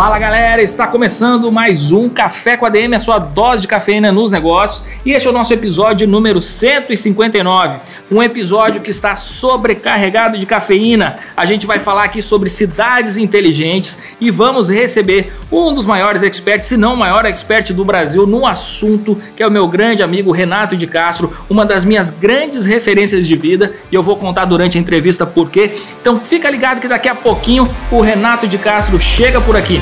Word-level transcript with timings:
Fala 0.00 0.18
galera, 0.18 0.62
está 0.62 0.86
começando 0.86 1.52
mais 1.52 1.92
um 1.92 2.08
Café 2.08 2.56
com 2.56 2.64
a 2.64 2.70
DM, 2.70 2.94
a 2.94 2.98
sua 2.98 3.18
dose 3.18 3.60
de 3.60 3.68
cafeína 3.68 4.10
nos 4.10 4.30
negócios, 4.30 4.88
e 5.04 5.12
este 5.12 5.28
é 5.28 5.30
o 5.30 5.34
nosso 5.34 5.52
episódio 5.52 6.08
número 6.08 6.40
159, 6.40 7.80
um 8.10 8.22
episódio 8.22 8.80
que 8.80 8.88
está 8.88 9.14
sobrecarregado 9.14 10.38
de 10.38 10.46
cafeína. 10.46 11.18
A 11.36 11.44
gente 11.44 11.66
vai 11.66 11.78
falar 11.78 12.04
aqui 12.04 12.22
sobre 12.22 12.48
cidades 12.48 13.18
inteligentes 13.18 14.14
e 14.18 14.30
vamos 14.30 14.70
receber 14.70 15.34
um 15.52 15.74
dos 15.74 15.84
maiores 15.84 16.22
experts, 16.22 16.66
se 16.66 16.78
não 16.78 16.94
o 16.94 16.98
maior 16.98 17.26
expert 17.26 17.70
do 17.74 17.84
Brasil 17.84 18.26
no 18.26 18.46
assunto, 18.46 19.20
que 19.36 19.42
é 19.42 19.46
o 19.46 19.50
meu 19.50 19.68
grande 19.68 20.02
amigo 20.02 20.32
Renato 20.32 20.78
de 20.78 20.86
Castro, 20.86 21.30
uma 21.46 21.66
das 21.66 21.84
minhas 21.84 22.08
grandes 22.08 22.64
referências 22.64 23.28
de 23.28 23.36
vida, 23.36 23.74
e 23.92 23.94
eu 23.94 24.02
vou 24.02 24.16
contar 24.16 24.46
durante 24.46 24.78
a 24.78 24.80
entrevista 24.80 25.26
por 25.26 25.50
quê. 25.50 25.72
Então 26.00 26.16
fica 26.16 26.48
ligado 26.48 26.80
que 26.80 26.88
daqui 26.88 27.08
a 27.08 27.14
pouquinho 27.14 27.68
o 27.92 28.00
Renato 28.00 28.48
de 28.48 28.56
Castro 28.56 28.98
chega 28.98 29.42
por 29.42 29.54
aqui. 29.54 29.78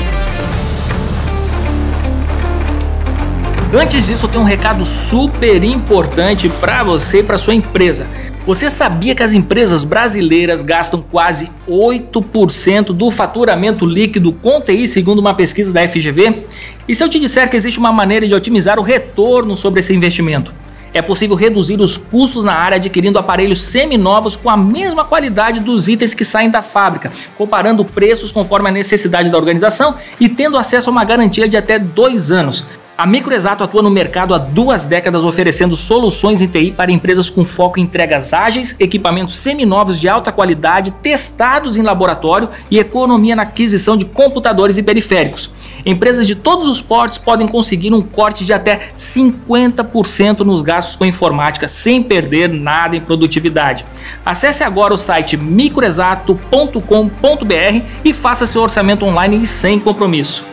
Antes 3.71 4.07
disso, 4.07 4.25
eu 4.25 4.29
tenho 4.29 4.43
um 4.43 4.47
recado 4.47 4.83
super 4.83 5.63
importante 5.63 6.49
para 6.49 6.83
você 6.83 7.19
e 7.19 7.23
para 7.23 7.37
sua 7.37 7.53
empresa. 7.53 8.07
Você 8.45 8.67
sabia 8.67 9.13
que 9.13 9.21
as 9.21 9.33
empresas 9.33 9.83
brasileiras 9.83 10.63
gastam 10.63 11.03
quase 11.03 11.51
8% 11.67 12.87
do 12.87 13.11
faturamento 13.11 13.85
líquido 13.85 14.33
com 14.33 14.59
TI, 14.59 14.87
segundo 14.87 15.19
uma 15.19 15.35
pesquisa 15.35 15.71
da 15.71 15.87
FGV? 15.87 16.45
E 16.87 16.95
se 16.95 17.03
eu 17.03 17.09
te 17.09 17.19
disser 17.19 17.47
que 17.47 17.55
existe 17.55 17.77
uma 17.77 17.91
maneira 17.91 18.27
de 18.27 18.33
otimizar 18.33 18.79
o 18.79 18.83
retorno 18.83 19.55
sobre 19.55 19.81
esse 19.81 19.93
investimento? 19.93 20.51
É 20.93 21.01
possível 21.01 21.35
reduzir 21.35 21.79
os 21.79 21.97
custos 21.97 22.43
na 22.43 22.53
área 22.53 22.77
adquirindo 22.77 23.19
aparelhos 23.19 23.61
seminovos 23.61 24.35
com 24.35 24.49
a 24.49 24.57
mesma 24.57 25.05
qualidade 25.05 25.59
dos 25.59 25.87
itens 25.87 26.13
que 26.13 26.23
saem 26.23 26.49
da 26.49 26.61
fábrica, 26.61 27.11
comparando 27.37 27.85
preços 27.85 28.31
conforme 28.31 28.69
a 28.69 28.71
necessidade 28.71 29.29
da 29.29 29.37
organização 29.37 29.95
e 30.19 30.27
tendo 30.27 30.57
acesso 30.57 30.89
a 30.89 30.91
uma 30.91 31.05
garantia 31.05 31.47
de 31.47 31.57
até 31.57 31.77
dois 31.77 32.31
anos. 32.31 32.65
A 32.99 33.05
Microexato 33.05 33.63
atua 33.63 33.81
no 33.81 33.89
mercado 33.89 34.35
há 34.35 34.37
duas 34.37 34.83
décadas 34.83 35.23
oferecendo 35.23 35.73
soluções 35.73 36.41
em 36.41 36.47
TI 36.47 36.71
para 36.71 36.91
empresas 36.91 37.29
com 37.29 37.45
foco 37.45 37.79
em 37.79 37.83
entregas 37.83 38.33
ágeis, 38.33 38.75
equipamentos 38.77 39.37
seminovos 39.37 39.97
de 39.97 40.09
alta 40.09 40.33
qualidade, 40.33 40.91
testados 40.91 41.77
em 41.77 41.81
laboratório 41.81 42.49
e 42.69 42.77
economia 42.77 43.37
na 43.37 43.43
aquisição 43.43 43.95
de 43.95 44.03
computadores 44.03 44.77
e 44.77 44.83
periféricos. 44.83 45.49
Empresas 45.85 46.27
de 46.27 46.35
todos 46.35 46.67
os 46.67 46.81
portes 46.81 47.17
podem 47.17 47.47
conseguir 47.47 47.93
um 47.93 48.01
corte 48.01 48.45
de 48.45 48.53
até 48.53 48.91
50% 48.97 50.39
nos 50.39 50.61
gastos 50.61 50.95
com 50.95 51.05
informática 51.05 51.67
sem 51.67 52.03
perder 52.03 52.49
nada 52.49 52.95
em 52.95 53.01
produtividade. 53.01 53.85
Acesse 54.25 54.63
agora 54.63 54.93
o 54.93 54.97
site 54.97 55.37
microexato.com.br 55.37 57.85
e 58.03 58.13
faça 58.13 58.45
seu 58.45 58.61
orçamento 58.61 59.05
online 59.05 59.45
sem 59.45 59.79
compromisso. 59.79 60.49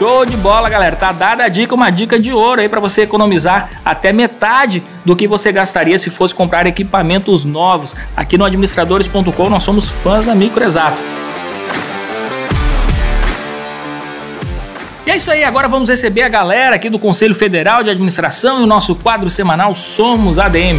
Show 0.00 0.24
de 0.24 0.34
bola, 0.34 0.70
galera. 0.70 0.96
Tá 0.96 1.12
dada 1.12 1.44
a 1.44 1.48
dica, 1.48 1.74
uma 1.74 1.90
dica 1.90 2.18
de 2.18 2.32
ouro 2.32 2.62
aí 2.62 2.70
para 2.70 2.80
você 2.80 3.02
economizar 3.02 3.68
até 3.84 4.14
metade 4.14 4.82
do 5.04 5.14
que 5.14 5.28
você 5.28 5.52
gastaria 5.52 5.98
se 5.98 6.08
fosse 6.08 6.34
comprar 6.34 6.66
equipamentos 6.66 7.44
novos. 7.44 7.94
Aqui 8.16 8.38
no 8.38 8.46
administradores.com 8.46 9.50
nós 9.50 9.62
somos 9.62 9.90
fãs 9.90 10.24
da 10.24 10.34
Microexato. 10.34 10.96
E 15.06 15.10
é 15.10 15.16
isso 15.16 15.30
aí, 15.30 15.42
agora 15.42 15.66
vamos 15.66 15.88
receber 15.88 16.22
a 16.22 16.28
galera 16.28 16.76
aqui 16.76 16.90
do 16.90 16.98
Conselho 16.98 17.34
Federal 17.34 17.82
de 17.82 17.90
Administração 17.90 18.60
e 18.60 18.64
o 18.64 18.66
nosso 18.66 18.94
quadro 18.94 19.30
semanal 19.30 19.72
Somos 19.74 20.38
ADM. 20.38 20.78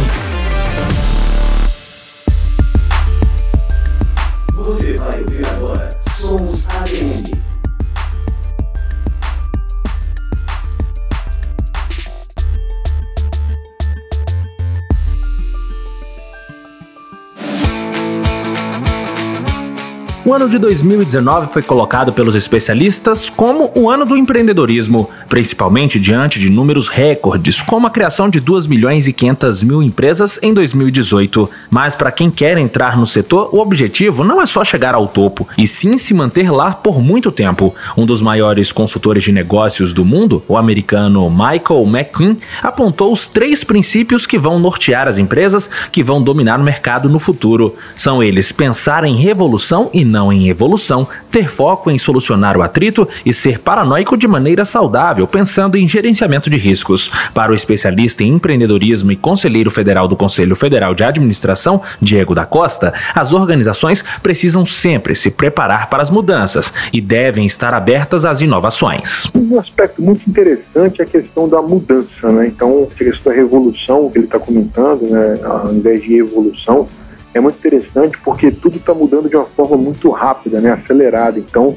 O 20.24 20.32
ano 20.32 20.48
de 20.48 20.56
2019 20.56 21.52
foi 21.52 21.62
colocado 21.62 22.12
pelos 22.12 22.36
especialistas 22.36 23.28
como 23.28 23.72
o 23.74 23.90
ano 23.90 24.04
do 24.04 24.16
empreendedorismo, 24.16 25.10
principalmente 25.28 25.98
diante 25.98 26.38
de 26.38 26.48
números 26.48 26.86
recordes, 26.86 27.60
como 27.60 27.88
a 27.88 27.90
criação 27.90 28.30
de 28.30 28.38
2 28.38 28.68
milhões 28.68 29.08
e 29.08 29.12
500 29.12 29.64
mil 29.64 29.82
empresas 29.82 30.38
em 30.40 30.54
2018. 30.54 31.50
Mas 31.68 31.96
para 31.96 32.12
quem 32.12 32.30
quer 32.30 32.56
entrar 32.56 32.96
no 32.96 33.04
setor, 33.04 33.48
o 33.52 33.58
objetivo 33.58 34.22
não 34.22 34.40
é 34.40 34.46
só 34.46 34.62
chegar 34.62 34.94
ao 34.94 35.08
topo, 35.08 35.48
e 35.58 35.66
sim 35.66 35.98
se 35.98 36.14
manter 36.14 36.52
lá 36.52 36.70
por 36.70 37.02
muito 37.02 37.32
tempo. 37.32 37.74
Um 37.96 38.06
dos 38.06 38.22
maiores 38.22 38.70
consultores 38.70 39.24
de 39.24 39.32
negócios 39.32 39.92
do 39.92 40.04
mundo, 40.04 40.40
o 40.46 40.56
americano 40.56 41.28
Michael 41.28 41.82
McKean, 41.84 42.36
apontou 42.62 43.12
os 43.12 43.26
três 43.26 43.64
princípios 43.64 44.24
que 44.24 44.38
vão 44.38 44.60
nortear 44.60 45.08
as 45.08 45.18
empresas 45.18 45.68
que 45.90 46.04
vão 46.04 46.22
dominar 46.22 46.60
o 46.60 46.62
mercado 46.62 47.08
no 47.08 47.18
futuro. 47.18 47.74
São 47.96 48.22
eles 48.22 48.52
pensar 48.52 49.02
em 49.02 49.16
revolução 49.16 49.90
e 49.92 50.12
não 50.12 50.21
em 50.30 50.50
evolução, 50.50 51.08
ter 51.30 51.48
foco 51.48 51.90
em 51.90 51.98
solucionar 51.98 52.58
o 52.58 52.62
atrito 52.62 53.08
e 53.24 53.32
ser 53.32 53.60
paranoico 53.60 54.14
de 54.14 54.28
maneira 54.28 54.66
saudável, 54.66 55.26
pensando 55.26 55.78
em 55.78 55.88
gerenciamento 55.88 56.50
de 56.50 56.58
riscos. 56.58 57.10
Para 57.32 57.52
o 57.52 57.54
especialista 57.54 58.22
em 58.22 58.34
empreendedorismo 58.34 59.10
e 59.10 59.16
conselheiro 59.16 59.70
federal 59.70 60.06
do 60.06 60.16
Conselho 60.16 60.54
Federal 60.54 60.94
de 60.94 61.02
Administração, 61.02 61.80
Diego 62.00 62.34
da 62.34 62.44
Costa, 62.44 62.92
as 63.14 63.32
organizações 63.32 64.04
precisam 64.22 64.66
sempre 64.66 65.14
se 65.14 65.30
preparar 65.30 65.88
para 65.88 66.02
as 66.02 66.10
mudanças 66.10 66.72
e 66.92 67.00
devem 67.00 67.46
estar 67.46 67.72
abertas 67.72 68.26
às 68.26 68.42
inovações. 68.42 69.30
Um 69.34 69.58
aspecto 69.58 70.02
muito 70.02 70.28
interessante 70.28 71.00
é 71.00 71.04
a 71.04 71.06
questão 71.06 71.48
da 71.48 71.62
mudança, 71.62 72.30
né? 72.30 72.48
Então, 72.48 72.88
a 72.90 72.94
questão 72.94 73.32
da 73.32 73.38
revolução 73.38 74.10
que 74.10 74.18
ele 74.18 74.26
está 74.26 74.38
comentando, 74.38 75.02
né? 75.02 75.38
Ao 75.44 75.72
invés 75.72 76.02
de 76.02 76.18
evolução, 76.18 76.88
é 77.34 77.40
muito 77.40 77.56
interessante 77.56 78.18
porque 78.24 78.50
tudo 78.50 78.76
está 78.76 78.94
mudando 78.94 79.28
de 79.28 79.36
uma 79.36 79.46
forma 79.46 79.76
muito 79.76 80.10
rápida, 80.10 80.60
né, 80.60 80.72
acelerada. 80.72 81.38
Então, 81.38 81.76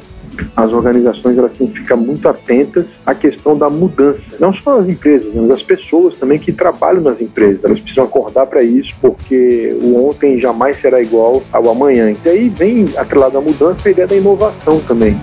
as 0.56 0.72
organizações 0.72 1.38
elas 1.38 1.52
têm 1.54 1.68
que 1.68 1.80
ficar 1.80 1.96
muito 1.96 2.28
atentas 2.28 2.86
à 3.06 3.16
questão 3.16 3.58
da 3.58 3.70
mudança. 3.70 4.22
Não 4.40 4.54
só 4.54 4.80
as 4.80 4.88
empresas, 4.88 5.34
mas 5.34 5.52
as 5.52 5.64
pessoas 5.64 6.18
também 6.18 6.38
que 6.38 6.52
trabalham 6.52 7.02
nas 7.02 7.22
empresas. 7.22 7.64
Elas 7.64 7.80
precisam 7.80 8.04
acordar 8.04 8.46
para 8.46 8.62
isso, 8.62 8.94
porque 9.02 9.78
o 9.82 10.10
ontem 10.10 10.40
jamais 10.42 10.80
será 10.82 11.02
igual 11.02 11.42
ao 11.52 11.70
amanhã. 11.70 12.14
E 12.26 12.30
aí 12.30 12.50
vem, 12.50 12.86
atrelado 12.98 13.38
à 13.38 13.42
mudança, 13.42 13.88
a 13.88 13.92
ideia 13.92 14.08
da 14.08 14.16
inovação 14.16 14.80
também. 14.82 15.18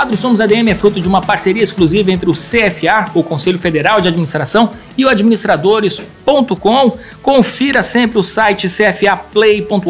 Quadro 0.00 0.16
Somos 0.16 0.40
ADM 0.40 0.70
é 0.70 0.74
fruto 0.74 0.98
de 0.98 1.06
uma 1.06 1.20
parceria 1.20 1.62
exclusiva 1.62 2.10
entre 2.10 2.30
o 2.30 2.32
CFA, 2.32 3.10
o 3.12 3.22
Conselho 3.22 3.58
Federal 3.58 4.00
de 4.00 4.08
Administração, 4.08 4.70
e 4.96 5.04
o 5.04 5.10
administradores.com. 5.10 6.96
Confira 7.20 7.82
sempre 7.82 8.18
o 8.18 8.22
site 8.22 8.66
cfaplay.org.br 8.66 9.84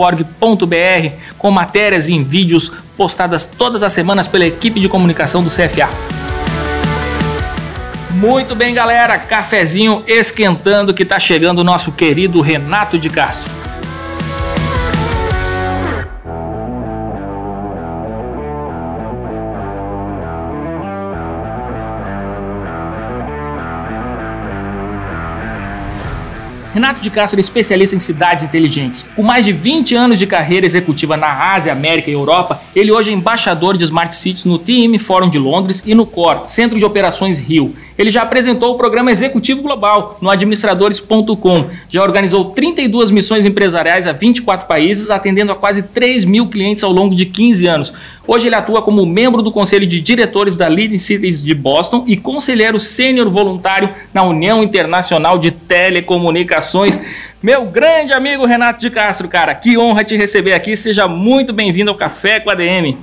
com 1.38 1.50
matérias 1.52 2.08
e 2.08 2.20
vídeos 2.24 2.72
postadas 2.96 3.46
todas 3.46 3.84
as 3.84 3.92
semanas 3.92 4.26
pela 4.26 4.44
equipe 4.44 4.80
de 4.80 4.88
comunicação 4.88 5.44
do 5.44 5.48
CFA. 5.48 5.88
Muito 8.10 8.56
bem, 8.56 8.74
galera, 8.74 9.16
cafezinho 9.16 10.02
esquentando 10.08 10.92
que 10.92 11.04
tá 11.04 11.20
chegando 11.20 11.60
o 11.60 11.64
nosso 11.64 11.92
querido 11.92 12.40
Renato 12.40 12.98
de 12.98 13.08
Castro. 13.08 13.69
Renato 26.72 27.00
de 27.00 27.10
Castro 27.10 27.38
é 27.38 27.40
especialista 27.40 27.96
em 27.96 28.00
cidades 28.00 28.44
inteligentes. 28.44 29.10
Com 29.16 29.24
mais 29.24 29.44
de 29.44 29.52
20 29.52 29.94
anos 29.96 30.18
de 30.20 30.26
carreira 30.26 30.64
executiva 30.64 31.16
na 31.16 31.52
Ásia, 31.52 31.72
América 31.72 32.08
e 32.08 32.12
Europa, 32.12 32.62
ele 32.74 32.92
hoje 32.92 33.10
é 33.10 33.12
embaixador 33.12 33.76
de 33.76 33.84
Smart 33.84 34.14
Cities 34.14 34.44
no 34.44 34.56
TIM 34.56 34.96
Forum 34.96 35.28
de 35.28 35.38
Londres 35.38 35.82
e 35.84 35.94
no 35.94 36.06
CORE, 36.06 36.42
Centro 36.46 36.78
de 36.78 36.84
Operações 36.84 37.38
Rio. 37.38 37.74
Ele 37.98 38.10
já 38.10 38.22
apresentou 38.22 38.72
o 38.72 38.76
programa 38.76 39.10
Executivo 39.10 39.60
Global 39.60 40.16
no 40.20 40.30
administradores.com. 40.30 41.66
Já 41.88 42.02
organizou 42.02 42.46
32 42.46 43.10
missões 43.10 43.44
empresariais 43.44 44.06
a 44.06 44.12
24 44.12 44.68
países, 44.68 45.10
atendendo 45.10 45.50
a 45.50 45.56
quase 45.56 45.82
3 45.82 46.24
mil 46.24 46.48
clientes 46.48 46.84
ao 46.84 46.92
longo 46.92 47.14
de 47.14 47.26
15 47.26 47.66
anos. 47.66 47.92
Hoje 48.26 48.46
ele 48.46 48.54
atua 48.54 48.80
como 48.80 49.04
membro 49.04 49.42
do 49.42 49.50
conselho 49.50 49.86
de 49.86 50.00
diretores 50.00 50.56
da 50.56 50.68
Leading 50.68 50.98
Cities 50.98 51.42
de 51.42 51.52
Boston 51.52 52.04
e 52.06 52.16
conselheiro 52.16 52.78
sênior 52.78 53.28
voluntário 53.28 53.90
na 54.14 54.22
União 54.22 54.62
Internacional 54.62 55.38
de 55.38 55.50
Telecomunicações. 55.50 57.00
Meu 57.42 57.64
grande 57.64 58.12
amigo 58.12 58.44
Renato 58.44 58.78
de 58.78 58.90
Castro, 58.90 59.26
cara, 59.26 59.54
que 59.54 59.78
honra 59.78 60.04
te 60.04 60.14
receber 60.14 60.52
aqui. 60.52 60.76
Seja 60.76 61.08
muito 61.08 61.54
bem-vindo 61.54 61.90
ao 61.90 61.96
Café 61.96 62.38
com 62.38 62.50
a 62.50 62.54
DM. 62.54 62.98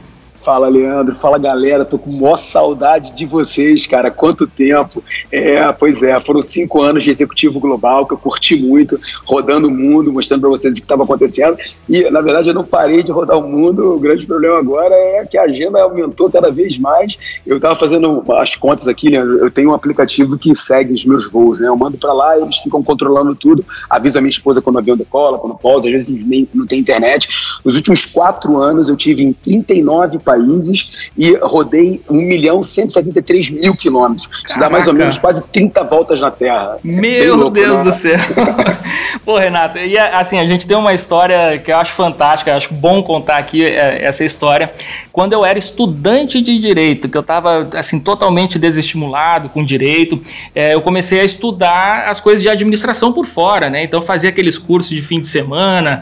Fala, 0.47 0.69
Leandro. 0.69 1.13
Fala, 1.13 1.37
galera. 1.37 1.83
Tô 1.83 1.99
com 1.99 2.09
maior 2.09 2.37
saudade 2.37 3.13
de 3.13 3.25
vocês, 3.25 3.85
cara. 3.85 4.09
Quanto 4.09 4.47
tempo. 4.47 5.03
É, 5.29 5.69
pois 5.73 6.01
é, 6.01 6.17
foram 6.21 6.41
cinco 6.41 6.81
anos 6.81 7.03
de 7.03 7.09
executivo 7.09 7.59
global 7.59 8.05
que 8.05 8.13
eu 8.13 8.17
curti 8.17 8.55
muito, 8.55 8.97
rodando 9.25 9.67
o 9.67 9.71
mundo, 9.71 10.13
mostrando 10.13 10.39
para 10.39 10.49
vocês 10.49 10.73
o 10.73 10.77
que 10.77 10.85
estava 10.85 11.03
acontecendo. 11.03 11.57
E, 11.89 12.09
na 12.09 12.21
verdade, 12.21 12.47
eu 12.47 12.53
não 12.53 12.63
parei 12.63 13.03
de 13.03 13.11
rodar 13.11 13.37
o 13.37 13.45
mundo. 13.45 13.95
O 13.95 13.99
grande 13.99 14.25
problema 14.25 14.57
agora 14.57 14.95
é 14.95 15.25
que 15.25 15.37
a 15.37 15.43
agenda 15.43 15.81
aumentou 15.81 16.31
cada 16.31 16.49
vez 16.49 16.77
mais. 16.77 17.17
Eu 17.45 17.57
estava 17.57 17.75
fazendo 17.75 18.23
as 18.37 18.55
contas 18.55 18.87
aqui, 18.87 19.09
Leandro. 19.09 19.39
Eu 19.39 19.51
tenho 19.51 19.71
um 19.71 19.73
aplicativo 19.73 20.37
que 20.37 20.55
segue 20.55 20.93
os 20.93 21.03
meus 21.03 21.29
voos, 21.29 21.59
né? 21.59 21.67
Eu 21.67 21.75
mando 21.75 21.97
para 21.97 22.13
lá, 22.13 22.39
eles 22.39 22.55
ficam 22.59 22.81
controlando 22.81 23.35
tudo. 23.35 23.65
Aviso 23.89 24.17
a 24.17 24.21
minha 24.21 24.31
esposa 24.31 24.61
quando 24.61 24.77
o 24.77 24.79
avião 24.79 24.95
decola, 24.95 25.39
quando 25.39 25.57
pausa. 25.57 25.89
Às 25.89 25.91
vezes 25.91 26.25
nem, 26.25 26.47
não 26.53 26.65
tem 26.65 26.79
internet. 26.79 27.27
Nos 27.65 27.75
últimos 27.75 28.05
quatro 28.05 28.57
anos, 28.57 28.87
eu 28.87 28.95
tive 28.95 29.23
em 29.23 29.33
39 29.33 30.19
países 30.19 30.36
países 30.37 31.09
e 31.17 31.35
rodei 31.41 32.01
1 32.09 32.15
milhão 32.15 32.61
173 32.61 33.49
mil 33.49 33.75
quilômetros. 33.75 34.29
Isso 34.47 34.59
dá 34.59 34.69
mais 34.69 34.87
ou 34.87 34.93
menos 34.93 35.17
quase 35.17 35.43
30 35.47 35.83
voltas 35.83 36.21
na 36.21 36.31
Terra. 36.31 36.77
É 36.83 36.87
Meu 36.87 37.35
louco, 37.35 37.51
Deus 37.51 37.77
né? 37.79 37.83
do 37.83 37.91
céu. 37.91 38.17
Pô, 39.25 39.37
Renato, 39.37 39.77
e 39.77 39.97
assim, 39.97 40.39
a 40.39 40.45
gente 40.45 40.65
tem 40.65 40.77
uma 40.77 40.93
história 40.93 41.57
que 41.59 41.71
eu 41.71 41.77
acho 41.77 41.91
fantástica, 41.93 42.51
eu 42.51 42.55
acho 42.55 42.73
bom 42.73 43.03
contar 43.03 43.37
aqui 43.37 43.63
é, 43.63 44.05
essa 44.05 44.23
história. 44.23 44.71
Quando 45.11 45.33
eu 45.33 45.43
era 45.43 45.57
estudante 45.57 46.41
de 46.41 46.57
direito, 46.59 47.09
que 47.09 47.17
eu 47.17 47.21
estava 47.21 47.69
assim 47.73 47.99
totalmente 47.99 48.57
desestimulado 48.57 49.49
com 49.49 49.65
direito, 49.65 50.21
é, 50.55 50.73
eu 50.73 50.81
comecei 50.81 51.19
a 51.19 51.23
estudar 51.23 52.07
as 52.07 52.21
coisas 52.21 52.41
de 52.41 52.49
administração 52.49 53.11
por 53.11 53.25
fora, 53.25 53.69
né? 53.69 53.83
Então 53.83 54.01
fazia 54.01 54.29
aqueles 54.29 54.57
cursos 54.57 54.95
de 54.95 55.01
fim 55.01 55.19
de 55.19 55.27
semana, 55.27 56.01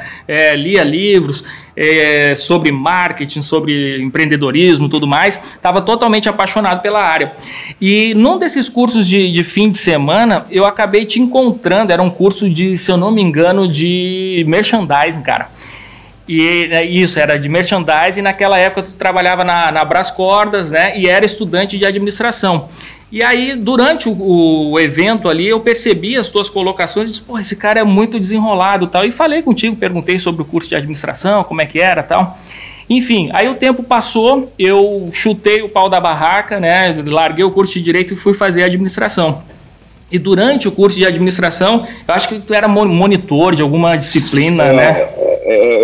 lia 0.58 0.84
livros 0.84 1.44
sobre 2.36 2.72
marketing, 2.72 3.42
sobre 3.42 4.02
empreendedorismo 4.02 4.25
tudo 4.90 5.08
mais, 5.08 5.36
estava 5.36 5.82
totalmente 5.82 6.28
apaixonado 6.28 6.82
pela 6.82 7.02
área. 7.02 7.34
E 7.80 8.14
num 8.16 8.38
desses 8.40 8.68
cursos 8.68 9.08
de, 9.08 9.32
de 9.32 9.44
fim 9.44 9.70
de 9.70 9.78
semana, 9.78 10.46
eu 10.50 10.66
acabei 10.66 11.06
te 11.06 11.20
encontrando, 11.20 11.92
era 11.92 12.02
um 12.02 12.10
curso 12.10 12.50
de, 12.50 12.78
se 12.78 12.92
eu 12.92 12.98
não 12.98 13.12
me 13.12 13.22
engano, 13.22 13.68
de 13.68 14.44
merchandising, 14.48 15.22
cara. 15.22 15.50
E 16.28 16.68
é, 16.72 16.84
isso, 16.84 17.20
era 17.20 17.38
de 17.38 17.48
merchandising, 17.48 18.22
naquela 18.22 18.58
época 18.58 18.84
tu 18.84 18.94
trabalhava 18.94 19.44
na, 19.44 19.72
na 19.72 19.86
Brás 19.86 20.10
Cordas, 20.10 20.72
né? 20.72 20.98
E 20.98 21.08
era 21.08 21.24
estudante 21.24 21.78
de 21.78 21.86
administração. 21.86 22.68
E 23.12 23.22
aí, 23.22 23.56
durante 23.56 24.10
o, 24.10 24.72
o, 24.72 24.80
evento 24.80 25.30
ali, 25.30 25.48
eu 25.48 25.60
percebi 25.60 26.18
as 26.18 26.28
tuas 26.28 26.50
colocações 26.50 27.10
e 27.10 27.12
disse, 27.14 27.24
pô, 27.24 27.38
esse 27.38 27.56
cara 27.56 27.80
é 27.80 27.84
muito 27.84 28.20
desenrolado 28.20 28.88
tal. 28.88 29.06
E 29.06 29.12
falei 29.12 29.44
contigo, 29.44 29.76
perguntei 29.76 30.18
sobre 30.18 30.42
o 30.42 30.46
curso 30.46 30.68
de 30.68 30.76
administração, 30.76 31.44
como 31.44 31.62
é 31.62 31.66
que 31.68 31.80
era 31.80 32.02
tal. 32.02 32.38
Enfim, 32.90 33.30
aí 33.34 33.48
o 33.48 33.56
tempo 33.56 33.82
passou, 33.82 34.52
eu 34.60 35.10
chutei 35.12 35.62
o 35.62 35.70
pau 35.70 35.90
da 35.90 36.00
barraca, 36.00 36.60
né? 36.60 36.96
Larguei 37.06 37.44
o 37.44 37.52
curso 37.52 37.74
de 37.74 37.82
direito 37.82 38.14
e 38.14 38.16
fui 38.16 38.34
fazer 38.34 38.64
administração. 38.64 39.44
E 40.12 40.20
durante 40.20 40.68
o 40.68 40.72
curso 40.72 40.98
de 40.98 41.06
administração, 41.06 41.84
eu 42.08 42.14
acho 42.14 42.30
que 42.30 42.40
tu 42.40 42.54
era 42.54 42.68
monitor 42.68 43.56
de 43.56 43.64
alguma 43.64 43.98
disciplina, 43.98 44.66
é, 44.66 44.74
né? 44.74 45.10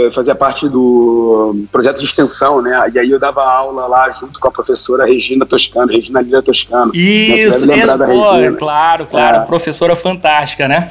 Eu 0.02 0.12
fazia 0.12 0.36
parte 0.36 0.68
do 0.68 1.56
projeto 1.72 2.00
de 2.00 2.06
extensão, 2.06 2.62
né? 2.62 2.92
E 2.94 3.00
aí 3.00 3.10
eu 3.10 3.20
dava 3.20 3.44
aula 3.44 3.88
lá 3.88 4.10
junto 4.10 4.40
com 4.40 4.48
a 4.48 4.52
professora 4.52 5.06
Regina 5.06 5.46
Toscano, 5.46 5.92
Regina 5.92 6.22
Lira 6.22 6.42
Toscano. 6.42 6.92
Isso, 6.94 7.72
é, 7.72 7.88
pô, 7.88 8.58
claro, 8.58 9.08
claro, 9.08 9.38
é. 9.38 9.46
professora 9.46 9.96
fantástica, 9.96 10.68
né? 10.68 10.90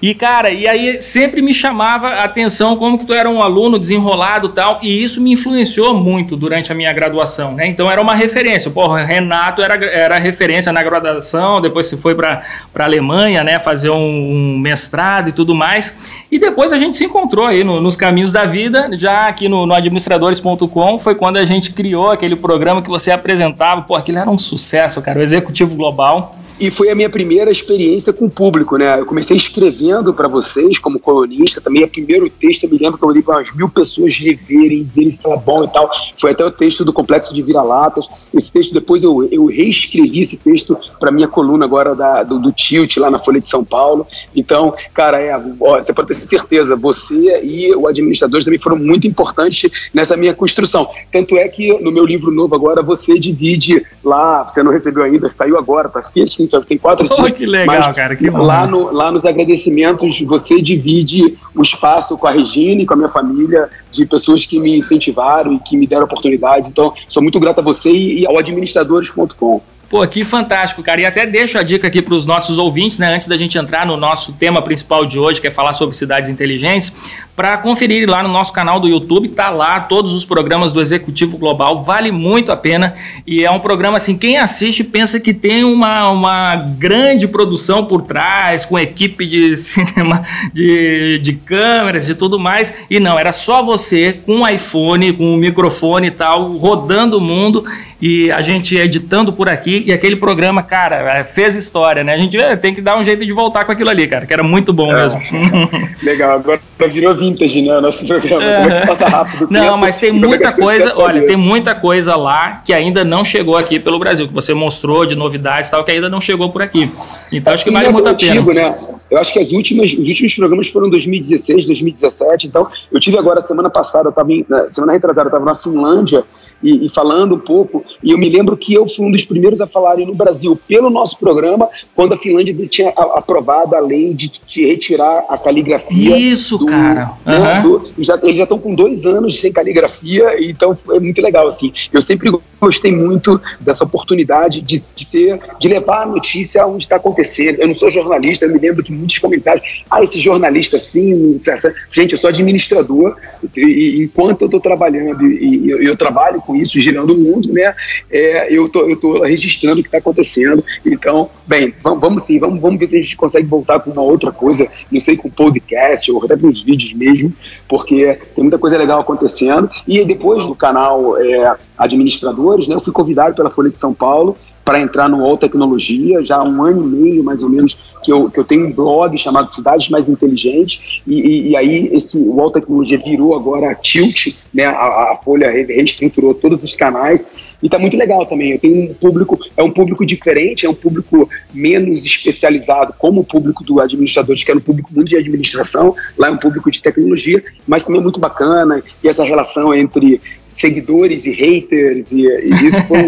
E, 0.00 0.14
cara, 0.14 0.50
e 0.50 0.66
aí 0.66 1.02
sempre 1.02 1.42
me 1.42 1.52
chamava 1.52 2.08
a 2.08 2.24
atenção 2.24 2.76
como 2.76 2.96
que 2.96 3.04
tu 3.04 3.12
era 3.12 3.28
um 3.28 3.42
aluno 3.42 3.80
desenrolado 3.80 4.50
tal, 4.50 4.78
e 4.80 5.02
isso 5.02 5.20
me 5.20 5.32
influenciou 5.32 5.92
muito 5.92 6.36
durante 6.36 6.70
a 6.70 6.74
minha 6.74 6.92
graduação, 6.92 7.54
né? 7.54 7.66
Então 7.66 7.90
era 7.90 8.00
uma 8.00 8.14
referência. 8.14 8.70
Pô, 8.70 8.86
Renato 8.94 9.60
era, 9.60 9.74
era 9.86 10.18
referência 10.18 10.72
na 10.72 10.82
graduação, 10.84 11.60
depois 11.60 11.86
se 11.86 11.96
foi 11.96 12.14
para 12.14 12.40
a 12.74 12.84
Alemanha, 12.84 13.42
né, 13.42 13.58
fazer 13.58 13.90
um, 13.90 13.96
um, 13.96 14.58
mestrado 14.58 15.30
e 15.30 15.32
tudo 15.32 15.52
mais. 15.52 16.24
E 16.30 16.38
depois 16.38 16.72
a 16.72 16.78
gente 16.78 16.94
se 16.94 17.04
encontrou 17.04 17.46
aí 17.46 17.64
no, 17.64 17.80
nos 17.80 17.96
caminhos 17.96 18.30
da 18.30 18.44
vida, 18.48 18.90
já 18.98 19.28
aqui 19.28 19.48
no, 19.48 19.64
no 19.66 19.74
administradores.com, 19.74 20.98
foi 20.98 21.14
quando 21.14 21.36
a 21.36 21.44
gente 21.44 21.72
criou 21.72 22.10
aquele 22.10 22.34
programa 22.34 22.82
que 22.82 22.88
você 22.88 23.12
apresentava. 23.12 23.82
Pô, 23.82 23.94
aquilo 23.94 24.18
era 24.18 24.30
um 24.30 24.38
sucesso, 24.38 25.00
cara, 25.00 25.20
o 25.20 25.22
Executivo 25.22 25.76
Global. 25.76 26.34
E 26.60 26.72
foi 26.72 26.90
a 26.90 26.94
minha 26.94 27.08
primeira 27.08 27.52
experiência 27.52 28.12
com 28.12 28.24
o 28.24 28.30
público, 28.30 28.76
né? 28.76 28.98
Eu 28.98 29.06
comecei 29.06 29.36
escrevendo 29.36 30.12
para 30.12 30.26
vocês 30.26 30.76
como 30.76 30.98
colunista, 30.98 31.60
também 31.60 31.84
o 31.84 31.88
primeiro 31.88 32.28
texto, 32.28 32.64
eu 32.64 32.70
me 32.70 32.78
lembro 32.78 32.98
que 32.98 33.04
eu 33.04 33.06
mandei 33.06 33.22
para 33.22 33.36
umas 33.36 33.54
mil 33.54 33.68
pessoas 33.68 34.16
reverem, 34.16 34.90
verem 34.92 35.08
se 35.08 35.18
estava 35.18 35.36
bom 35.36 35.62
e 35.62 35.68
tal. 35.68 35.88
Foi 36.16 36.32
até 36.32 36.44
o 36.44 36.50
texto 36.50 36.84
do 36.84 36.92
Complexo 36.92 37.32
de 37.32 37.42
Vira-Latas. 37.42 38.08
Esse 38.34 38.52
texto, 38.52 38.74
depois 38.74 39.04
eu, 39.04 39.28
eu 39.30 39.46
reescrevi 39.46 40.20
esse 40.20 40.36
texto 40.36 40.76
para 40.98 41.12
minha 41.12 41.28
coluna 41.28 41.64
agora 41.64 41.94
da, 41.94 42.24
do, 42.24 42.40
do 42.40 42.50
Tilt, 42.50 42.96
lá 42.96 43.08
na 43.08 43.20
Folha 43.20 43.38
de 43.38 43.46
São 43.46 43.62
Paulo. 43.62 44.04
Então, 44.34 44.74
cara, 44.92 45.20
é, 45.20 45.40
ó, 45.60 45.80
você 45.80 45.92
pode 45.92 46.08
ter 46.08 46.14
certeza, 46.14 46.74
você 46.74 47.40
e 47.44 47.72
o 47.76 47.86
administrador 47.86 48.42
também 48.42 48.58
foram 48.58 48.76
muito 48.76 49.06
importantes 49.06 49.70
nessa 49.94 50.16
minha 50.16 50.34
construção. 50.34 50.90
Tanto 51.12 51.36
é 51.36 51.46
que 51.46 51.72
no 51.80 51.92
meu 51.92 52.04
livro 52.04 52.32
novo 52.32 52.56
agora, 52.56 52.82
você 52.82 53.16
divide 53.16 53.86
lá, 54.02 54.42
você 54.42 54.60
não 54.60 54.72
recebeu 54.72 55.04
ainda, 55.04 55.28
saiu 55.28 55.56
agora, 55.56 55.88
tá 55.88 56.00
Fiat 56.50 56.66
tem 56.66 56.78
quatro 56.78 57.06
oh, 57.10 57.22
dias. 57.22 57.38
que 57.38 57.46
legal, 57.46 57.94
cara, 57.94 58.16
que 58.16 58.30
bom. 58.30 58.42
Lá, 58.42 58.66
no, 58.66 58.92
lá 58.92 59.10
nos 59.10 59.24
agradecimentos, 59.24 60.20
você 60.22 60.60
divide 60.60 61.38
o 61.54 61.62
espaço 61.62 62.16
com 62.16 62.26
a 62.26 62.30
Regina 62.30 62.82
e 62.82 62.86
com 62.86 62.94
a 62.94 62.96
minha 62.96 63.08
família, 63.08 63.68
de 63.90 64.06
pessoas 64.06 64.46
que 64.46 64.58
me 64.58 64.78
incentivaram 64.78 65.52
e 65.52 65.58
que 65.58 65.76
me 65.76 65.86
deram 65.86 66.04
oportunidades. 66.04 66.68
Então, 66.68 66.92
sou 67.08 67.22
muito 67.22 67.38
grato 67.38 67.60
a 67.60 67.62
você 67.62 67.90
e 67.90 68.26
ao 68.26 68.38
administradores.com. 68.38 69.60
Pô, 69.88 70.06
que 70.06 70.22
fantástico, 70.22 70.82
cara. 70.82 71.00
E 71.00 71.06
até 71.06 71.24
deixo 71.24 71.56
a 71.56 71.62
dica 71.62 71.86
aqui 71.86 72.02
para 72.02 72.14
os 72.14 72.26
nossos 72.26 72.58
ouvintes, 72.58 72.98
né, 72.98 73.14
antes 73.14 73.26
da 73.26 73.38
gente 73.38 73.56
entrar 73.56 73.86
no 73.86 73.96
nosso 73.96 74.34
tema 74.34 74.60
principal 74.60 75.06
de 75.06 75.18
hoje, 75.18 75.40
que 75.40 75.46
é 75.46 75.50
falar 75.50 75.72
sobre 75.72 75.96
cidades 75.96 76.28
inteligentes, 76.28 76.94
para 77.34 77.56
conferir 77.56 78.08
lá 78.08 78.22
no 78.22 78.28
nosso 78.28 78.52
canal 78.52 78.78
do 78.80 78.86
YouTube, 78.86 79.28
tá 79.28 79.48
lá 79.48 79.80
todos 79.80 80.14
os 80.14 80.26
programas 80.26 80.74
do 80.74 80.80
Executivo 80.82 81.38
Global, 81.38 81.82
vale 81.82 82.12
muito 82.12 82.52
a 82.52 82.56
pena. 82.56 82.92
E 83.26 83.42
é 83.42 83.50
um 83.50 83.60
programa 83.60 83.96
assim, 83.96 84.18
quem 84.18 84.36
assiste 84.36 84.84
pensa 84.84 85.18
que 85.18 85.32
tem 85.32 85.64
uma, 85.64 86.10
uma 86.10 86.56
grande 86.56 87.26
produção 87.26 87.86
por 87.86 88.02
trás, 88.02 88.66
com 88.66 88.78
equipe 88.78 89.26
de 89.26 89.56
cinema, 89.56 90.22
de, 90.52 91.18
de 91.22 91.32
câmeras, 91.32 92.04
de 92.04 92.14
tudo 92.14 92.38
mais. 92.38 92.74
E 92.90 93.00
não, 93.00 93.18
era 93.18 93.32
só 93.32 93.62
você 93.62 94.12
com 94.12 94.40
um 94.40 94.48
iPhone, 94.48 95.14
com 95.14 95.34
um 95.34 95.36
microfone 95.38 96.08
e 96.08 96.10
tal, 96.10 96.58
rodando 96.58 97.16
o 97.16 97.20
mundo 97.22 97.64
e 98.00 98.30
a 98.30 98.40
gente 98.40 98.76
editando 98.76 99.32
por 99.32 99.48
aqui 99.48 99.82
e 99.86 99.92
aquele 99.92 100.14
programa, 100.14 100.62
cara, 100.62 101.18
é, 101.18 101.24
fez 101.24 101.56
história, 101.56 102.04
né? 102.04 102.14
A 102.14 102.16
gente 102.16 102.38
é, 102.38 102.56
tem 102.56 102.72
que 102.72 102.80
dar 102.80 102.96
um 102.96 103.02
jeito 103.02 103.26
de 103.26 103.32
voltar 103.32 103.64
com 103.64 103.72
aquilo 103.72 103.90
ali, 103.90 104.06
cara, 104.06 104.24
que 104.24 104.32
era 104.32 104.42
muito 104.42 104.72
bom 104.72 104.92
é. 104.92 105.02
mesmo. 105.02 105.20
Legal, 106.02 106.32
agora 106.32 106.60
virou 106.88 107.14
vintage, 107.14 107.60
né? 107.60 107.80
Nosso 107.80 108.06
programa. 108.06 108.42
É. 108.42 108.86
passa 108.86 109.08
rápido. 109.08 109.48
Não, 109.50 109.60
tempo, 109.60 109.78
mas 109.78 109.98
tem 109.98 110.12
muita 110.12 110.52
coisa, 110.52 110.92
olha, 110.96 111.26
tem 111.26 111.36
muita 111.36 111.74
coisa 111.74 112.14
lá 112.14 112.62
que 112.64 112.72
ainda 112.72 113.04
não 113.04 113.24
chegou 113.24 113.56
aqui 113.56 113.80
pelo 113.80 113.98
Brasil, 113.98 114.28
que 114.28 114.34
você 114.34 114.54
mostrou 114.54 115.04
de 115.04 115.16
novidades 115.16 115.68
e 115.68 115.70
tal, 115.72 115.82
que 115.82 115.90
ainda 115.90 116.08
não 116.08 116.20
chegou 116.20 116.50
por 116.50 116.62
aqui. 116.62 116.90
Então 117.32 117.52
acho 117.52 117.64
que 117.64 117.70
vale 117.70 117.88
muito 117.90 118.08
a 118.08 118.14
pena. 118.14 118.32
Antigo, 118.32 118.52
né? 118.52 118.76
Eu 119.10 119.18
acho 119.18 119.32
que 119.32 119.38
as 119.38 119.52
últimas, 119.52 119.92
os 119.92 120.06
últimos 120.06 120.34
programas 120.34 120.68
foram 120.68 120.88
2016, 120.90 121.66
2017. 121.66 122.46
Então, 122.46 122.68
eu 122.92 123.00
tive 123.00 123.18
agora 123.18 123.40
semana 123.40 123.70
passada, 123.70 124.10
eu 124.10 124.12
tava 124.12 124.30
em, 124.32 124.44
semana 124.68 124.92
retrasada, 124.92 125.28
eu 125.28 125.30
estava 125.30 125.44
na 125.44 125.54
Finlândia 125.54 126.24
e, 126.62 126.86
e, 126.86 126.88
falando 126.88 127.34
um 127.34 127.38
pouco. 127.38 127.84
E 128.02 128.10
eu 128.10 128.18
me 128.18 128.28
lembro 128.28 128.56
que 128.56 128.74
eu 128.74 128.86
fui 128.86 129.06
um 129.06 129.10
dos 129.10 129.24
primeiros 129.24 129.60
a 129.60 129.66
falarem 129.66 130.06
no 130.06 130.14
Brasil, 130.14 130.58
pelo 130.68 130.90
nosso 130.90 131.18
programa, 131.18 131.68
quando 131.94 132.14
a 132.14 132.18
Finlândia 132.18 132.54
tinha 132.66 132.90
aprovado 132.90 133.74
a 133.74 133.80
lei 133.80 134.14
de, 134.14 134.30
de 134.46 134.66
retirar 134.66 135.24
a 135.28 135.38
caligrafia. 135.38 136.16
Isso, 136.16 136.58
do, 136.58 136.66
cara. 136.66 137.12
Né, 137.24 137.62
uhum. 137.62 137.62
do, 137.62 137.82
já, 137.98 138.18
eles 138.22 138.36
já 138.36 138.42
estão 138.44 138.58
com 138.58 138.74
dois 138.74 139.06
anos 139.06 139.38
sem 139.40 139.52
caligrafia, 139.52 140.36
então 140.40 140.76
é 140.90 141.00
muito 141.00 141.20
legal. 141.20 141.46
assim. 141.46 141.72
Eu 141.92 142.02
sempre 142.02 142.30
gostei 142.60 142.92
muito 142.92 143.40
dessa 143.60 143.84
oportunidade 143.84 144.60
de, 144.60 144.78
de 144.78 145.04
ser, 145.04 145.38
de 145.58 145.68
levar 145.68 146.02
a 146.02 146.06
notícia 146.06 146.66
onde 146.66 146.84
está 146.84 146.96
acontecendo. 146.96 147.60
Eu 147.60 147.68
não 147.68 147.74
sou 147.74 147.90
jornalista, 147.90 148.44
eu 148.44 148.52
me 148.52 148.58
lembro 148.58 148.82
que 148.82 148.92
muitos 148.92 149.18
comentários, 149.18 149.64
ah, 149.90 150.02
esse 150.02 150.20
jornalista 150.20 150.76
assim, 150.76 151.34
essa... 151.34 151.74
gente, 151.90 152.12
eu 152.12 152.18
sou 152.18 152.28
administrador, 152.28 153.16
e, 153.56 153.60
e 153.60 154.04
enquanto 154.04 154.42
eu 154.42 154.46
estou 154.46 154.60
trabalhando 154.60 155.26
e, 155.26 155.66
e, 155.66 155.70
eu 155.70 155.96
trabalho 155.96 156.40
com 156.40 156.54
isso, 156.54 156.78
girando 156.80 157.14
o 157.14 157.18
mundo, 157.18 157.52
né, 157.52 157.74
é, 158.10 158.52
eu 158.52 158.68
tô, 158.68 158.88
estou 158.88 159.22
registrando 159.22 159.80
o 159.80 159.82
que 159.82 159.88
está 159.88 159.98
acontecendo. 159.98 160.64
Então, 160.84 161.30
bem, 161.46 161.74
vamos, 161.82 162.00
vamos 162.00 162.22
sim, 162.22 162.38
vamos, 162.38 162.60
vamos 162.60 162.78
ver 162.78 162.86
se 162.86 162.98
a 162.98 163.02
gente 163.02 163.16
consegue 163.16 163.46
voltar 163.46 163.80
com 163.80 163.90
uma 163.90 164.02
outra 164.02 164.32
coisa, 164.32 164.66
não 164.90 165.00
sei, 165.00 165.16
com 165.16 165.30
podcast 165.30 166.10
ou 166.10 166.24
até 166.24 166.36
com 166.36 166.48
os 166.48 166.62
vídeos 166.62 166.92
mesmo, 166.92 167.32
porque 167.68 168.18
tem 168.34 168.44
muita 168.44 168.58
coisa 168.58 168.76
legal 168.76 169.00
acontecendo. 169.00 169.68
E 169.86 170.04
depois 170.04 170.46
do 170.46 170.54
canal 170.54 171.16
é, 171.18 171.56
Administradores, 171.78 172.66
né, 172.66 172.74
eu 172.74 172.80
fui 172.80 172.92
convidado 172.92 173.34
pela 173.34 173.50
Folha 173.50 173.70
de 173.70 173.76
São 173.76 173.94
Paulo 173.94 174.36
para 174.68 174.80
entrar 174.80 175.08
no 175.08 175.24
All 175.24 175.38
Tecnologia, 175.38 176.22
já 176.22 176.36
há 176.36 176.44
um 176.44 176.62
ano 176.62 176.82
e 176.82 176.86
meio, 176.86 177.24
mais 177.24 177.42
ou 177.42 177.48
menos, 177.48 177.78
que 178.04 178.12
eu, 178.12 178.30
que 178.30 178.38
eu 178.38 178.44
tenho 178.44 178.66
um 178.66 178.70
blog 178.70 179.16
chamado 179.16 179.50
Cidades 179.50 179.88
Mais 179.88 180.10
Inteligentes, 180.10 181.00
e, 181.06 181.14
e, 181.14 181.48
e 181.48 181.56
aí 181.56 181.88
esse, 181.90 182.28
All 182.28 182.50
Tecnologia 182.50 182.98
virou 182.98 183.34
agora 183.34 183.70
a 183.70 183.74
Tilt, 183.74 184.34
né, 184.52 184.66
a, 184.66 185.12
a 185.12 185.20
Folha 185.24 185.50
reestruturou 185.50 186.34
todos 186.34 186.62
os 186.62 186.76
canais, 186.76 187.26
e 187.62 187.68
tá 187.68 187.78
muito 187.78 187.96
legal 187.96 188.24
também. 188.26 188.52
Eu 188.52 188.58
tenho 188.58 188.90
um 188.90 188.94
público, 188.94 189.38
é 189.56 189.62
um 189.62 189.70
público 189.70 190.04
diferente, 190.06 190.66
é 190.66 190.70
um 190.70 190.74
público 190.74 191.28
menos 191.52 192.04
especializado, 192.04 192.94
como 192.98 193.22
o 193.22 193.24
público 193.24 193.64
do 193.64 193.80
administradores, 193.80 194.44
que 194.44 194.50
era 194.50 194.58
um 194.58 194.62
público 194.62 194.90
muito 194.94 195.08
de 195.08 195.16
administração, 195.16 195.94
lá 196.16 196.28
é 196.28 196.30
um 196.30 196.36
público 196.36 196.70
de 196.70 196.82
tecnologia, 196.82 197.42
mas 197.66 197.84
também 197.84 198.00
é 198.00 198.02
muito 198.02 198.20
bacana. 198.20 198.82
E 199.02 199.08
essa 199.08 199.24
relação 199.24 199.74
entre 199.74 200.20
seguidores 200.48 201.26
e 201.26 201.32
haters, 201.32 202.10
e, 202.12 202.22
e 202.26 202.66
isso 202.66 202.82
foi, 202.86 203.00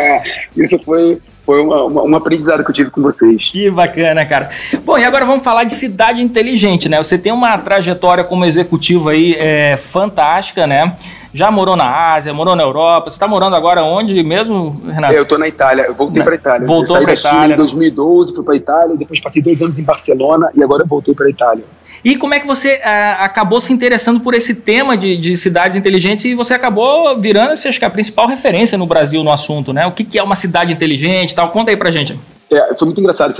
isso 0.56 0.78
foi 0.78 0.89
foi 0.90 1.22
uma, 1.58 1.84
uma, 1.84 2.02
uma, 2.02 2.18
aprendizado 2.18 2.62
que 2.62 2.70
eu 2.70 2.74
tive 2.74 2.90
com 2.90 3.02
vocês. 3.02 3.48
Que 3.50 3.70
bacana, 3.70 4.24
cara. 4.26 4.50
Bom, 4.84 4.98
e 4.98 5.04
agora 5.04 5.24
vamos 5.24 5.44
falar 5.44 5.64
de 5.64 5.72
cidade 5.72 6.22
inteligente, 6.22 6.88
né? 6.88 7.02
Você 7.02 7.18
tem 7.18 7.32
uma 7.32 7.58
trajetória 7.58 8.24
como 8.24 8.44
executivo 8.44 9.08
aí 9.08 9.34
é, 9.38 9.76
fantástica, 9.76 10.66
né? 10.66 10.96
já 11.32 11.50
morou 11.50 11.76
na 11.76 12.14
Ásia, 12.14 12.32
morou 12.34 12.56
na 12.56 12.62
Europa. 12.62 13.10
Você 13.10 13.16
está 13.16 13.28
morando 13.28 13.54
agora 13.54 13.82
onde 13.82 14.22
mesmo, 14.22 14.80
Renato? 14.86 15.14
Eu 15.14 15.22
estou 15.22 15.38
na 15.38 15.46
Itália. 15.46 15.84
Eu 15.84 15.94
voltei 15.94 16.22
para 16.22 16.32
a 16.32 16.34
Itália. 16.34 16.66
Voltou 16.66 17.00
para 17.00 17.12
a 17.12 17.14
Itália. 17.14 17.42
China 17.42 17.54
em 17.54 17.56
2012, 17.56 18.34
fui 18.34 18.44
para 18.44 18.54
a 18.54 18.56
Itália, 18.56 18.96
depois 18.96 19.20
passei 19.20 19.42
dois 19.42 19.62
anos 19.62 19.78
em 19.78 19.84
Barcelona 19.84 20.50
e 20.54 20.62
agora 20.62 20.84
voltei 20.84 21.14
para 21.14 21.26
a 21.26 21.30
Itália. 21.30 21.64
E 22.04 22.16
como 22.16 22.32
é 22.32 22.40
que 22.40 22.46
você 22.46 22.80
ah, 22.82 23.18
acabou 23.20 23.60
se 23.60 23.72
interessando 23.72 24.20
por 24.20 24.32
esse 24.32 24.54
tema 24.56 24.96
de, 24.96 25.16
de, 25.16 25.36
cidades 25.36 25.76
inteligentes 25.76 26.24
e 26.24 26.34
você 26.34 26.54
acabou 26.54 27.20
virando, 27.20 27.52
acho 27.52 27.78
que 27.78 27.84
a 27.84 27.90
principal 27.90 28.26
referência 28.26 28.78
no 28.78 28.86
Brasil 28.86 29.22
no 29.22 29.30
assunto, 29.30 29.72
né? 29.72 29.86
O 29.86 29.92
que, 29.92 30.04
que 30.04 30.18
é 30.18 30.22
uma 30.22 30.34
cidade 30.34 30.72
inteligente 30.72 31.34
tal? 31.40 31.50
Conta 31.50 31.70
aí 31.70 31.76
pra 31.76 31.90
gente. 31.90 32.18
É, 32.52 32.74
foi 32.74 32.86
muito 32.86 33.00
engraçado. 33.00 33.32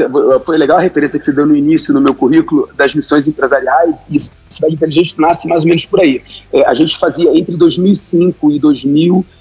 Foi 0.45 0.57
legal 0.57 0.79
a 0.79 0.81
referência 0.81 1.19
que 1.19 1.25
você 1.25 1.33
deu 1.33 1.45
no 1.45 1.57
início 1.57 1.93
no 1.93 2.01
meu 2.01 2.15
currículo 2.15 2.69
das 2.77 2.95
missões 2.95 3.27
empresariais 3.27 4.07
e 4.09 4.19
Cidade 4.49 4.75
Inteligente 4.75 5.17
nasce 5.19 5.49
mais 5.49 5.63
ou 5.63 5.69
menos 5.69 5.85
por 5.85 6.01
aí. 6.01 6.23
É, 6.53 6.65
a 6.67 6.75
gente 6.75 6.97
fazia 6.97 7.37
entre 7.37 7.57
2005 7.57 8.53
e 8.53 8.59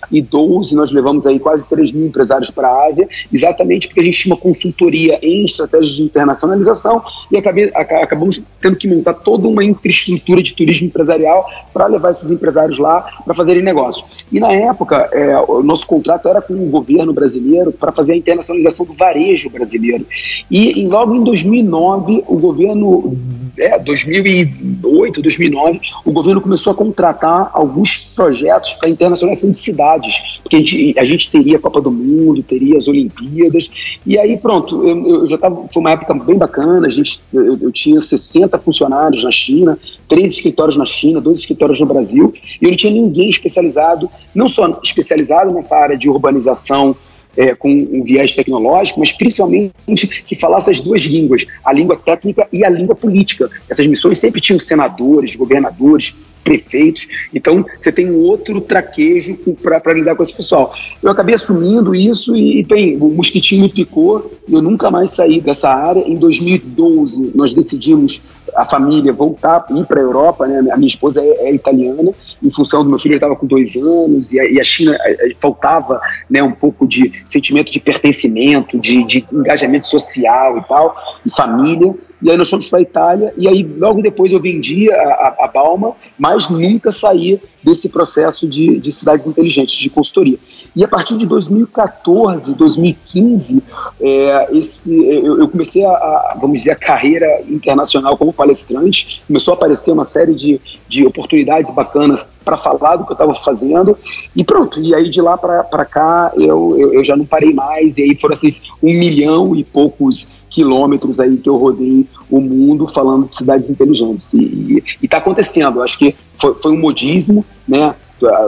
2012, 0.10 0.76
nós 0.76 0.92
levamos 0.92 1.26
aí 1.26 1.40
quase 1.40 1.66
3 1.66 1.92
mil 1.92 2.08
empresários 2.08 2.50
para 2.50 2.68
a 2.68 2.88
Ásia, 2.88 3.08
exatamente 3.32 3.88
porque 3.88 4.02
a 4.02 4.04
gente 4.04 4.20
tinha 4.20 4.34
uma 4.34 4.42
consultoria 4.42 5.20
em 5.22 5.46
estratégias 5.46 5.94
de 5.94 6.04
internacionalização 6.04 7.02
e 7.32 7.38
acabei, 7.38 7.72
acabamos 7.74 8.42
tendo 8.62 8.76
que 8.76 8.88
montar 8.88 9.14
toda 9.14 9.48
uma 9.48 9.64
infraestrutura 9.64 10.42
de 10.42 10.54
turismo 10.54 10.88
empresarial 10.88 11.46
para 11.74 11.88
levar 11.88 12.12
esses 12.12 12.32
empresários 12.32 12.78
lá 12.80 13.02
para 13.24 13.34
fazerem 13.34 13.64
negócio. 13.64 14.06
E 14.32 14.40
na 14.40 14.52
época, 14.52 15.10
é, 15.12 15.38
o 15.40 15.62
nosso 15.62 15.86
contrato 15.88 16.28
era 16.28 16.42
com 16.42 16.54
o 16.54 16.70
governo 16.70 17.14
brasileiro 17.14 17.72
para 17.72 17.92
fazer 17.92 18.14
a 18.14 18.18
internacionalização 18.18 18.86
do 18.86 18.94
varejo 18.94 19.50
brasileiro. 19.50 20.06
E, 20.50 20.86
logo 20.88 21.16
em 21.16 21.24
2009, 21.24 22.24
o 22.28 22.38
governo, 22.38 23.18
é, 23.58 23.78
2008, 23.80 25.22
2009, 25.22 25.82
o 26.06 26.12
governo 26.12 26.42
começou 26.42 26.72
a 26.72 26.76
contratar 26.76 27.50
alguns 27.54 28.12
projetos 28.16 28.74
para 28.74 28.90
internacionalização 28.90 29.50
de 29.50 29.58
cidades, 29.58 29.99
porque 30.42 30.56
a 30.56 30.60
gente, 30.60 31.00
a 31.00 31.06
gente 31.06 31.32
teria 31.32 31.58
a 31.58 31.60
Copa 31.60 31.82
do 31.82 31.92
Mundo, 31.92 32.42
teria 32.44 32.78
as 32.78 32.88
Olimpíadas, 32.88 33.70
e 34.06 34.18
aí 34.18 34.38
pronto, 34.38 34.88
eu, 34.88 35.08
eu 35.08 35.30
já 35.30 35.36
estava, 35.36 35.68
foi 35.72 35.82
uma 35.82 35.92
época 35.92 36.14
bem 36.14 36.38
bacana, 36.38 36.88
a 36.88 36.90
gente, 36.90 37.22
eu, 37.34 37.58
eu 37.58 37.72
tinha 37.72 38.00
60 38.00 38.58
funcionários 38.60 39.24
na 39.24 39.32
China, 39.32 39.78
três 40.08 40.32
escritórios 40.32 40.78
na 40.78 40.86
China, 40.86 41.20
dois 41.20 41.40
escritórios 41.40 41.80
no 41.80 41.86
Brasil, 41.86 42.34
e 42.62 42.66
eu 42.66 42.70
não 42.70 42.78
tinha 42.78 42.94
ninguém 42.94 43.30
especializado, 43.30 44.10
não 44.34 44.48
só 44.48 44.80
especializado 44.84 45.52
nessa 45.52 45.76
área 45.76 45.98
de 45.98 46.10
urbanização, 46.10 46.96
é, 47.38 47.56
com 47.56 47.70
um 47.70 48.04
viés 48.04 48.36
tecnológico, 48.36 49.00
mas 49.00 49.12
principalmente 49.12 50.24
que 50.26 50.36
falasse 50.36 50.70
as 50.72 50.82
duas 50.82 51.04
línguas, 51.04 51.46
a 51.64 51.72
língua 51.72 51.96
técnica 51.96 52.48
e 52.52 52.66
a 52.66 52.70
língua 52.70 52.96
política. 52.96 53.50
Essas 53.70 53.88
missões 53.88 54.20
sempre 54.20 54.42
tinham 54.42 54.60
senadores, 54.60 55.36
governadores, 55.36 56.16
prefeitos. 56.44 57.08
Então, 57.34 57.66
você 57.78 57.92
tem 57.92 58.12
um 58.12 58.20
outro 58.20 58.60
traquejo 58.62 59.38
para 59.62 59.94
lidar 59.94 60.16
com 60.16 60.24
esse 60.24 60.34
pessoal. 60.34 60.74
Eu 61.02 61.12
acabei 61.12 61.36
assumindo 61.36 61.94
isso 61.94 62.36
e, 62.36 62.64
bem, 62.64 62.98
o 62.98 63.10
mosquitinho 63.10 63.64
me 63.64 63.70
picou, 63.70 64.32
eu 64.48 64.62
nunca 64.62 64.90
mais 64.90 65.12
saí 65.12 65.40
dessa 65.42 65.70
área. 65.70 66.02
Em 66.02 66.16
2012, 66.16 67.32
nós 67.36 67.54
decidimos, 67.54 68.22
a 68.56 68.66
família, 68.66 69.14
voltar, 69.14 69.66
ir 69.76 69.86
para 69.86 70.00
a 70.00 70.04
Europa. 70.04 70.48
Né? 70.48 70.72
A 70.72 70.78
minha 70.78 70.88
esposa 70.88 71.22
é, 71.22 71.50
é, 71.50 71.54
italiana, 71.54 72.12
em 72.42 72.52
função 72.52 72.84
do 72.84 72.90
meu 72.90 73.00
filho, 73.00 73.16
estava 73.16 73.36
com 73.36 73.46
dois 73.46 73.76
anos, 73.76 74.34
e 74.34 74.40
a, 74.40 74.50
e 74.50 74.60
a 74.60 74.64
China 74.64 74.98
faltava 75.40 76.00
né, 76.30 76.42
um 76.42 76.52
pouco 76.52 76.88
de 76.88 77.12
sentimento 77.26 77.72
de 77.72 77.80
pertencimento, 77.80 78.80
de, 78.80 79.04
de 79.06 79.26
engajamento 79.32 79.88
social 79.88 80.58
e 80.58 80.68
tal, 80.68 80.96
e 81.26 81.32
família. 81.32 81.94
E 82.22 82.30
aí 82.30 82.36
nós 82.36 82.50
fomos 82.50 82.68
para 82.68 82.80
a 82.80 82.82
Itália, 82.82 83.34
e 83.38 83.48
aí 83.48 83.64
logo 83.64 84.02
depois 84.02 84.32
eu 84.34 84.42
vendi 84.42 84.92
a, 84.92 84.96
a, 84.96 85.36
a 85.46 85.48
Balma, 85.48 85.96
mas 86.18 86.50
nunca 86.50 86.92
saí 86.92 87.42
desse 87.64 87.90
processo 87.90 88.48
de, 88.48 88.80
de 88.80 88.92
cidades 88.92 89.26
inteligentes, 89.28 89.76
de 89.76 89.90
consultoria. 89.90 90.38
E 90.76 90.84
a 90.84 90.88
partir 90.88 91.18
de 91.18 91.26
2014, 91.26 92.54
2015, 92.54 93.64
é, 94.00 94.58
esse, 94.58 94.96
eu, 94.96 95.40
eu 95.40 95.48
comecei 95.50 95.86
a, 95.86 95.92
a, 95.92 96.38
vamos 96.40 96.60
dizer, 96.60 96.72
a 96.72 96.76
carreira 96.76 97.42
internacional 97.48 98.18
como 98.18 98.32
palestrante, 98.32 99.22
começou 99.28 99.54
a 99.54 99.58
aparecer 99.58 99.92
uma 99.92 100.04
série 100.04 100.34
de, 100.34 100.60
de 100.88 101.06
oportunidades 101.06 101.72
bacanas 101.72 102.26
para 102.50 102.58
falar 102.58 102.96
do 102.96 103.06
que 103.06 103.12
eu 103.12 103.14
estava 103.14 103.34
fazendo, 103.36 103.96
e 104.36 104.44
pronto, 104.44 104.82
e 104.82 104.96
aí 104.96 105.08
de 105.08 105.22
lá 105.22 105.38
para 105.38 105.86
cá 105.86 106.32
eu, 106.36 106.76
eu, 106.80 106.94
eu, 106.96 107.04
já 107.04 107.16
não 107.16 107.26
parei 107.26 107.54
mais, 107.54 108.00
e 108.00 108.04
aí 108.04 108.16
foram 108.16 108.34
assim, 108.34 108.50
um 108.82 108.92
milhão 108.92 109.56
e 109.56 109.64
poucos 109.64 110.32
quilômetros 110.50 111.20
aí 111.20 111.38
que 111.38 111.48
eu 111.48 111.58
rodei 111.58 112.08
o 112.28 112.42
mundo 112.42 112.88
falando 112.88 113.30
de 113.30 113.36
cidades 113.36 113.70
inteligentes. 113.70 114.34
E 114.34 114.84
está 115.00 115.18
acontecendo, 115.18 115.84
acho 115.84 116.00
que 116.00 116.16
foi, 116.40 116.56
foi 116.56 116.72
um 116.72 116.80
modismo, 116.80 117.46
né? 117.68 117.94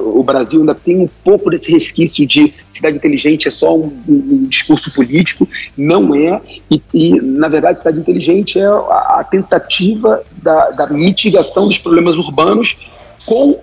O 0.04 0.24
Brasil 0.24 0.60
ainda 0.60 0.74
tem 0.74 0.98
um 0.98 1.10
pouco 1.24 1.52
desse 1.52 1.72
resquício 1.72 2.28
de 2.28 2.54
cidade 2.70 2.98
inteligente 2.98 3.48
é 3.48 3.52
só 3.52 3.78
um, 3.78 3.96
um 4.10 4.46
discurso 4.50 4.92
político, 4.94 5.48
não 5.78 6.14
é. 6.14 6.42
E, 6.70 6.82
e, 6.94 7.22
na 7.22 7.48
verdade, 7.48 7.80
cidade 7.80 8.00
inteligente 8.00 8.60
é 8.60 8.66
a, 8.66 9.20
a 9.20 9.24
tentativa 9.24 10.24
da, 10.42 10.72
da 10.72 10.88
mitigação 10.88 11.68
dos 11.68 11.78
problemas 11.78 12.16
urbanos 12.18 12.78
com 13.26 13.60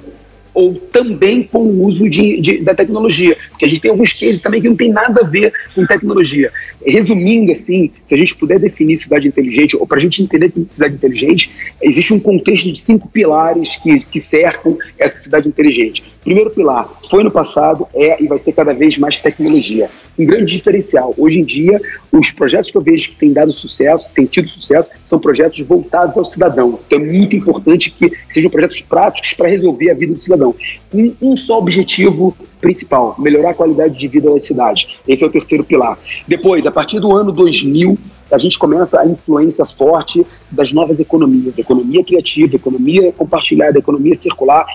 ou 0.58 0.74
também 0.74 1.44
com 1.44 1.60
o 1.60 1.86
uso 1.86 2.10
de, 2.10 2.40
de, 2.40 2.58
da 2.58 2.74
tecnologia. 2.74 3.36
Porque 3.50 3.64
a 3.64 3.68
gente 3.68 3.80
tem 3.80 3.92
alguns 3.92 4.12
cases 4.12 4.42
também 4.42 4.60
que 4.60 4.68
não 4.68 4.74
tem 4.74 4.90
nada 4.90 5.20
a 5.20 5.24
ver 5.24 5.52
com 5.72 5.86
tecnologia. 5.86 6.50
Resumindo, 6.84 7.52
assim, 7.52 7.90
se 8.04 8.14
a 8.14 8.18
gente 8.18 8.34
puder 8.36 8.58
definir 8.58 8.96
cidade 8.96 9.28
inteligente, 9.28 9.76
ou 9.76 9.86
para 9.86 9.98
a 9.98 10.00
gente 10.00 10.22
entender 10.22 10.52
cidade 10.68 10.94
inteligente, 10.94 11.50
existe 11.82 12.12
um 12.14 12.20
contexto 12.20 12.72
de 12.72 12.78
cinco 12.78 13.08
pilares 13.08 13.76
que, 13.76 14.00
que 14.00 14.20
cercam 14.20 14.78
essa 14.98 15.18
cidade 15.18 15.48
inteligente. 15.48 16.04
Primeiro 16.24 16.50
pilar, 16.50 16.88
foi 17.10 17.24
no 17.24 17.30
passado, 17.30 17.86
é 17.94 18.22
e 18.22 18.26
vai 18.26 18.38
ser 18.38 18.52
cada 18.52 18.72
vez 18.72 18.98
mais 18.98 19.20
tecnologia. 19.20 19.90
Um 20.18 20.26
grande 20.26 20.56
diferencial. 20.56 21.14
Hoje 21.16 21.38
em 21.38 21.44
dia, 21.44 21.80
os 22.12 22.30
projetos 22.30 22.70
que 22.70 22.76
eu 22.76 22.82
vejo 22.82 23.10
que 23.10 23.16
têm 23.16 23.32
dado 23.32 23.52
sucesso, 23.52 24.10
têm 24.14 24.26
tido 24.26 24.48
sucesso, 24.48 24.88
são 25.06 25.18
projetos 25.18 25.60
voltados 25.60 26.18
ao 26.18 26.24
cidadão. 26.24 26.78
Então 26.86 26.98
é 26.98 27.02
muito 27.02 27.36
importante 27.36 27.90
que 27.90 28.12
sejam 28.28 28.50
projetos 28.50 28.80
práticos 28.82 29.32
para 29.34 29.48
resolver 29.48 29.90
a 29.90 29.94
vida 29.94 30.14
do 30.14 30.20
cidadão. 30.20 30.54
Com 30.90 31.14
um 31.20 31.36
só 31.36 31.58
objetivo 31.58 32.36
principal, 32.60 33.14
melhorar 33.18 33.50
a 33.50 33.54
qualidade 33.54 33.98
de 33.98 34.08
vida 34.08 34.30
da 34.30 34.38
cidade. 34.38 34.98
Esse 35.06 35.24
é 35.24 35.26
o 35.26 35.30
terceiro 35.30 35.64
pilar. 35.64 35.98
Depois, 36.26 36.66
a 36.66 36.70
partir 36.70 37.00
do 37.00 37.14
ano 37.14 37.32
2000, 37.32 37.98
a 38.30 38.38
gente 38.38 38.58
começa 38.58 39.00
a 39.00 39.06
influência 39.06 39.64
forte 39.64 40.26
das 40.50 40.72
novas 40.72 41.00
economias, 41.00 41.58
economia 41.58 42.04
criativa, 42.04 42.56
economia 42.56 43.12
compartilhada, 43.12 43.78
economia 43.78 44.14
circular, 44.14 44.66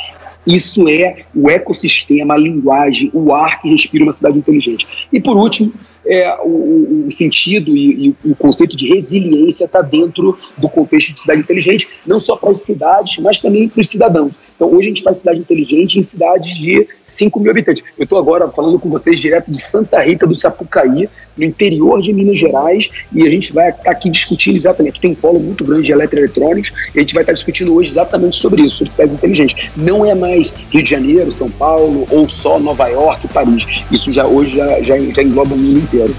isso 0.45 0.87
é 0.89 1.25
o 1.33 1.49
ecossistema, 1.49 2.33
a 2.33 2.37
linguagem, 2.37 3.09
o 3.13 3.33
ar 3.33 3.61
que 3.61 3.69
respira 3.69 4.03
uma 4.03 4.11
cidade 4.11 4.37
inteligente. 4.37 5.07
E 5.11 5.21
por 5.21 5.37
último, 5.37 5.71
é, 6.05 6.35
o, 6.43 7.05
o, 7.07 7.11
sentido 7.11 7.75
e, 7.75 8.09
e, 8.23 8.29
o 8.29 8.35
conceito 8.35 8.75
de 8.75 8.89
resiliência 8.89 9.65
está 9.65 9.81
dentro 9.81 10.37
do 10.57 10.67
contexto 10.67 11.13
de 11.13 11.21
cidade 11.21 11.39
inteligente, 11.39 11.87
não 12.05 12.19
só 12.19 12.35
para 12.35 12.51
as 12.51 12.57
cidades, 12.57 13.17
mas 13.19 13.39
também 13.39 13.69
para 13.69 13.79
os 13.79 13.89
cidadãos. 13.89 14.33
Então 14.55 14.69
hoje 14.69 14.87
a 14.87 14.89
gente 14.89 15.03
faz 15.03 15.17
cidade 15.19 15.39
inteligente 15.39 15.99
em 15.99 16.03
cidades 16.03 16.57
de 16.57 16.87
5 17.03 17.39
mil 17.39 17.51
habitantes. 17.51 17.83
Eu 17.97 18.03
estou 18.03 18.19
agora 18.19 18.47
falando 18.49 18.79
com 18.79 18.89
vocês 18.89 19.19
direto 19.19 19.51
de 19.51 19.59
Santa 19.59 19.99
Rita 20.01 20.25
do 20.25 20.35
Sapucaí, 20.35 21.09
no 21.35 21.43
interior 21.43 22.01
de 22.01 22.13
Minas 22.13 22.37
Gerais, 22.37 22.89
e 23.11 23.25
a 23.25 23.29
gente 23.29 23.51
vai 23.51 23.69
estar 23.69 23.91
aqui 23.91 24.09
discutindo 24.09 24.55
exatamente. 24.55 24.99
Tem 24.99 25.11
um 25.11 25.15
polo 25.15 25.39
muito 25.39 25.63
grande 25.63 25.87
de 25.87 25.91
eletroeletrônicos, 25.91 26.71
e 26.93 26.99
a 26.99 27.01
gente 27.01 27.13
vai 27.13 27.23
estar 27.23 27.33
discutindo 27.33 27.73
hoje 27.73 27.89
exatamente 27.89 28.37
sobre 28.37 28.61
isso, 28.61 28.77
sobre 28.77 28.91
cidades 28.91 29.13
inteligentes. 29.13 29.69
Não 29.75 30.05
é 30.05 30.13
mais 30.13 30.53
Rio 30.71 30.83
de 30.83 30.89
Janeiro, 30.89 31.31
São 31.31 31.49
Paulo, 31.49 32.07
ou 32.11 32.29
só 32.29 32.59
Nova 32.59 32.87
York, 32.87 33.27
Paris. 33.29 33.65
Isso 33.91 34.13
já 34.13 34.25
hoje 34.25 34.57
já, 34.57 34.81
já, 34.81 34.97
já 34.99 35.23
engloba 35.23 35.55
o 35.55 35.57
mundo 35.57 35.79
inteiro. 35.79 36.15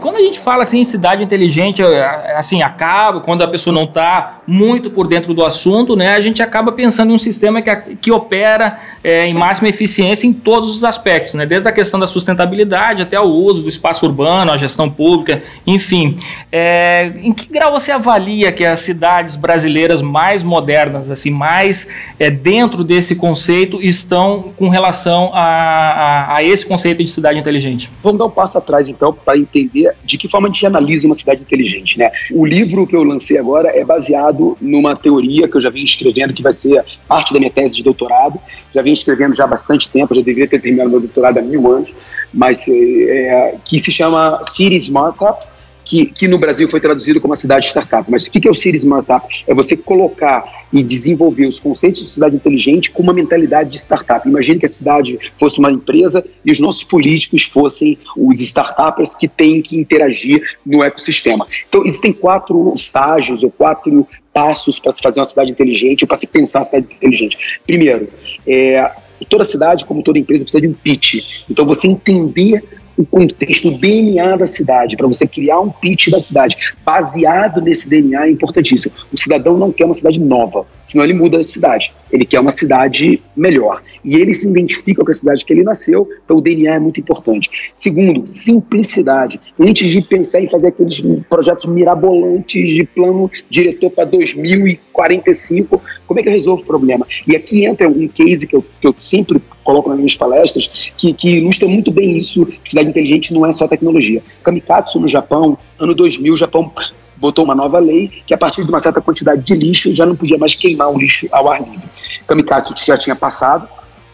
Quando 0.00 0.16
a 0.16 0.20
gente 0.20 0.38
fala 0.38 0.62
assim 0.62 0.80
em 0.80 0.84
cidade 0.84 1.22
inteligente, 1.22 1.82
é, 1.82 2.34
assim, 2.34 2.62
acaba, 2.62 3.20
quando 3.20 3.42
a 3.42 3.48
pessoa 3.48 3.72
não 3.72 3.84
está 3.84 4.40
muito 4.46 4.90
por 4.90 5.06
dentro 5.06 5.32
do 5.34 5.44
assunto, 5.44 5.94
né, 5.94 6.14
a 6.14 6.20
gente 6.20 6.42
acaba 6.42 6.72
pensando 6.72 7.10
em 7.10 7.14
um 7.14 7.18
sistema 7.18 7.62
que, 7.62 7.76
que 7.96 8.10
opera 8.10 8.78
é, 9.04 9.26
em 9.26 9.34
máxima 9.34 9.68
eficiência 9.68 10.26
em 10.26 10.32
todos 10.32 10.74
os 10.74 10.84
aspectos, 10.84 11.34
né, 11.34 11.46
desde 11.46 11.68
a 11.68 11.72
questão 11.72 12.00
da 12.00 12.06
sustentabilidade 12.06 13.02
até 13.02 13.20
o 13.20 13.24
uso 13.24 13.62
do 13.62 13.68
espaço 13.68 14.06
urbano, 14.06 14.50
a 14.50 14.56
gestão 14.56 14.90
pública, 14.90 15.40
enfim. 15.66 16.14
É, 16.50 17.12
em 17.16 17.32
que 17.32 17.48
grau 17.48 17.72
você 17.72 17.92
avalia 17.92 18.50
que 18.50 18.64
as 18.64 18.80
cidades 18.80 19.36
brasileiras 19.36 20.00
mais 20.00 20.42
modernas, 20.42 21.10
assim, 21.10 21.30
mais 21.30 22.12
é, 22.18 22.30
dentro 22.30 22.82
desse 22.82 23.16
conceito, 23.16 23.80
estão 23.82 24.52
com 24.56 24.68
relação 24.68 25.30
a, 25.34 25.40
a, 25.40 26.36
a 26.36 26.42
esse 26.42 26.64
conceito 26.66 27.04
de 27.04 27.10
cidade 27.10 27.38
inteligente? 27.38 27.90
Vamos 28.02 28.18
dar 28.18 28.26
um 28.26 28.30
passo 28.30 28.58
atrás, 28.58 28.88
então, 28.88 29.12
para 29.12 29.38
entender 29.38 29.89
de 30.04 30.18
que 30.18 30.28
forma 30.28 30.48
a 30.48 30.50
gente 30.50 30.64
analisa 30.66 31.06
uma 31.06 31.14
cidade 31.14 31.42
inteligente, 31.42 31.98
né? 31.98 32.10
O 32.32 32.46
livro 32.46 32.86
que 32.86 32.96
eu 32.96 33.02
lancei 33.02 33.38
agora 33.38 33.68
é 33.68 33.84
baseado 33.84 34.56
numa 34.60 34.96
teoria 34.96 35.48
que 35.48 35.56
eu 35.56 35.60
já 35.60 35.70
vim 35.70 35.82
escrevendo, 35.82 36.32
que 36.32 36.42
vai 36.42 36.52
ser 36.52 36.84
parte 37.06 37.32
da 37.32 37.38
minha 37.38 37.50
tese 37.50 37.74
de 37.74 37.82
doutorado. 37.82 38.38
Já 38.74 38.82
vim 38.82 38.92
escrevendo 38.92 39.34
já 39.34 39.44
há 39.44 39.46
bastante 39.46 39.90
tempo, 39.90 40.14
já 40.14 40.22
deveria 40.22 40.48
ter 40.48 40.60
terminado 40.60 40.90
meu 40.90 41.00
doutorado 41.00 41.38
há 41.38 41.42
mil 41.42 41.70
anos, 41.70 41.92
mas 42.32 42.66
é, 42.68 43.56
que 43.64 43.78
se 43.78 43.90
chama 43.90 44.40
City 44.42 44.76
Smart 44.76 45.16
Up, 45.22 45.44
que, 45.90 46.06
que 46.06 46.28
no 46.28 46.38
Brasil 46.38 46.70
foi 46.70 46.80
traduzido 46.80 47.20
como 47.20 47.32
a 47.32 47.36
cidade 47.36 47.66
startup. 47.66 48.08
Mas 48.08 48.24
o 48.24 48.30
que 48.30 48.46
é 48.46 48.50
o 48.50 48.54
City 48.54 48.78
Startup? 48.78 49.26
É 49.44 49.52
você 49.52 49.76
colocar 49.76 50.44
e 50.72 50.84
desenvolver 50.84 51.48
os 51.48 51.58
conceitos 51.58 52.00
de 52.02 52.08
cidade 52.08 52.36
inteligente 52.36 52.92
com 52.92 53.02
uma 53.02 53.12
mentalidade 53.12 53.70
de 53.70 53.76
startup. 53.76 54.26
Imagine 54.28 54.60
que 54.60 54.66
a 54.66 54.68
cidade 54.68 55.18
fosse 55.36 55.58
uma 55.58 55.72
empresa 55.72 56.24
e 56.44 56.52
os 56.52 56.60
nossos 56.60 56.84
políticos 56.84 57.42
fossem 57.42 57.98
os 58.16 58.40
startups 58.40 59.16
que 59.16 59.26
têm 59.26 59.60
que 59.60 59.76
interagir 59.76 60.40
no 60.64 60.80
ecossistema. 60.84 61.44
Então, 61.68 61.84
existem 61.84 62.12
quatro 62.12 62.72
estágios 62.72 63.42
ou 63.42 63.50
quatro 63.50 64.06
passos 64.32 64.78
para 64.78 64.92
se 64.92 65.02
fazer 65.02 65.18
uma 65.18 65.26
cidade 65.26 65.50
inteligente 65.50 66.04
ou 66.04 66.06
para 66.08 66.16
se 66.16 66.28
pensar 66.28 66.60
uma 66.60 66.64
cidade 66.66 66.86
inteligente. 66.88 67.36
Primeiro, 67.66 68.08
é, 68.46 68.92
toda 69.28 69.42
cidade, 69.42 69.84
como 69.84 70.04
toda 70.04 70.20
empresa, 70.20 70.44
precisa 70.44 70.60
de 70.60 70.68
um 70.68 70.72
pitch. 70.72 71.42
Então, 71.50 71.66
você 71.66 71.88
entender 71.88 72.62
o 73.00 73.06
contexto, 73.06 73.68
o 73.68 73.78
DNA 73.78 74.36
da 74.36 74.46
cidade, 74.46 74.96
para 74.96 75.06
você 75.06 75.26
criar 75.26 75.58
um 75.60 75.70
pitch 75.70 76.10
da 76.10 76.20
cidade. 76.20 76.56
Baseado 76.84 77.60
nesse 77.60 77.88
DNA 77.88 78.26
é 78.26 78.30
importantíssimo. 78.30 78.94
O 79.10 79.18
cidadão 79.18 79.56
não 79.56 79.72
quer 79.72 79.86
uma 79.86 79.94
cidade 79.94 80.20
nova, 80.20 80.66
senão 80.84 81.04
ele 81.04 81.14
muda 81.14 81.42
de 81.42 81.50
cidade. 81.50 81.92
Ele 82.12 82.26
quer 82.26 82.40
uma 82.40 82.50
cidade 82.50 83.22
melhor. 83.34 83.82
E 84.04 84.16
ele 84.16 84.34
se 84.34 84.48
identifica 84.48 85.04
com 85.04 85.10
a 85.10 85.14
cidade 85.14 85.44
que 85.44 85.52
ele 85.52 85.62
nasceu, 85.62 86.08
então 86.24 86.36
o 86.36 86.40
DNA 86.40 86.74
é 86.74 86.78
muito 86.78 87.00
importante. 87.00 87.50
Segundo, 87.74 88.26
simplicidade. 88.26 89.40
Antes 89.58 89.88
de 89.88 90.02
pensar 90.02 90.40
em 90.40 90.50
fazer 90.50 90.68
aqueles 90.68 91.02
projetos 91.28 91.66
mirabolantes 91.66 92.68
de 92.68 92.84
plano 92.84 93.30
diretor 93.48 93.90
para 93.90 94.04
2045, 94.04 95.82
como 96.06 96.20
é 96.20 96.22
que 96.22 96.28
eu 96.28 96.32
resolvo 96.32 96.62
o 96.62 96.66
problema? 96.66 97.06
E 97.26 97.36
aqui 97.36 97.64
entra 97.64 97.88
um 97.88 98.08
case 98.08 98.46
que 98.46 98.56
eu, 98.56 98.64
que 98.80 98.86
eu 98.86 98.94
sempre 98.98 99.40
coloco 99.64 99.88
nas 99.88 99.98
minhas 99.98 100.16
palestras, 100.16 100.92
que, 100.96 101.12
que 101.12 101.38
ilustra 101.38 101.68
muito 101.68 101.90
bem 101.90 102.16
isso, 102.16 102.46
que 102.46 102.70
cidade 102.70 102.88
inteligente 102.88 103.32
não 103.32 103.46
é 103.46 103.52
só 103.52 103.68
tecnologia. 103.68 104.22
Kamikatsu 104.42 104.98
no 104.98 105.08
Japão, 105.08 105.58
ano 105.78 105.94
2000, 105.94 106.34
o 106.34 106.36
Japão 106.36 106.72
botou 107.16 107.44
uma 107.44 107.54
nova 107.54 107.78
lei 107.78 108.10
que 108.26 108.32
a 108.32 108.38
partir 108.38 108.64
de 108.64 108.70
uma 108.70 108.78
certa 108.78 109.00
quantidade 109.00 109.42
de 109.42 109.54
lixo 109.54 109.94
já 109.94 110.06
não 110.06 110.16
podia 110.16 110.38
mais 110.38 110.54
queimar 110.54 110.90
o 110.90 110.98
lixo 110.98 111.28
ao 111.30 111.50
ar 111.50 111.60
livre. 111.60 111.86
Kamikatsu 112.26 112.74
já 112.84 112.96
tinha 112.96 113.14
passado, 113.14 113.68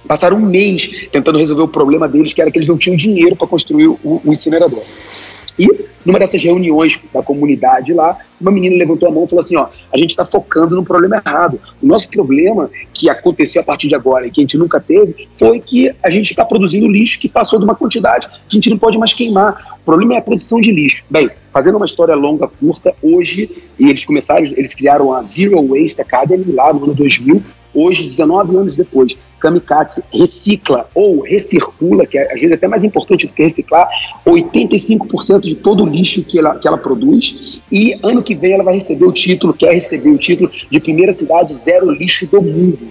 passaram 0.07 0.37
um 0.37 0.47
mês 0.47 0.91
tentando 1.11 1.39
resolver 1.39 1.63
o 1.63 1.69
problema 1.69 2.09
deles, 2.09 2.33
que 2.33 2.41
era 2.41 2.51
que 2.51 2.59
eles 2.59 2.69
não 2.69 2.79
tinham 2.79 2.97
dinheiro 2.97 3.37
para 3.37 3.47
construir 3.47 3.89
o, 3.89 3.99
o 4.03 4.23
incinerador. 4.27 4.83
E 5.59 5.67
numa 6.07 6.21
dessas 6.21 6.43
reuniões 6.43 7.01
da 7.13 7.21
comunidade 7.21 7.93
lá, 7.93 8.17
uma 8.41 8.53
menina 8.53 8.77
levantou 8.77 9.09
a 9.09 9.13
mão 9.13 9.25
e 9.25 9.29
falou 9.29 9.41
assim: 9.41 9.57
ó, 9.57 9.69
a 9.93 9.99
gente 9.99 10.11
está 10.11 10.25
focando 10.25 10.77
no 10.77 10.85
problema 10.85 11.17
errado. 11.17 11.61
O 11.83 11.87
nosso 11.87 12.09
problema 12.09 12.71
que 12.95 13.11
aconteceu 13.11 13.61
a 13.61 13.65
partir 13.65 13.89
de 13.89 13.95
agora 13.95 14.27
e 14.27 14.31
que 14.31 14.41
a 14.41 14.43
gente 14.43 14.57
nunca 14.57 14.79
teve 14.79 15.29
foi 15.39 15.59
que 15.61 15.93
a 16.03 16.11
gente 16.11 16.31
está 16.31 16.45
produzindo 16.45 16.87
lixo 16.87 17.19
que 17.19 17.29
passou 17.29 17.59
de 17.59 17.65
uma 17.65 17.75
quantidade 17.75 18.29
que 18.29 18.35
a 18.51 18.55
gente 18.55 18.71
não 18.71 18.79
pode 18.79 18.97
mais 18.99 19.13
queimar. 19.13 19.79
O 19.83 19.85
problema 19.85 20.15
é 20.15 20.19
a 20.19 20.23
produção 20.23 20.61
de 20.61 20.71
lixo. 20.71 21.05
Bem, 21.11 21.29
fazendo 21.53 21.77
uma 21.77 21.87
história 21.87 22.15
longa, 22.15 22.47
curta, 22.47 22.95
hoje, 23.03 23.51
e 23.79 23.89
eles 23.89 24.05
começaram, 24.05 24.45
eles 24.45 24.75
criaram 24.75 25.13
a 25.13 25.21
Zero 25.23 25.61
Waste 25.69 26.01
Academy 26.01 26.53
lá 26.53 26.73
no 26.73 26.85
ano 26.85 26.95
2000. 26.95 27.43
Hoje, 27.75 28.07
19 28.07 28.57
anos 28.57 28.77
depois, 28.77 29.17
Kamikatsu 29.47 30.03
recicla 30.13 30.89
ou 30.93 31.21
recircula, 31.21 32.05
que 32.05 32.19
é, 32.19 32.25
às 32.25 32.41
vezes 32.41 32.51
é 32.51 32.55
até 32.55 32.67
mais 32.67 32.83
importante 32.83 33.29
do 33.29 33.33
que 33.33 33.45
reciclar, 33.45 33.89
85% 34.27 35.41
de 35.41 35.55
todo 35.55 35.85
o 35.85 35.87
lixo 35.87 36.25
que 36.25 36.39
ela, 36.39 36.59
que 36.59 36.67
ela 36.67 36.77
produz. 36.77 37.61
E 37.71 37.97
ano 38.03 38.23
que 38.23 38.35
vem 38.35 38.55
ela 38.55 38.65
vai 38.65 38.75
receber 38.75 39.05
o 39.05 39.13
título, 39.13 39.55
quer 39.55 39.73
receber 39.73 40.11
o 40.11 40.19
título 40.19 40.51
de 40.69 40.81
primeira 40.81 41.13
cidade 41.13 41.55
zero 41.55 41.91
lixo 41.93 42.29
do 42.29 42.43
mundo. 42.43 42.89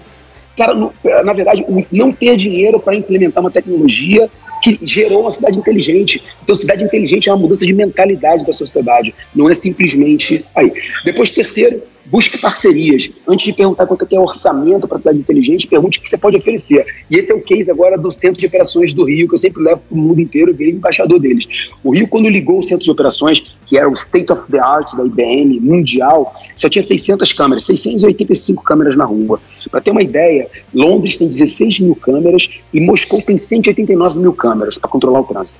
Cara, 0.57 0.73
no, 0.73 0.93
na 1.25 1.33
verdade, 1.33 1.65
não 1.91 2.13
ter 2.13 2.37
dinheiro 2.37 2.79
para 2.79 2.95
implementar 2.95 3.43
uma 3.43 3.51
tecnologia 3.51 4.29
que 4.63 4.79
gerou 4.81 5.21
uma 5.21 5.31
cidade 5.31 5.59
inteligente. 5.59 6.23
Então, 6.41 6.55
cidade 6.55 6.85
inteligente 6.85 7.27
é 7.27 7.33
uma 7.33 7.41
mudança 7.41 7.65
de 7.65 7.73
mentalidade 7.73 8.45
da 8.45 8.53
sociedade, 8.53 9.13
não 9.35 9.49
é 9.49 9.53
simplesmente 9.53 10.45
aí. 10.55 10.71
Depois, 11.03 11.31
terceiro, 11.31 11.83
busque 12.05 12.37
parcerias. 12.37 13.09
Antes 13.27 13.45
de 13.45 13.53
perguntar 13.53 13.85
quanto 13.87 14.07
é 14.11 14.19
o 14.19 14.23
orçamento 14.23 14.87
para 14.87 14.95
a 14.95 14.97
cidade 14.97 15.19
inteligente, 15.19 15.67
pergunte 15.67 15.99
o 15.99 16.01
que 16.01 16.09
você 16.09 16.17
pode 16.17 16.37
oferecer. 16.37 16.85
E 17.09 17.17
esse 17.17 17.31
é 17.31 17.35
o 17.35 17.41
case 17.41 17.69
agora 17.71 17.97
do 17.97 18.11
Centro 18.11 18.39
de 18.39 18.47
Operações 18.47 18.93
do 18.93 19.03
Rio, 19.03 19.27
que 19.27 19.33
eu 19.33 19.37
sempre 19.37 19.63
levo 19.63 19.81
para 19.87 19.97
o 19.97 19.99
mundo 19.99 20.21
inteiro 20.21 20.51
e 20.51 20.53
virei 20.53 20.73
embaixador 20.73 21.19
deles. 21.19 21.47
O 21.83 21.93
Rio, 21.93 22.07
quando 22.07 22.29
ligou 22.29 22.59
o 22.59 22.63
Centro 22.63 22.85
de 22.85 22.91
Operações, 22.91 23.43
que 23.65 23.77
era 23.77 23.89
o 23.89 23.93
State 23.93 24.31
of 24.31 24.49
the 24.51 24.59
Art 24.59 24.95
da 24.95 25.05
IBM 25.05 25.59
mundial, 25.59 26.33
só 26.55 26.69
tinha 26.69 26.81
600 26.81 27.33
câmeras, 27.33 27.65
685 27.65 28.63
câmeras 28.63 28.95
na 28.95 29.05
rua. 29.05 29.39
Para 29.69 29.81
ter 29.81 29.91
uma 29.91 30.03
ideia, 30.03 30.49
Londres 30.73 31.17
tem 31.17 31.27
16 31.27 31.79
mil 31.79 31.95
câmeras 31.95 32.49
e 32.73 32.79
Moscou 32.79 33.21
tem 33.21 33.37
189 33.37 34.19
mil 34.19 34.33
câmeras 34.33 34.77
para 34.77 34.89
controlar 34.89 35.21
o 35.21 35.23
trânsito. 35.23 35.57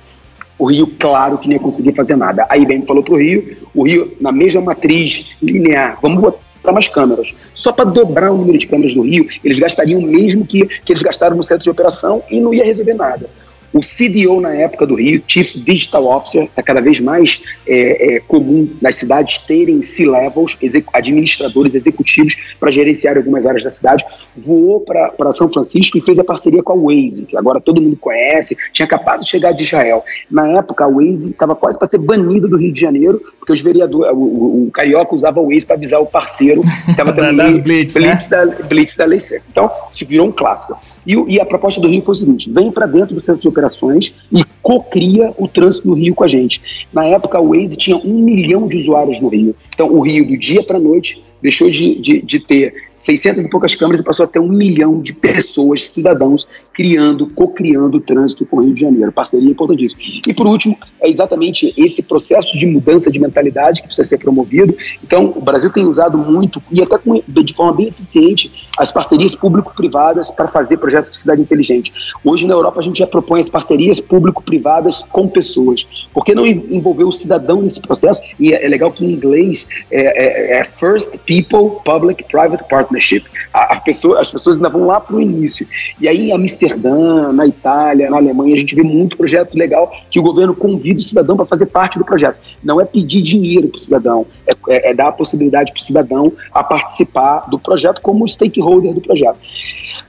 O 0.58 0.66
Rio, 0.66 0.86
claro 0.98 1.38
que 1.38 1.48
não 1.48 1.54
ia 1.54 1.60
conseguir 1.60 1.92
fazer 1.94 2.16
nada. 2.16 2.46
A 2.48 2.56
IBM 2.56 2.86
falou 2.86 3.02
para 3.02 3.14
o 3.14 3.18
Rio, 3.18 3.56
o 3.74 3.82
Rio, 3.82 4.16
na 4.20 4.32
mesma 4.32 4.60
matriz 4.60 5.26
linear, 5.42 5.98
vamos 6.00 6.20
botar 6.20 6.72
mais 6.72 6.88
câmeras. 6.88 7.34
Só 7.52 7.72
para 7.72 7.84
dobrar 7.84 8.32
o 8.32 8.36
número 8.36 8.58
de 8.58 8.66
câmeras 8.66 8.94
do 8.94 9.02
Rio, 9.02 9.26
eles 9.44 9.58
gastariam 9.58 10.00
o 10.00 10.06
mesmo 10.06 10.46
que, 10.46 10.66
que 10.66 10.92
eles 10.92 11.02
gastaram 11.02 11.36
no 11.36 11.42
centro 11.42 11.64
de 11.64 11.70
operação 11.70 12.22
e 12.30 12.40
não 12.40 12.54
ia 12.54 12.64
resolver 12.64 12.94
nada. 12.94 13.28
O 13.72 13.80
CDO 13.80 14.40
na 14.40 14.54
época 14.54 14.86
do 14.86 14.94
Rio, 14.94 15.22
Chief 15.26 15.54
Digital 15.56 16.06
Officer, 16.06 16.44
está 16.44 16.62
cada 16.62 16.80
vez 16.80 17.00
mais 17.00 17.42
é, 17.66 18.16
é, 18.16 18.20
comum 18.20 18.68
nas 18.80 18.96
cidades 18.96 19.38
terem 19.38 19.82
C-levels, 19.82 20.56
administradores 20.92 21.74
executivos, 21.74 22.36
para 22.58 22.70
gerenciar 22.70 23.16
algumas 23.16 23.46
áreas 23.46 23.64
da 23.64 23.70
cidade. 23.70 24.04
Voou 24.36 24.80
para 24.80 25.32
São 25.32 25.52
Francisco 25.52 25.98
e 25.98 26.00
fez 26.00 26.18
a 26.18 26.24
parceria 26.24 26.62
com 26.62 26.72
a 26.72 26.76
Waze, 26.76 27.26
que 27.26 27.36
agora 27.36 27.60
todo 27.60 27.80
mundo 27.80 27.96
conhece, 27.96 28.56
tinha 28.72 28.86
acabado 28.86 29.20
de 29.20 29.28
chegar 29.28 29.52
de 29.52 29.64
Israel. 29.64 30.04
Na 30.30 30.48
época, 30.48 30.84
a 30.84 30.88
Waze 30.88 31.30
estava 31.30 31.54
quase 31.54 31.78
para 31.78 31.86
ser 31.86 31.98
banida 31.98 32.48
do 32.48 32.56
Rio 32.56 32.72
de 32.72 32.80
Janeiro, 32.80 33.20
porque 33.38 33.52
os 33.52 33.60
vereadores, 33.60 34.12
o, 34.12 34.16
o, 34.16 34.66
o 34.66 34.70
Carioca 34.70 35.14
usava 35.14 35.40
a 35.40 35.42
Waze 35.42 35.66
para 35.66 35.76
avisar 35.76 36.00
o 36.00 36.06
parceiro 36.06 36.62
que 36.62 36.90
estava 36.90 37.12
tendo 37.14 37.62
blitz, 37.62 37.94
blitz, 37.94 38.28
né? 38.28 38.44
da, 38.44 38.46
blitz 38.64 38.96
da 38.96 39.04
lei 39.04 39.20
seca. 39.20 39.44
Então, 39.50 39.70
se 39.90 40.04
virou 40.04 40.26
um 40.26 40.32
clássico. 40.32 40.78
E, 41.06 41.14
e, 41.34 41.40
a 41.40 41.46
proposta 41.46 41.80
do 41.80 41.88
Rio 41.88 42.02
foi 42.02 42.12
o 42.12 42.16
seguinte: 42.16 42.50
vem 42.50 42.70
para 42.70 42.86
dentro 42.86 43.14
do 43.14 43.24
centro 43.24 43.40
de 43.40 43.48
operações 43.48 44.14
e 44.32 44.42
co-cria 44.60 45.32
o 45.38 45.46
trânsito 45.46 45.88
no 45.88 45.94
Rio 45.94 46.14
com 46.14 46.24
a 46.24 46.28
gente. 46.28 46.60
Na 46.92 47.04
época, 47.04 47.40
o 47.40 47.50
Waze 47.50 47.76
tinha 47.76 47.96
um 47.96 48.18
milhão 48.18 48.66
de 48.66 48.78
usuários 48.78 49.20
no 49.20 49.28
Rio. 49.28 49.54
Então, 49.74 49.92
o 49.92 50.00
Rio, 50.00 50.26
do 50.26 50.36
dia 50.36 50.62
para 50.62 50.78
noite, 50.78 51.22
deixou 51.40 51.70
de, 51.70 51.94
de, 52.00 52.22
de 52.22 52.40
ter 52.40 52.74
600 52.98 53.44
e 53.44 53.50
poucas 53.50 53.74
câmeras 53.74 54.00
e 54.00 54.04
passou 54.04 54.24
a 54.24 54.26
ter 54.26 54.38
um 54.38 54.48
milhão 54.48 55.00
de 55.00 55.12
pessoas, 55.12 55.88
cidadãos, 55.90 56.46
criando, 56.72 57.26
co-criando 57.28 57.98
o 57.98 58.00
trânsito 58.00 58.44
com 58.46 58.58
o 58.58 58.64
Rio 58.64 58.74
de 58.74 58.80
Janeiro. 58.80 59.12
Parceria 59.12 59.50
importantíssima. 59.50 60.00
E 60.26 60.34
por 60.34 60.46
último, 60.46 60.76
é 61.00 61.08
exatamente 61.08 61.72
esse 61.76 62.02
processo 62.02 62.58
de 62.58 62.66
mudança 62.66 63.10
de 63.10 63.18
mentalidade 63.18 63.80
que 63.80 63.88
precisa 63.88 64.08
ser 64.08 64.18
promovido. 64.18 64.76
Então, 65.02 65.32
o 65.36 65.40
Brasil 65.40 65.70
tem 65.70 65.86
usado 65.86 66.18
muito, 66.18 66.62
e 66.70 66.82
até 66.82 66.98
com, 66.98 67.22
de 67.26 67.54
forma 67.54 67.72
bem 67.72 67.88
eficiente, 67.88 68.68
as 68.78 68.90
parcerias 68.92 69.34
público-privadas 69.34 70.30
para 70.30 70.48
fazer 70.48 70.76
projetos 70.76 71.10
de 71.10 71.16
cidade 71.16 71.40
inteligente. 71.40 71.92
Hoje, 72.24 72.46
na 72.46 72.54
Europa, 72.54 72.80
a 72.80 72.82
gente 72.82 72.98
já 72.98 73.06
propõe 73.06 73.40
as 73.40 73.48
parcerias 73.48 74.00
público-privadas 74.00 75.02
com 75.10 75.28
pessoas. 75.28 75.86
Por 76.12 76.24
que 76.24 76.34
não 76.34 76.46
envolver 76.46 77.04
o 77.04 77.12
cidadão 77.12 77.62
nesse 77.62 77.80
processo? 77.80 78.20
E 78.38 78.52
é, 78.52 78.64
é 78.64 78.68
legal 78.68 78.90
que 78.90 79.04
em 79.04 79.12
inglês 79.12 79.68
é, 79.90 80.56
é, 80.56 80.58
é 80.58 80.64
First 80.64 81.18
People 81.26 81.80
Public 81.84 82.24
Private 82.24 82.64
Partnership. 82.86 83.24
A, 83.52 83.74
a 83.74 83.80
pessoa, 83.80 84.20
as 84.20 84.30
pessoas 84.30 84.58
ainda 84.58 84.68
vão 84.68 84.86
lá 84.86 85.00
para 85.00 85.16
o 85.16 85.20
início. 85.20 85.66
E 86.00 86.08
aí, 86.08 86.30
em 86.30 86.32
Amsterdã, 86.32 87.32
na 87.32 87.46
Itália, 87.46 88.08
na 88.10 88.16
Alemanha, 88.16 88.54
a 88.54 88.58
gente 88.58 88.74
vê 88.74 88.82
muito 88.82 89.16
projeto 89.16 89.54
legal 89.54 89.92
que 90.10 90.18
o 90.18 90.22
governo 90.22 90.54
convida 90.54 91.00
o 91.00 91.02
cidadão 91.02 91.36
para 91.36 91.46
fazer 91.46 91.66
parte 91.66 91.98
do 91.98 92.04
projeto. 92.04 92.38
Não 92.62 92.80
é 92.80 92.84
pedir 92.84 93.22
dinheiro 93.22 93.68
para 93.68 93.76
o 93.76 93.80
cidadão, 93.80 94.26
é, 94.46 94.52
é, 94.68 94.90
é 94.90 94.94
dar 94.94 95.08
a 95.08 95.12
possibilidade 95.12 95.72
para 95.72 95.80
o 95.80 95.84
cidadão 95.84 96.32
a 96.52 96.62
participar 96.62 97.48
do 97.48 97.58
projeto 97.58 98.00
como 98.00 98.26
stakeholder 98.26 98.94
do 98.94 99.00
projeto. 99.00 99.38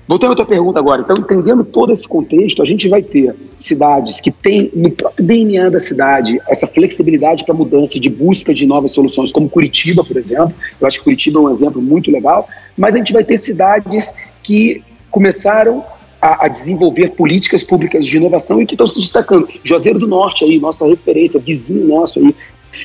Voltando 0.07 0.31
à 0.31 0.35
tua 0.37 0.45
pergunta 0.45 0.79
agora, 0.79 1.01
então, 1.01 1.15
entendendo 1.19 1.65
todo 1.65 1.91
esse 1.91 2.07
contexto, 2.07 2.61
a 2.61 2.65
gente 2.65 2.87
vai 2.87 3.01
ter 3.01 3.35
cidades 3.57 4.21
que 4.21 4.31
têm 4.31 4.71
no 4.73 4.89
próprio 4.89 5.25
DNA 5.25 5.69
da 5.69 5.81
cidade 5.81 6.39
essa 6.47 6.65
flexibilidade 6.65 7.43
para 7.43 7.53
mudança 7.53 7.99
de 7.99 8.09
busca 8.09 8.53
de 8.53 8.65
novas 8.65 8.93
soluções, 8.93 9.33
como 9.33 9.49
Curitiba, 9.49 10.05
por 10.05 10.15
exemplo. 10.15 10.53
Eu 10.79 10.87
acho 10.87 10.99
que 10.99 11.03
Curitiba 11.03 11.39
é 11.39 11.41
um 11.41 11.51
exemplo 11.51 11.81
muito 11.81 12.09
legal, 12.09 12.47
mas 12.77 12.95
a 12.95 12.99
gente 12.99 13.11
vai 13.11 13.25
ter 13.25 13.35
cidades 13.35 14.13
que 14.41 14.81
começaram 15.11 15.83
a, 16.21 16.45
a, 16.45 16.47
desenvolver 16.47 17.11
políticas 17.11 17.61
públicas 17.61 18.05
de 18.05 18.15
inovação 18.15 18.61
e 18.61 18.65
que 18.65 18.75
estão 18.75 18.87
se 18.87 18.99
destacando. 19.01 19.47
Juazeiro 19.61 19.99
do 19.99 20.07
Norte 20.07 20.45
aí, 20.45 20.57
nossa 20.57 20.87
referência, 20.87 21.37
vizinho 21.39 21.85
nosso 21.85 22.19
aí, 22.19 22.33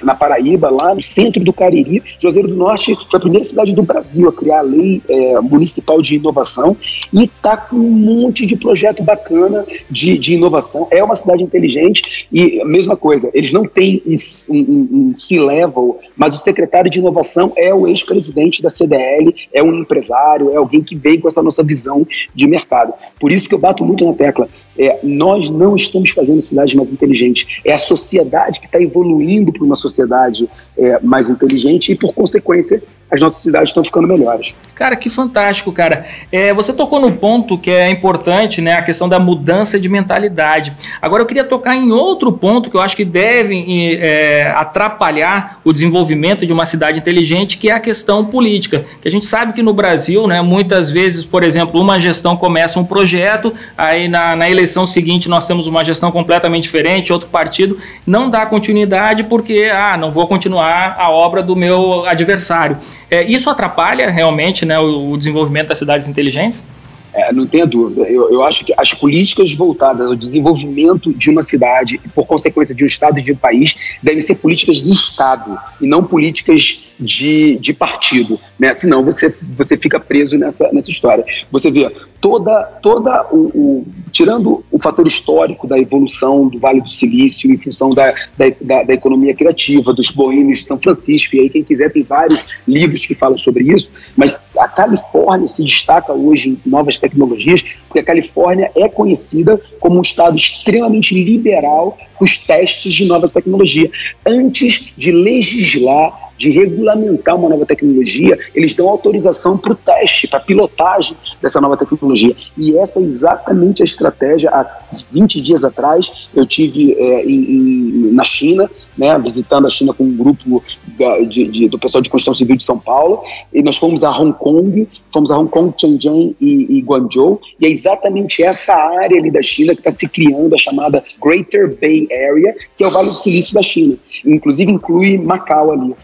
na 0.03 0.15
Paraíba, 0.15 0.71
lá 0.71 0.95
no 0.95 1.03
centro 1.03 1.43
do 1.43 1.53
Cariri. 1.53 2.03
Juazeiro 2.19 2.49
do 2.49 2.55
Norte 2.55 2.95
foi 3.11 3.19
a 3.19 3.21
primeira 3.21 3.45
cidade 3.45 3.75
do 3.75 3.83
Brasil 3.83 4.29
a 4.29 4.33
criar 4.33 4.61
a 4.61 4.63
lei 4.63 5.03
é, 5.09 5.41
municipal 5.41 6.01
de 6.01 6.17
inovação 6.17 6.77
e 7.13 7.25
está 7.25 7.57
com 7.57 7.77
um 7.77 7.91
monte 7.91 8.47
de 8.47 8.57
projeto 8.57 9.03
bacana 9.03 9.67
de, 9.91 10.19
de 10.19 10.35
inovação. 10.35 10.87
É 10.91 11.03
uma 11.03 11.15
cidade 11.15 11.43
inteligente 11.43 12.27
e 12.33 12.61
a 12.61 12.65
mesma 12.65 12.97
coisa, 12.97 13.31
eles 13.35 13.53
não 13.53 13.67
têm 13.67 14.03
um, 14.07 14.57
um, 14.57 14.89
um 14.93 15.17
C-level, 15.17 15.99
mas 16.17 16.35
o 16.35 16.39
secretário 16.39 16.91
de 16.91 16.99
inovação 16.99 17.53
é 17.57 17.73
o 17.75 17.87
ex-presidente 17.87 18.63
da 18.63 18.71
CDL, 18.71 19.35
é 19.53 19.63
um 19.63 19.75
empresário, 19.75 20.51
é 20.53 20.57
alguém 20.57 20.83
que 20.83 20.95
vem 20.95 21.21
com 21.21 21.29
essa 21.29 21.43
nossa 21.43 21.63
visão 21.63 22.07
de 22.35 22.47
mercado. 22.47 22.93
Por 23.19 23.33
isso 23.33 23.49
que 23.49 23.55
eu 23.55 23.59
bato 23.59 23.85
muito 23.85 24.05
na 24.05 24.13
tecla. 24.13 24.49
É, 24.79 24.99
nós 25.03 25.51
não 25.51 25.77
estamos 25.77 26.11
fazendo 26.11 26.41
cidades 26.41 26.75
mais 26.75 26.93
inteligentes. 26.93 27.61
É 27.65 27.73
a 27.73 27.79
sociedade 27.79 28.61
que 28.61 28.67
está 28.67 28.81
evoluindo 28.81 29.53
para 29.53 29.65
uma 29.65 29.77
sociedade 29.77 30.49
é, 30.77 30.99
mais 31.01 31.29
inteligente 31.29 31.93
e, 31.93 31.97
por 31.97 32.15
consequência, 32.15 32.83
as 33.13 33.21
nossas 33.21 33.43
cidades 33.43 33.69
estão 33.69 33.85
ficando 33.85 34.09
melhores. 34.09 34.55
Cara, 34.75 34.97
que 34.97 35.11
fantástico, 35.11 35.71
cara. 35.71 36.07
É, 36.33 36.55
você 36.55 36.73
tocou 36.73 36.99
no 36.99 37.13
ponto 37.13 37.59
que 37.59 37.71
é 37.71 37.91
importante, 37.91 38.63
né? 38.63 38.73
A 38.75 38.83
questão 38.83 39.07
da 39.09 39.19
mudança 39.19 39.79
de 39.79 39.89
mentalidade. 39.89 40.73
Agora 41.01 41.23
eu 41.23 41.27
queria 41.27 41.45
tocar 41.45 41.77
em 41.77 41.93
outro 41.93 42.33
ponto 42.33 42.71
que 42.71 42.77
eu 42.77 42.81
acho 42.81 42.97
que 42.97 43.05
deve 43.05 43.99
é, 44.01 44.51
atrapalhar 44.57 45.61
o 45.63 45.73
desenvolvimento 45.73 46.47
de 46.47 46.53
uma 46.53 46.65
cidade 46.65 47.01
inteligente, 47.01 47.59
que 47.59 47.69
é 47.69 47.73
a 47.75 47.81
questão 47.81 48.25
política. 48.25 48.85
Que 49.01 49.09
a 49.09 49.11
gente 49.11 49.27
sabe 49.27 49.53
que 49.53 49.63
no 49.63 49.75
Brasil, 49.75 50.27
né, 50.27 50.41
muitas 50.41 50.91
vezes, 50.91 51.25
por 51.25 51.43
exemplo, 51.43 51.81
uma 51.81 52.01
gestão 52.01 52.35
começa 52.35 52.81
um 52.81 52.85
projeto, 52.85 53.53
aí 53.77 54.09
na, 54.09 54.35
na 54.35 54.49
eleição 54.49 54.87
seguinte 54.87 55.29
nós 55.29 55.47
temos 55.47 55.67
uma 55.67 55.85
gestão 55.85 56.11
completamente 56.11 56.63
diferente, 56.63 57.13
outro 57.13 57.29
partido 57.29 57.77
não 58.07 58.31
dá 58.31 58.47
continuidade 58.47 59.25
porque, 59.25 59.71
ah, 59.73 59.99
não 59.99 60.11
vou 60.11 60.27
continuar 60.27 60.97
a 60.99 61.11
obra 61.11 61.43
do 61.43 61.55
meu 61.55 62.07
adversário. 62.07 62.79
É, 63.11 63.23
isso 63.25 63.49
atrapalha 63.51 64.11
realmente 64.11 64.65
né, 64.65 64.79
o, 64.79 65.13
o 65.13 65.17
desenvolvimento 65.17 65.69
das 65.69 65.79
cidades 65.79 66.09
inteligentes? 66.09 66.67
É, 67.15 67.31
não 67.33 67.47
tenha 67.47 67.67
dúvida. 67.67 68.09
Eu, 68.09 68.33
eu 68.33 68.43
acho 68.43 68.65
que 68.65 68.73
as 68.77 68.95
políticas 68.95 69.53
voltadas 69.53 70.07
ao 70.07 70.17
desenvolvimento 70.17 71.13
de 71.13 71.29
uma 71.29 71.43
cidade 71.43 72.01
por 72.15 72.27
consequência, 72.27 72.75
de 72.75 72.85
um 72.85 72.87
Estado 72.87 73.19
e 73.19 73.23
de 73.23 73.33
um 73.33 73.37
país, 73.37 73.77
devem 74.03 74.21
ser 74.21 74.37
políticas 74.37 74.79
de 74.79 74.93
Estado 74.93 75.59
e 75.81 75.87
não 75.87 76.03
políticas 76.03 76.83
de, 76.99 77.57
de 77.57 77.75
partido. 77.75 78.41
Né? 78.59 78.73
Senão 78.73 79.05
você, 79.05 79.35
você 79.57 79.77
fica 79.77 80.01
preso 80.01 80.39
nessa, 80.39 80.73
nessa 80.73 80.91
história. 80.91 81.25
Você 81.51 81.71
vê 81.71 81.91
toda, 82.23 82.63
toda 82.81 83.27
o, 83.33 83.51
o, 83.53 83.87
tirando 84.13 84.65
o 84.71 84.81
fator 84.81 85.07
histórico 85.07 85.67
da 85.67 85.77
evolução 85.77 86.47
do 86.49 86.59
Vale 86.59 86.81
do 86.81 86.89
Silício 86.89 87.51
em 87.51 87.59
função 87.59 87.91
da, 87.91 88.15
da, 88.39 88.47
da, 88.61 88.83
da 88.85 88.95
economia 88.95 89.35
criativa, 89.35 89.93
dos 89.93 90.13
boêmios 90.13 90.61
de 90.61 90.67
São 90.67 90.79
Francisco, 90.79 91.35
e 91.35 91.41
aí 91.41 91.51
quem 91.51 91.65
quiser 91.65 91.93
tem 91.93 92.05
vários 92.05 92.47
livros 92.67 93.05
que 93.05 93.13
falam 93.13 93.37
sobre 93.37 93.65
isso, 93.65 93.91
mas 94.17 94.57
a 94.57 94.69
Califórnia 94.69 95.49
se 95.49 95.65
destaca 95.65 96.13
hoje 96.13 96.51
em 96.51 96.61
novas 96.65 96.99
tecnologias, 96.99 97.63
porque 97.89 97.99
a 97.99 98.05
Califórnia 98.05 98.71
é 98.77 98.89
conhecida 98.89 99.61
como 99.81 99.99
um 99.99 100.03
estado 100.03 100.37
extremamente 100.37 101.15
liberal 101.15 101.99
os 102.21 102.39
testes 102.39 102.95
de 102.95 103.05
nova 103.05 103.29
tecnologia. 103.29 103.91
Antes 104.25 104.93
de 104.97 105.11
legislar, 105.11 106.32
de 106.43 106.51
regulamentar 106.51 107.37
uma 107.37 107.49
nova 107.49 107.65
tecnologia, 107.65 108.37
eles 108.53 108.75
dão 108.75 108.89
autorização 108.89 109.57
para 109.57 109.73
o 109.73 109.77
teste, 109.77 110.27
para 110.27 110.41
a 110.41 110.43
pilotagem 110.43 111.17
dessa 111.41 111.61
nova 111.61 111.77
tecnologia. 111.77 112.35
E 112.59 112.77
essa 112.77 112.99
é 112.99 113.03
exatamente 113.05 113.81
a 113.81 113.85
estratégia. 113.85 114.51
Há 114.51 114.81
20 115.13 115.41
dias 115.41 115.65
atrás, 115.65 116.11
eu 116.35 116.45
tive 116.45 116.95
é, 116.95 117.25
em, 117.25 117.45
em, 117.53 118.13
na 118.13 118.25
China, 118.25 118.69
né, 118.97 119.19
visitando 119.19 119.67
a 119.67 119.71
China 119.71 119.93
com 119.93 120.05
um 120.05 120.17
grupo 120.17 120.63
da, 120.99 121.21
de, 121.21 121.47
de, 121.49 121.69
do 121.69 121.79
pessoal 121.79 122.03
de 122.03 122.11
construção 122.11 122.35
civil 122.35 122.57
de 122.57 122.65
São 122.65 122.79
Paulo, 122.79 123.23
e 123.53 123.63
nós 123.63 123.77
fomos 123.77 124.05
a 124.05 124.11
Hong 124.11 124.33
Kong, 124.39 124.89
fomos 125.13 125.31
a 125.31 125.39
Hong 125.39 125.51
Kong, 125.51 125.73
Shenzhen 125.79 126.37
e, 126.41 126.79
e 126.79 126.81
Guangzhou, 126.83 127.41
e 127.61 127.67
é 127.67 127.71
exatamente 127.71 128.43
essa 128.43 128.75
área 128.75 129.19
ali 129.19 129.31
da 129.31 129.43
China 129.43 129.75
que 129.75 129.81
está 129.81 129.91
se 129.91 130.09
criando, 130.09 130.55
a 130.55 130.59
chamada 130.59 131.03
Greater 131.23 131.77
Bay 131.81 132.07
Area, 132.13 132.55
que 132.77 132.85
é 132.85 132.87
o 132.87 132.91
Vale 132.91 133.11
do 133.11 133.15
Silício 133.15 133.55
da 133.55 133.63
China. 133.63 133.97
Inclusive 134.25 134.71
inclui 134.71 135.19
Macau 135.19 135.73
ali. 135.73 135.95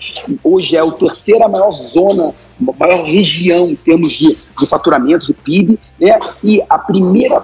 Hoje 0.42 0.76
é 0.76 0.80
a 0.80 0.90
terceira 0.90 1.48
maior 1.48 1.72
zona, 1.72 2.34
maior 2.78 3.04
região 3.04 3.70
em 3.70 3.76
termos 3.76 4.12
de, 4.12 4.36
de 4.58 4.66
faturamento, 4.66 5.26
de 5.26 5.34
PIB, 5.34 5.78
né? 6.00 6.18
e 6.42 6.62
a 6.68 6.78
primeira 6.78 7.42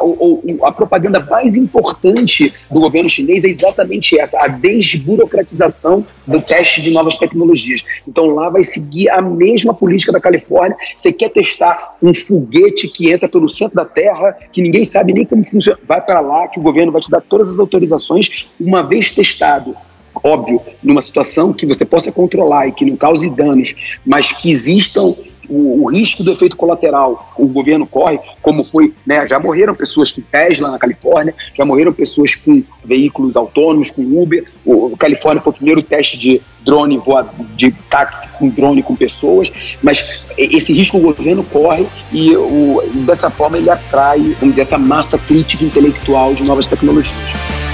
a, 0.00 0.68
a, 0.68 0.72
propaganda 0.72 1.20
mais 1.20 1.56
importante 1.56 2.52
do 2.70 2.80
governo 2.80 3.08
chinês 3.08 3.44
é 3.44 3.48
exatamente 3.48 4.18
essa, 4.18 4.42
a 4.42 4.48
desburocratização 4.48 6.04
do 6.26 6.40
teste 6.40 6.82
de 6.82 6.90
novas 6.90 7.18
tecnologias. 7.18 7.84
Então 8.06 8.26
lá 8.26 8.48
vai 8.48 8.62
seguir 8.62 9.08
a 9.10 9.20
mesma 9.20 9.74
política 9.74 10.12
da 10.12 10.20
Califórnia. 10.20 10.76
Você 10.96 11.12
quer 11.12 11.30
testar 11.30 11.96
um 12.02 12.14
foguete 12.14 12.88
que 12.88 13.10
entra 13.10 13.28
pelo 13.28 13.48
centro 13.48 13.76
da 13.76 13.84
Terra, 13.84 14.36
que 14.52 14.62
ninguém 14.62 14.84
sabe 14.84 15.12
nem 15.12 15.24
como 15.24 15.44
funciona, 15.44 15.78
vai 15.86 16.00
para 16.00 16.20
lá 16.20 16.48
que 16.48 16.58
o 16.58 16.62
governo 16.62 16.92
vai 16.92 17.00
te 17.00 17.10
dar 17.10 17.20
todas 17.20 17.50
as 17.50 17.58
autorizações. 17.58 18.48
Uma 18.58 18.82
vez 18.82 19.12
testado, 19.12 19.74
óbvio, 20.22 20.60
numa 20.82 21.00
situação 21.00 21.52
que 21.52 21.66
você 21.66 21.84
possa 21.84 22.10
controlar 22.10 22.68
e 22.68 22.72
que 22.72 22.84
não 22.84 22.96
cause 22.96 23.28
danos, 23.30 23.74
mas 24.04 24.32
que 24.32 24.50
existam 24.50 25.14
o, 25.50 25.84
o, 25.84 25.90
risco 25.90 26.22
do 26.22 26.32
efeito 26.32 26.56
colateral 26.56 27.32
o 27.36 27.46
governo 27.46 27.86
corre, 27.86 28.18
como 28.40 28.64
foi, 28.64 28.94
né, 29.06 29.26
já 29.26 29.38
morreram 29.38 29.74
pessoas 29.74 30.12
com 30.12 30.22
Tesla 30.22 30.70
na 30.70 30.78
Califórnia, 30.78 31.34
já 31.56 31.64
morreram 31.64 31.92
pessoas 31.92 32.34
com 32.34 32.62
veículos 32.84 33.36
autônomos, 33.36 33.90
com 33.90 34.02
Uber. 34.02 34.44
O, 34.64 34.86
o 34.86 34.96
Califórnia 34.96 35.42
foi 35.42 35.52
o 35.52 35.56
primeiro 35.56 35.82
teste 35.82 36.18
de 36.18 36.40
drone 36.64 36.98
voa, 36.98 37.28
de 37.56 37.72
táxi 37.90 38.28
com 38.38 38.48
drone 38.48 38.82
com 38.82 38.94
pessoas, 38.94 39.50
mas 39.82 40.22
esse 40.36 40.72
risco 40.72 40.98
o 40.98 41.00
governo 41.00 41.42
corre 41.44 41.86
e, 42.12 42.36
o, 42.36 42.82
e 42.94 43.00
dessa 43.00 43.30
forma 43.30 43.58
ele 43.58 43.70
atrai, 43.70 44.18
vamos 44.38 44.50
dizer, 44.50 44.62
essa 44.62 44.78
massa 44.78 45.18
crítica 45.18 45.64
intelectual 45.64 46.34
de 46.34 46.44
novas 46.44 46.66
tecnologias. 46.66 47.69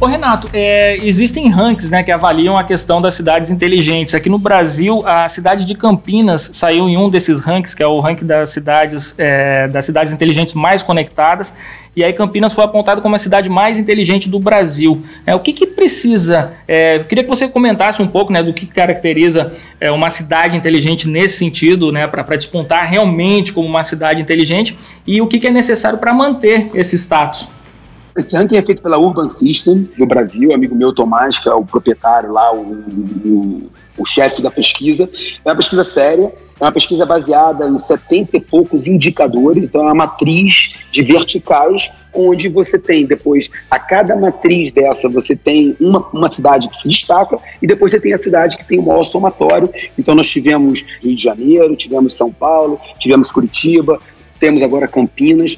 Ô 0.00 0.06
Renato, 0.06 0.48
é, 0.52 0.96
existem 1.04 1.48
rankings 1.48 1.90
né, 1.90 2.04
que 2.04 2.12
avaliam 2.12 2.56
a 2.56 2.62
questão 2.62 3.00
das 3.00 3.14
cidades 3.14 3.50
inteligentes. 3.50 4.14
Aqui 4.14 4.28
no 4.28 4.38
Brasil, 4.38 5.02
a 5.04 5.28
cidade 5.28 5.64
de 5.64 5.74
Campinas 5.74 6.50
saiu 6.52 6.88
em 6.88 6.96
um 6.96 7.10
desses 7.10 7.40
rankings, 7.40 7.74
que 7.74 7.82
é 7.82 7.86
o 7.86 7.98
ranking 7.98 8.24
das 8.24 8.50
cidades, 8.50 9.18
é, 9.18 9.66
das 9.66 9.84
cidades 9.84 10.12
inteligentes 10.12 10.54
mais 10.54 10.84
conectadas. 10.84 11.52
E 11.96 12.04
aí 12.04 12.12
Campinas 12.12 12.52
foi 12.52 12.62
apontado 12.62 13.02
como 13.02 13.16
a 13.16 13.18
cidade 13.18 13.50
mais 13.50 13.76
inteligente 13.76 14.28
do 14.28 14.38
Brasil. 14.38 15.02
É, 15.26 15.34
o 15.34 15.40
que, 15.40 15.52
que 15.52 15.66
precisa? 15.66 16.52
É, 16.68 17.00
queria 17.00 17.24
que 17.24 17.30
você 17.30 17.48
comentasse 17.48 18.00
um 18.00 18.06
pouco 18.06 18.32
né, 18.32 18.40
do 18.40 18.54
que 18.54 18.66
caracteriza 18.66 19.50
é, 19.80 19.90
uma 19.90 20.10
cidade 20.10 20.56
inteligente 20.56 21.08
nesse 21.08 21.38
sentido, 21.38 21.90
né, 21.90 22.06
para 22.06 22.36
despontar 22.36 22.86
realmente 22.86 23.52
como 23.52 23.66
uma 23.66 23.82
cidade 23.82 24.22
inteligente, 24.22 24.78
e 25.04 25.20
o 25.20 25.26
que, 25.26 25.40
que 25.40 25.48
é 25.48 25.50
necessário 25.50 25.98
para 25.98 26.14
manter 26.14 26.70
esse 26.72 26.94
status. 26.96 27.57
Esse 28.18 28.36
ranking 28.36 28.56
é 28.56 28.62
feito 28.62 28.82
pela 28.82 28.98
Urban 28.98 29.28
System 29.28 29.88
do 29.96 30.04
Brasil, 30.04 30.52
amigo 30.52 30.74
meu 30.74 30.92
Tomás, 30.92 31.38
que 31.38 31.48
é 31.48 31.54
o 31.54 31.64
proprietário 31.64 32.32
lá, 32.32 32.52
o, 32.52 32.62
o, 33.24 33.70
o 33.96 34.04
chefe 34.04 34.42
da 34.42 34.50
pesquisa. 34.50 35.08
É 35.44 35.48
uma 35.48 35.54
pesquisa 35.54 35.84
séria, 35.84 36.34
é 36.58 36.64
uma 36.64 36.72
pesquisa 36.72 37.06
baseada 37.06 37.68
em 37.68 37.78
70 37.78 38.36
e 38.36 38.40
poucos 38.40 38.88
indicadores, 38.88 39.68
então 39.68 39.82
é 39.82 39.84
uma 39.84 39.94
matriz 39.94 40.74
de 40.90 41.00
verticais, 41.02 41.92
onde 42.12 42.48
você 42.48 42.76
tem 42.76 43.06
depois, 43.06 43.48
a 43.70 43.78
cada 43.78 44.16
matriz 44.16 44.72
dessa, 44.72 45.08
você 45.08 45.36
tem 45.36 45.76
uma, 45.78 46.04
uma 46.12 46.26
cidade 46.26 46.68
que 46.68 46.76
se 46.76 46.88
destaca 46.88 47.38
e 47.62 47.68
depois 47.68 47.92
você 47.92 48.00
tem 48.00 48.12
a 48.12 48.18
cidade 48.18 48.56
que 48.56 48.66
tem 48.66 48.80
o 48.80 48.82
maior 48.82 49.04
somatório. 49.04 49.70
Então 49.96 50.16
nós 50.16 50.28
tivemos 50.28 50.84
Rio 51.00 51.14
de 51.14 51.22
Janeiro, 51.22 51.76
tivemos 51.76 52.16
São 52.16 52.32
Paulo, 52.32 52.80
tivemos 52.98 53.30
Curitiba, 53.30 54.00
temos 54.40 54.62
agora 54.62 54.88
Campinas. 54.88 55.56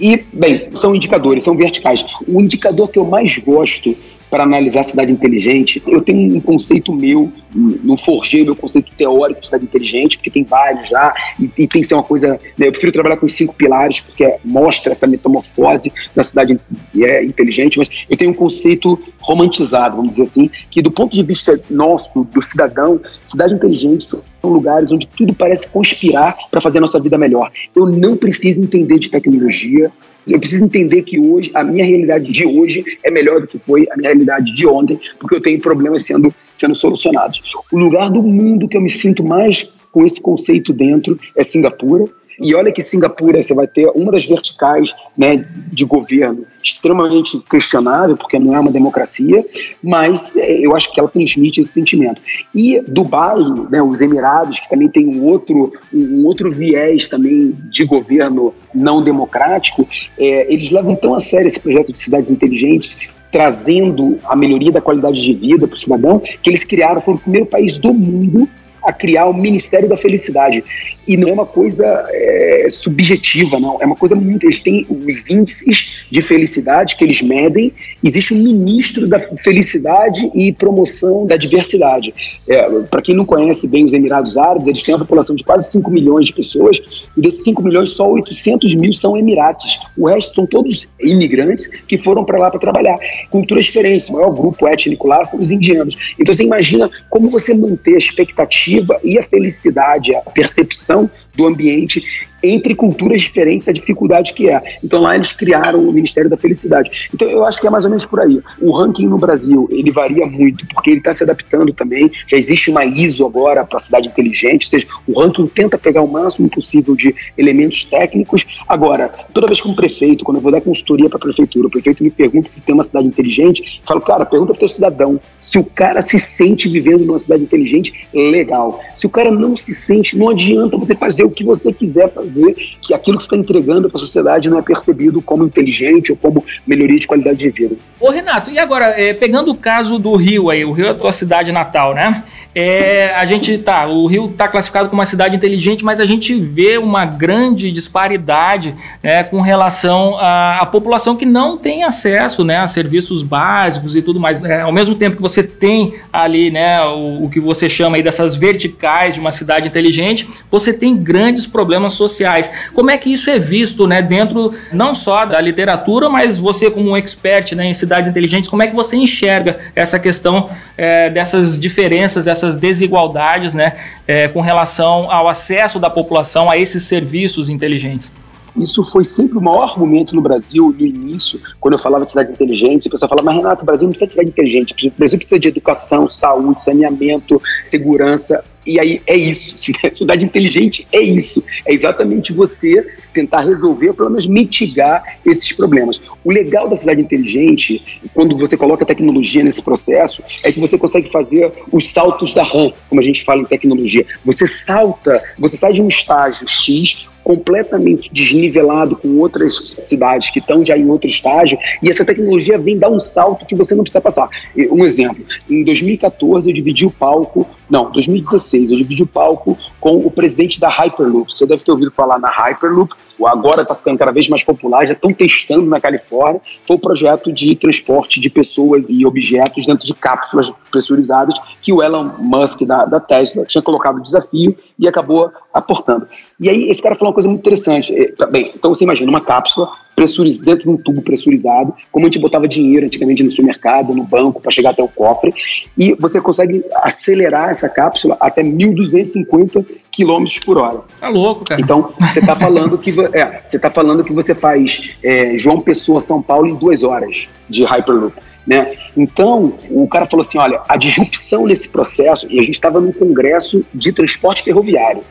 E, 0.00 0.24
bem, 0.32 0.68
são 0.76 0.94
indicadores, 0.94 1.44
são 1.44 1.56
verticais. 1.56 2.04
O 2.26 2.40
indicador 2.40 2.88
que 2.88 2.98
eu 2.98 3.04
mais 3.04 3.36
gosto 3.38 3.94
para 4.30 4.44
analisar 4.44 4.80
a 4.80 4.84
cidade 4.84 5.10
inteligente, 5.10 5.82
eu 5.86 6.00
tenho 6.00 6.36
um 6.36 6.40
conceito 6.40 6.92
meu, 6.92 7.32
não 7.52 7.98
forjei 7.98 8.44
meu 8.44 8.54
conceito 8.54 8.92
teórico 8.96 9.40
de 9.40 9.46
cidade 9.46 9.64
inteligente, 9.64 10.16
porque 10.16 10.30
tem 10.30 10.44
vários 10.44 10.88
já, 10.88 11.12
e, 11.38 11.50
e 11.58 11.66
tem 11.66 11.82
que 11.82 11.88
ser 11.88 11.94
uma 11.94 12.02
coisa. 12.02 12.40
Né, 12.56 12.68
eu 12.68 12.72
prefiro 12.72 12.92
trabalhar 12.92 13.16
com 13.16 13.26
os 13.26 13.34
cinco 13.34 13.54
pilares, 13.54 14.00
porque 14.00 14.36
mostra 14.44 14.92
essa 14.92 15.06
metamorfose 15.06 15.92
da 16.14 16.22
cidade 16.22 16.58
é, 16.96 17.24
inteligente, 17.24 17.78
mas 17.78 17.88
eu 18.08 18.16
tenho 18.16 18.30
um 18.30 18.34
conceito 18.34 18.98
romantizado, 19.18 19.96
vamos 19.96 20.10
dizer 20.10 20.22
assim, 20.22 20.50
que 20.70 20.80
do 20.80 20.90
ponto 20.90 21.12
de 21.12 21.22
vista 21.22 21.60
nosso, 21.68 22.24
do 22.24 22.40
cidadão, 22.40 23.00
cidade 23.24 23.54
inteligente 23.54 24.04
são 24.04 24.22
lugares 24.42 24.90
onde 24.92 25.06
tudo 25.08 25.34
parece 25.34 25.68
conspirar 25.68 26.36
para 26.50 26.60
fazer 26.60 26.78
a 26.78 26.82
nossa 26.82 27.00
vida 27.00 27.18
melhor. 27.18 27.50
Eu 27.74 27.86
não 27.86 28.16
preciso 28.16 28.62
entender 28.62 28.98
de 28.98 29.10
tecnologia, 29.10 29.90
eu 30.26 30.38
preciso 30.38 30.64
entender 30.64 31.02
que 31.02 31.18
hoje, 31.18 31.50
a 31.54 31.64
minha 31.64 31.84
realidade 31.84 32.30
de 32.30 32.46
hoje 32.46 32.84
é 33.02 33.10
melhor 33.10 33.40
do 33.40 33.46
que 33.46 33.58
foi 33.58 33.86
a 33.90 33.96
minha 33.96 34.10
realidade 34.10 34.54
de 34.54 34.66
ontem, 34.66 35.00
porque 35.18 35.36
eu 35.36 35.40
tenho 35.40 35.60
problemas 35.60 36.02
sendo, 36.02 36.34
sendo 36.54 36.74
solucionados. 36.74 37.42
O 37.72 37.78
lugar 37.78 38.10
do 38.10 38.22
mundo 38.22 38.68
que 38.68 38.76
eu 38.76 38.80
me 38.80 38.90
sinto 38.90 39.24
mais 39.24 39.70
com 39.90 40.04
esse 40.04 40.20
conceito 40.20 40.72
dentro 40.72 41.18
é 41.36 41.42
Singapura. 41.42 42.04
E 42.40 42.54
olha 42.54 42.72
que 42.72 42.80
Singapura 42.80 43.42
você 43.42 43.54
vai 43.54 43.66
ter 43.66 43.86
uma 43.94 44.10
das 44.10 44.26
verticais 44.26 44.94
né, 45.16 45.44
de 45.70 45.84
governo 45.84 46.46
extremamente 46.62 47.38
questionável, 47.50 48.16
porque 48.16 48.38
não 48.38 48.56
é 48.56 48.60
uma 48.60 48.70
democracia, 48.70 49.44
mas 49.82 50.36
é, 50.36 50.58
eu 50.58 50.74
acho 50.74 50.90
que 50.92 50.98
ela 50.98 51.08
transmite 51.08 51.60
esse 51.60 51.72
sentimento. 51.72 52.20
E 52.54 52.80
Dubai, 52.88 53.36
né, 53.70 53.82
os 53.82 54.00
Emirados, 54.00 54.58
que 54.58 54.70
também 54.70 54.88
tem 54.88 55.06
um 55.06 55.22
outro, 55.24 55.72
um 55.92 56.24
outro 56.24 56.50
viés 56.50 57.08
também 57.08 57.54
de 57.70 57.84
governo 57.84 58.54
não 58.74 59.04
democrático, 59.04 59.86
é, 60.18 60.50
eles 60.52 60.70
levam 60.70 60.96
tão 60.96 61.14
a 61.14 61.20
sério 61.20 61.46
esse 61.46 61.60
projeto 61.60 61.92
de 61.92 61.98
cidades 61.98 62.30
inteligentes, 62.30 63.10
trazendo 63.30 64.18
a 64.24 64.34
melhoria 64.34 64.72
da 64.72 64.80
qualidade 64.80 65.22
de 65.22 65.34
vida 65.34 65.68
para 65.68 65.76
o 65.76 65.78
cidadão, 65.78 66.20
que 66.42 66.48
eles 66.48 66.64
criaram, 66.64 67.00
foram 67.00 67.18
o 67.18 67.20
primeiro 67.20 67.46
país 67.46 67.78
do 67.78 67.92
mundo 67.92 68.48
a 68.82 68.92
criar 68.92 69.26
o 69.26 69.34
Ministério 69.34 69.88
da 69.88 69.96
Felicidade. 69.96 70.64
E 71.10 71.16
não 71.16 71.28
é 71.28 71.32
uma 71.32 71.44
coisa 71.44 72.06
é, 72.08 72.68
subjetiva, 72.70 73.58
não. 73.58 73.82
É 73.82 73.84
uma 73.84 73.96
coisa 73.96 74.14
muito. 74.14 74.46
Eles 74.46 74.62
têm 74.62 74.86
os 74.88 75.28
índices 75.28 76.04
de 76.08 76.22
felicidade 76.22 76.94
que 76.94 77.02
eles 77.02 77.20
medem. 77.20 77.72
Existe 78.00 78.32
um 78.32 78.40
ministro 78.40 79.08
da 79.08 79.18
felicidade 79.18 80.30
e 80.32 80.52
promoção 80.52 81.26
da 81.26 81.36
diversidade. 81.36 82.14
É, 82.48 82.62
Para 82.82 83.02
quem 83.02 83.16
não 83.16 83.24
conhece 83.24 83.66
bem 83.66 83.84
os 83.84 83.92
Emirados 83.92 84.36
Árabes, 84.36 84.68
eles 84.68 84.84
têm 84.84 84.94
uma 84.94 85.00
população 85.00 85.34
de 85.34 85.42
quase 85.42 85.68
5 85.72 85.90
milhões 85.90 86.26
de 86.26 86.32
pessoas. 86.32 86.80
E 87.16 87.20
desses 87.20 87.42
5 87.42 87.60
milhões, 87.60 87.90
só 87.90 88.08
800 88.08 88.72
mil 88.76 88.92
são 88.92 89.16
Emirates. 89.16 89.80
O 89.98 90.06
resto 90.06 90.32
são 90.32 90.46
todos 90.46 90.86
imigrantes 91.00 91.66
que 91.88 91.98
foram 91.98 92.24
para 92.24 92.38
lá 92.38 92.52
para 92.52 92.60
trabalhar. 92.60 92.96
Culturas 93.32 93.64
diferentes. 93.64 94.08
O 94.08 94.12
maior 94.12 94.30
grupo 94.30 94.68
étnico 94.68 95.08
lá 95.08 95.24
são 95.24 95.40
os 95.40 95.50
indianos. 95.50 95.96
Então 96.20 96.32
você 96.32 96.44
imagina 96.44 96.88
como 97.08 97.28
você 97.28 97.52
manter 97.52 97.96
a 97.96 97.98
expectativa 97.98 99.00
e 99.02 99.18
a 99.18 99.24
felicidade, 99.24 100.14
a 100.14 100.20
percepção 100.20 100.99
do 101.34 101.46
ambiente 101.46 102.28
entre 102.42 102.74
culturas 102.74 103.22
diferentes 103.22 103.68
a 103.68 103.72
dificuldade 103.72 104.32
que 104.32 104.48
é. 104.48 104.78
Então 104.82 105.00
lá 105.00 105.14
eles 105.14 105.32
criaram 105.32 105.80
o 105.80 105.92
Ministério 105.92 106.30
da 106.30 106.36
Felicidade. 106.36 107.08
Então 107.12 107.28
eu 107.28 107.44
acho 107.44 107.60
que 107.60 107.66
é 107.66 107.70
mais 107.70 107.84
ou 107.84 107.90
menos 107.90 108.06
por 108.06 108.20
aí. 108.20 108.40
O 108.60 108.72
ranking 108.72 109.06
no 109.06 109.18
Brasil 109.18 109.68
ele 109.70 109.90
varia 109.90 110.26
muito 110.26 110.66
porque 110.68 110.90
ele 110.90 110.98
está 110.98 111.12
se 111.12 111.22
adaptando 111.22 111.72
também. 111.72 112.10
Já 112.26 112.36
existe 112.36 112.70
uma 112.70 112.84
ISO 112.84 113.26
agora 113.26 113.64
para 113.64 113.78
a 113.78 113.80
cidade 113.80 114.08
inteligente, 114.08 114.66
ou 114.66 114.70
seja, 114.70 114.86
o 115.06 115.20
ranking 115.20 115.46
tenta 115.46 115.78
pegar 115.78 116.02
o 116.02 116.08
máximo 116.08 116.48
possível 116.48 116.94
de 116.94 117.14
elementos 117.36 117.84
técnicos. 117.84 118.46
Agora, 118.68 119.08
toda 119.32 119.46
vez 119.46 119.60
que 119.60 119.68
um 119.68 119.74
prefeito, 119.74 120.24
quando 120.24 120.38
eu 120.38 120.42
vou 120.42 120.52
dar 120.52 120.60
consultoria 120.60 121.08
para 121.08 121.18
a 121.18 121.20
prefeitura, 121.20 121.66
o 121.66 121.70
prefeito 121.70 122.02
me 122.02 122.10
pergunta 122.10 122.50
se 122.50 122.62
tem 122.62 122.74
uma 122.74 122.82
cidade 122.82 123.06
inteligente, 123.06 123.80
eu 123.80 123.86
falo, 123.86 124.00
cara, 124.00 124.24
pergunta 124.24 124.54
para 124.54 124.64
o 124.64 124.68
cidadão. 124.68 125.20
Se 125.40 125.58
o 125.58 125.64
cara 125.64 126.00
se 126.02 126.18
sente 126.18 126.68
vivendo 126.68 127.04
numa 127.04 127.18
cidade 127.18 127.42
inteligente, 127.42 128.08
legal. 128.12 128.80
Se 128.94 129.06
o 129.06 129.10
cara 129.10 129.30
não 129.30 129.56
se 129.56 129.74
sente, 129.74 130.16
não 130.16 130.30
adianta 130.30 130.76
você 130.76 130.94
fazer 130.94 131.24
o 131.24 131.30
que 131.30 131.44
você 131.44 131.72
quiser 131.72 132.08
fazer 132.08 132.29
fazer 132.30 132.54
que 132.80 132.94
aquilo 132.94 133.16
que 133.16 133.24
está 133.24 133.36
entregando 133.36 133.88
para 133.88 133.98
a 133.98 134.00
sociedade 134.00 134.48
não 134.48 134.58
é 134.58 134.62
percebido 134.62 135.20
como 135.20 135.44
inteligente 135.44 136.12
ou 136.12 136.18
como 136.18 136.44
melhoria 136.66 136.98
de 136.98 137.06
qualidade 137.06 137.38
de 137.38 137.50
vida. 137.50 137.76
Ô 137.98 138.10
Renato, 138.10 138.50
e 138.50 138.58
agora, 138.58 138.86
é, 139.00 139.12
pegando 139.12 139.50
o 139.50 139.54
caso 139.54 139.98
do 139.98 140.14
Rio 140.16 140.48
aí, 140.48 140.64
o 140.64 140.72
Rio 140.72 140.86
é 140.86 140.90
a 140.90 140.94
tua 140.94 141.12
cidade 141.12 141.52
natal, 141.52 141.94
né? 141.94 142.24
É, 142.54 143.12
a 143.14 143.24
gente 143.24 143.58
tá, 143.58 143.86
o 143.86 144.06
Rio 144.06 144.26
está 144.26 144.48
classificado 144.48 144.88
como 144.88 145.00
uma 145.00 145.06
cidade 145.06 145.36
inteligente, 145.36 145.84
mas 145.84 146.00
a 146.00 146.06
gente 146.06 146.34
vê 146.34 146.78
uma 146.78 147.04
grande 147.04 147.70
disparidade 147.70 148.74
né, 149.02 149.22
com 149.24 149.40
relação 149.40 150.16
à, 150.16 150.60
à, 150.60 150.66
população 150.66 151.16
que 151.16 151.26
não 151.26 151.58
tem 151.58 151.84
acesso 151.84 152.44
né, 152.44 152.58
a 152.58 152.66
serviços 152.66 153.22
básicos 153.22 153.96
e 153.96 154.02
tudo 154.02 154.18
mais. 154.18 154.40
Né? 154.40 154.60
Ao 154.62 154.72
mesmo 154.72 154.94
tempo 154.94 155.16
que 155.16 155.22
você 155.22 155.42
tem 155.42 155.94
ali 156.12 156.50
né, 156.50 156.82
o, 156.82 157.24
o 157.24 157.30
que 157.30 157.40
você 157.40 157.68
chama 157.68 157.96
aí 157.96 158.02
dessas 158.02 158.34
verticais 158.34 159.14
de 159.14 159.20
uma 159.20 159.32
cidade 159.32 159.68
inteligente, 159.68 160.28
você 160.50 160.72
tem 160.72 160.96
grandes 160.96 161.46
problemas 161.46 161.92
sociais 161.92 162.19
sociais. 162.20 162.70
Como 162.74 162.90
é 162.90 162.98
que 162.98 163.10
isso 163.10 163.30
é 163.30 163.38
visto 163.38 163.86
né, 163.86 164.02
dentro 164.02 164.52
não 164.72 164.94
só 164.94 165.24
da 165.24 165.40
literatura, 165.40 166.08
mas 166.08 166.36
você 166.36 166.70
como 166.70 166.90
um 166.90 166.96
expert 166.96 167.54
né, 167.54 167.66
em 167.66 167.72
cidades 167.72 168.08
inteligentes, 168.10 168.48
como 168.48 168.62
é 168.62 168.66
que 168.66 168.74
você 168.74 168.96
enxerga 168.96 169.58
essa 169.74 169.98
questão 169.98 170.50
é, 170.76 171.08
dessas 171.08 171.58
diferenças, 171.58 172.26
essas 172.26 172.58
desigualdades 172.58 173.54
né, 173.54 173.72
é, 174.06 174.28
com 174.28 174.40
relação 174.40 175.10
ao 175.10 175.28
acesso 175.28 175.78
da 175.78 175.88
população 175.88 176.50
a 176.50 176.58
esses 176.58 176.82
serviços 176.82 177.48
inteligentes? 177.48 178.19
Isso 178.56 178.82
foi 178.84 179.04
sempre 179.04 179.38
o 179.38 179.40
maior 179.40 179.62
argumento 179.62 180.14
no 180.14 180.22
Brasil, 180.22 180.74
no 180.76 180.84
início, 180.84 181.40
quando 181.60 181.74
eu 181.74 181.78
falava 181.78 182.04
de 182.04 182.10
cidades 182.10 182.32
inteligentes. 182.32 182.86
O 182.86 182.90
pessoal 182.90 183.08
falava, 183.08 183.26
mas 183.26 183.36
Renato, 183.36 183.62
o 183.62 183.66
Brasil 183.66 183.86
não 183.86 183.92
precisa 183.92 184.06
de 184.06 184.12
cidade 184.12 184.28
inteligente. 184.30 184.88
O 184.88 184.98
Brasil 184.98 185.18
precisa 185.18 185.38
de 185.38 185.48
educação, 185.48 186.08
saúde, 186.08 186.62
saneamento, 186.62 187.40
segurança. 187.62 188.44
E 188.66 188.78
aí 188.78 189.02
é 189.06 189.16
isso. 189.16 189.56
Cidade 189.90 190.24
inteligente 190.24 190.86
é 190.92 191.00
isso. 191.00 191.42
É 191.66 191.72
exatamente 191.72 192.32
você 192.32 192.86
tentar 193.12 193.40
resolver, 193.40 193.92
pelo 193.94 194.10
menos 194.10 194.26
mitigar 194.26 195.18
esses 195.24 195.50
problemas. 195.52 196.00
O 196.22 196.30
legal 196.30 196.68
da 196.68 196.76
cidade 196.76 197.00
inteligente, 197.00 198.00
quando 198.14 198.36
você 198.36 198.56
coloca 198.56 198.84
tecnologia 198.84 199.42
nesse 199.42 199.62
processo, 199.62 200.22
é 200.42 200.52
que 200.52 200.60
você 200.60 200.78
consegue 200.78 201.10
fazer 201.10 201.52
os 201.72 201.88
saltos 201.88 202.34
da 202.34 202.42
RAM, 202.42 202.72
como 202.88 203.00
a 203.00 203.04
gente 203.04 203.24
fala 203.24 203.40
em 203.40 203.46
tecnologia. 203.46 204.06
Você 204.24 204.46
salta, 204.46 205.22
você 205.38 205.56
sai 205.56 205.72
de 205.72 205.82
um 205.82 205.88
estágio 205.88 206.46
X 206.46 207.08
completamente 207.30 208.10
desnivelado 208.12 208.96
com 208.96 209.18
outras 209.18 209.72
cidades 209.78 210.30
que 210.30 210.40
estão 210.40 210.66
já 210.66 210.76
em 210.76 210.90
outro 210.90 211.08
estágio, 211.08 211.56
e 211.80 211.88
essa 211.88 212.04
tecnologia 212.04 212.58
vem 212.58 212.76
dar 212.76 212.90
um 212.90 212.98
salto 212.98 213.46
que 213.46 213.54
você 213.54 213.72
não 213.72 213.84
precisa 213.84 214.00
passar. 214.00 214.28
Um 214.56 214.84
exemplo, 214.84 215.24
em 215.48 215.62
2014 215.62 216.50
eu 216.50 216.54
dividi 216.54 216.84
o 216.84 216.90
palco, 216.90 217.46
não, 217.70 217.90
2016 217.90 218.72
eu 218.72 218.78
dividi 218.78 219.02
o 219.02 219.06
palco 219.06 219.56
com 219.80 219.98
o 219.98 220.10
presidente 220.10 220.58
da 220.58 220.68
Hyperloop. 220.68 221.32
Você 221.32 221.46
deve 221.46 221.62
ter 221.62 221.70
ouvido 221.70 221.92
falar 221.92 222.18
na 222.18 222.28
Hyperloop, 222.28 222.92
agora 223.24 223.62
está 223.62 223.74
ficando 223.74 223.98
cada 223.98 224.10
vez 224.10 224.28
mais 224.28 224.42
popular, 224.42 224.86
já 224.86 224.92
estão 224.92 225.12
testando 225.12 225.66
na 225.66 225.80
Califórnia, 225.80 226.40
foi 226.66 226.76
o 226.76 226.80
projeto 226.80 227.32
de 227.32 227.54
transporte 227.54 228.20
de 228.20 228.28
pessoas 228.28 228.90
e 228.90 229.06
objetos 229.06 229.66
dentro 229.66 229.86
de 229.86 229.94
cápsulas 229.94 230.52
pressurizadas 230.70 231.38
que 231.62 231.72
o 231.72 231.82
Elon 231.82 232.10
Musk 232.18 232.62
da, 232.62 232.84
da 232.84 232.98
Tesla 232.98 233.44
tinha 233.44 233.62
colocado 233.62 233.98
o 233.98 234.02
desafio 234.02 234.56
e 234.78 234.88
acabou 234.88 235.30
aportando. 235.52 236.08
E 236.38 236.48
aí 236.48 236.68
esse 236.70 236.82
cara 236.82 236.94
falou 236.94 237.10
uma 237.10 237.14
coisa 237.14 237.28
muito 237.28 237.40
interessante. 237.40 237.94
É, 237.94 238.26
bem, 238.26 238.52
então 238.54 238.74
você 238.74 238.84
imagina 238.84 239.10
uma 239.10 239.20
cápsula 239.20 239.70
pressurizada 240.00 240.46
dentro 240.46 240.64
de 240.64 240.70
um 240.70 240.76
tubo 240.78 241.02
pressurizado, 241.02 241.74
como 241.92 242.06
a 242.06 242.08
gente 242.08 242.18
botava 242.18 242.48
dinheiro 242.48 242.86
antigamente 242.86 243.22
no 243.22 243.30
supermercado, 243.30 243.94
no 243.94 244.02
banco, 244.02 244.40
para 244.40 244.50
chegar 244.50 244.70
até 244.70 244.82
o 244.82 244.88
cofre, 244.88 245.34
e 245.76 245.94
você 245.94 246.18
consegue 246.22 246.64
acelerar 246.76 247.50
essa 247.50 247.68
cápsula 247.68 248.16
até 248.18 248.42
1.250 248.42 249.66
km 249.94 250.24
por 250.46 250.56
hora. 250.56 250.80
Tá 250.98 251.10
louco, 251.10 251.44
cara. 251.44 251.60
Então, 251.60 251.92
você 252.00 252.20
está 252.20 252.34
falando 252.34 252.78
que 252.78 252.94
é, 253.12 253.42
você 253.44 253.58
tá 253.58 253.70
falando 253.70 254.02
que 254.02 254.12
você 254.12 254.34
faz 254.34 254.94
é, 255.02 255.36
João 255.36 255.60
Pessoa 255.60 256.00
São 256.00 256.22
Paulo 256.22 256.48
em 256.48 256.54
duas 256.54 256.82
horas 256.82 257.28
de 257.46 257.62
Hyperloop. 257.64 258.14
Né? 258.46 258.74
Então, 258.96 259.58
o 259.68 259.86
cara 259.86 260.06
falou 260.06 260.22
assim: 260.22 260.38
olha, 260.38 260.62
a 260.66 260.78
disrupção 260.78 261.46
nesse 261.46 261.68
processo, 261.68 262.26
e 262.30 262.38
a 262.38 262.42
gente 262.42 262.54
estava 262.54 262.80
num 262.80 262.92
congresso 262.92 263.64
de 263.74 263.92
transporte 263.92 264.42
ferroviário. 264.42 265.02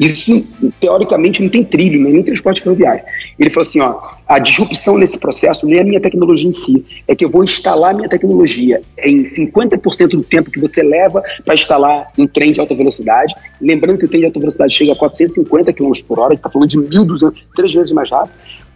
Isso, 0.00 0.46
teoricamente, 0.80 1.42
não 1.42 1.50
tem 1.50 1.62
trilho, 1.62 2.00
nem 2.00 2.22
transporte 2.22 2.62
ferroviário. 2.62 3.04
Ele 3.38 3.50
falou 3.50 3.68
assim, 3.68 3.80
ó, 3.80 4.00
a 4.26 4.38
disrupção 4.38 4.96
nesse 4.96 5.18
processo 5.18 5.66
não 5.66 5.76
é 5.76 5.80
a 5.80 5.84
minha 5.84 6.00
tecnologia 6.00 6.48
em 6.48 6.52
si, 6.52 6.86
é 7.06 7.14
que 7.14 7.22
eu 7.22 7.28
vou 7.28 7.44
instalar 7.44 7.94
minha 7.94 8.08
tecnologia 8.08 8.80
em 9.04 9.20
50% 9.20 10.08
do 10.08 10.24
tempo 10.24 10.50
que 10.50 10.58
você 10.58 10.82
leva 10.82 11.22
para 11.44 11.52
instalar 11.52 12.10
um 12.18 12.26
trem 12.26 12.50
de 12.50 12.60
alta 12.60 12.74
velocidade. 12.74 13.34
Lembrando 13.60 13.98
que 13.98 14.06
o 14.06 14.08
trem 14.08 14.22
de 14.22 14.26
alta 14.26 14.40
velocidade 14.40 14.72
chega 14.72 14.92
a 14.92 14.96
450 14.96 15.70
km 15.74 15.92
por 16.08 16.18
hora, 16.18 16.28
a 16.28 16.32
gente 16.32 16.38
está 16.38 16.50
falando 16.50 16.68
de 16.70 16.78
1.200, 16.78 17.34
três 17.54 17.74
vezes 17.74 17.92
mais 17.92 18.10
rápido 18.10 18.32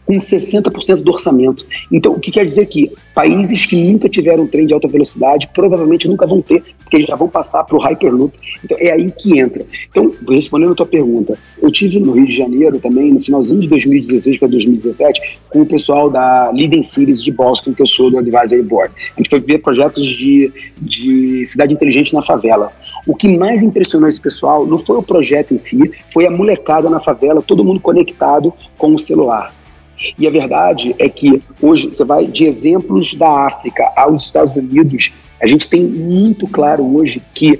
com 0.06 0.14
60% 0.14 1.02
do 1.02 1.12
orçamento. 1.12 1.66
Então, 1.90 2.12
o 2.12 2.20
que 2.20 2.30
quer 2.30 2.42
dizer 2.42 2.66
que 2.66 2.92
países 3.14 3.64
que 3.64 3.76
nunca 3.76 4.08
tiveram 4.08 4.46
trem 4.46 4.66
de 4.66 4.74
alta 4.74 4.88
velocidade 4.88 5.48
provavelmente 5.54 6.08
nunca 6.08 6.26
vão 6.26 6.42
ter, 6.42 6.62
porque 6.80 6.96
eles 6.96 7.06
já 7.06 7.16
vão 7.16 7.28
passar 7.28 7.64
para 7.64 7.76
o 7.76 7.80
Hyperloop. 7.80 8.34
Então, 8.62 8.76
é 8.80 8.92
aí 8.92 9.10
que 9.10 9.38
entra. 9.38 9.64
Então, 9.90 10.12
respondendo 10.28 10.72
a 10.72 10.74
tua 10.74 10.86
pergunta, 10.86 11.38
eu 11.60 11.70
tive 11.70 11.98
no 12.00 12.12
Rio 12.12 12.26
de 12.26 12.36
Janeiro 12.36 12.78
também, 12.78 13.12
no 13.12 13.20
finalzinho 13.20 13.60
de 13.60 13.68
2016 13.68 14.38
para 14.38 14.48
2017, 14.48 15.38
com 15.48 15.62
o 15.62 15.66
pessoal 15.66 16.10
da 16.10 16.50
Leading 16.50 16.82
Cities 16.82 17.22
de 17.22 17.32
Boston, 17.32 17.72
que 17.72 17.82
eu 17.82 17.86
sou 17.86 18.10
do 18.10 18.18
Advisory 18.18 18.62
Board. 18.62 18.92
A 19.16 19.20
gente 19.20 19.30
foi 19.30 19.40
ver 19.40 19.58
projetos 19.58 20.04
de, 20.04 20.52
de 20.80 21.46
cidade 21.46 21.72
inteligente 21.72 22.12
na 22.12 22.22
favela. 22.22 22.72
O 23.06 23.14
que 23.14 23.36
mais 23.36 23.62
impressionou 23.62 24.08
esse 24.08 24.20
pessoal 24.20 24.66
não 24.66 24.78
foi 24.78 24.96
o 24.96 25.02
projeto 25.02 25.52
em 25.52 25.58
si, 25.58 25.92
foi 26.12 26.26
a 26.26 26.30
molecada 26.30 26.88
na 26.88 27.00
favela, 27.00 27.42
todo 27.42 27.64
mundo 27.64 27.80
conectado 27.80 28.52
com 28.78 28.94
o 28.94 28.98
celular. 28.98 29.63
E 30.18 30.26
a 30.26 30.30
verdade 30.30 30.94
é 30.98 31.08
que 31.08 31.42
hoje 31.60 31.86
você 31.86 32.04
vai 32.04 32.26
de 32.26 32.44
exemplos 32.44 33.14
da 33.14 33.46
África 33.46 33.90
aos 33.96 34.24
Estados 34.24 34.54
Unidos, 34.56 35.12
a 35.40 35.46
gente 35.46 35.68
tem 35.68 35.82
muito 35.82 36.46
claro 36.46 36.84
hoje 36.96 37.22
que, 37.34 37.58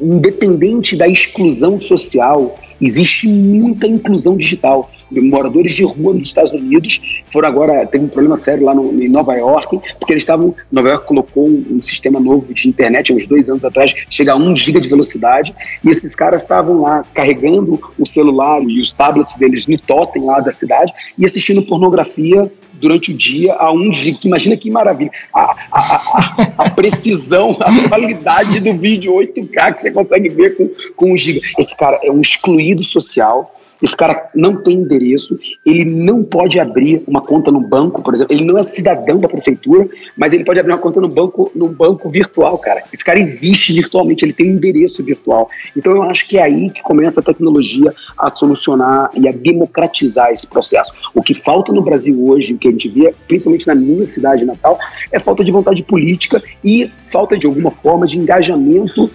independente 0.00 0.96
da 0.96 1.08
exclusão 1.08 1.78
social, 1.78 2.58
existe 2.80 3.28
muita 3.28 3.86
inclusão 3.86 4.36
digital 4.36 4.90
moradores 5.10 5.74
de 5.74 5.84
rua 5.84 6.14
nos 6.14 6.28
Estados 6.28 6.52
Unidos 6.52 7.00
foram 7.32 7.48
agora, 7.48 7.86
teve 7.86 8.04
um 8.04 8.08
problema 8.08 8.36
sério 8.36 8.64
lá 8.64 8.74
no, 8.74 9.02
em 9.02 9.08
Nova 9.08 9.34
York, 9.34 9.80
porque 9.98 10.12
eles 10.12 10.22
estavam, 10.22 10.54
Nova 10.70 10.88
York 10.88 11.06
colocou 11.06 11.48
um, 11.48 11.64
um, 11.70 11.82
sistema 11.82 12.20
novo 12.20 12.52
de 12.52 12.68
internet, 12.68 13.12
uns 13.12 13.26
dois 13.26 13.48
anos 13.48 13.64
atrás, 13.64 13.94
chega 14.10 14.32
a 14.32 14.36
1 14.36 14.56
giga 14.56 14.80
de 14.80 14.88
velocidade, 14.88 15.54
e 15.84 15.88
esses 15.88 16.14
caras 16.14 16.42
estavam 16.42 16.82
lá 16.82 17.04
carregando 17.14 17.80
o 17.98 18.06
celular 18.06 18.62
e 18.62 18.80
os 18.80 18.92
tablets 18.92 19.36
deles 19.36 19.66
no 19.66 19.78
totem 19.78 20.24
lá 20.24 20.40
da 20.40 20.50
cidade 20.50 20.92
e 21.16 21.24
assistindo 21.24 21.62
pornografia 21.62 22.50
durante 22.80 23.12
o 23.12 23.16
dia 23.16 23.54
a 23.54 23.72
um 23.72 23.92
giga. 23.92 24.18
Imagina 24.24 24.56
que 24.56 24.70
maravilha. 24.70 25.10
A, 25.32 25.40
a, 25.40 25.80
a, 25.80 26.46
a, 26.58 26.70
precisão, 26.70 27.56
a 27.60 27.88
qualidade 27.88 28.60
do 28.60 28.74
vídeo 28.76 29.14
8K 29.14 29.74
que 29.74 29.82
você 29.82 29.90
consegue 29.90 30.28
ver 30.28 30.56
com, 30.56 30.70
com 30.96 31.12
um 31.12 31.16
giga. 31.16 31.40
Esse 31.58 31.76
cara 31.76 31.98
é 32.02 32.10
um 32.10 32.20
excluído 32.20 32.82
social 32.82 33.54
esse 33.82 33.96
cara 33.96 34.30
não 34.34 34.56
tem 34.62 34.78
endereço, 34.78 35.38
ele 35.64 35.84
não 35.84 36.22
pode 36.22 36.58
abrir 36.58 37.02
uma 37.06 37.20
conta 37.20 37.50
no 37.50 37.60
banco, 37.60 38.02
por 38.02 38.14
exemplo. 38.14 38.34
Ele 38.34 38.44
não 38.44 38.58
é 38.58 38.62
cidadão 38.62 39.18
da 39.18 39.28
prefeitura, 39.28 39.88
mas 40.16 40.32
ele 40.32 40.44
pode 40.44 40.58
abrir 40.58 40.72
uma 40.72 40.78
conta 40.78 41.00
no 41.00 41.08
banco, 41.08 41.50
no 41.54 41.68
banco 41.68 42.08
virtual, 42.10 42.58
cara. 42.58 42.82
Esse 42.92 43.04
cara 43.04 43.18
existe 43.18 43.72
virtualmente, 43.72 44.24
ele 44.24 44.32
tem 44.32 44.50
um 44.50 44.54
endereço 44.54 45.02
virtual. 45.02 45.48
Então 45.76 45.94
eu 45.94 46.02
acho 46.02 46.26
que 46.28 46.38
é 46.38 46.42
aí 46.42 46.70
que 46.70 46.82
começa 46.82 47.20
a 47.20 47.22
tecnologia 47.22 47.94
a 48.16 48.30
solucionar 48.30 49.10
e 49.14 49.28
a 49.28 49.32
democratizar 49.32 50.32
esse 50.32 50.46
processo. 50.46 50.92
O 51.14 51.22
que 51.22 51.34
falta 51.34 51.72
no 51.72 51.82
Brasil 51.82 52.26
hoje, 52.26 52.54
o 52.54 52.58
que 52.58 52.68
a 52.68 52.70
gente 52.70 52.88
vê, 52.88 53.14
principalmente 53.26 53.66
na 53.66 53.74
minha 53.74 54.04
cidade 54.04 54.44
natal, 54.44 54.78
é 55.12 55.18
falta 55.18 55.44
de 55.44 55.52
vontade 55.52 55.82
política 55.82 56.42
e 56.64 56.90
falta 57.06 57.38
de 57.38 57.46
alguma 57.46 57.70
forma 57.70 58.06
de 58.06 58.18
engajamento 58.18 59.10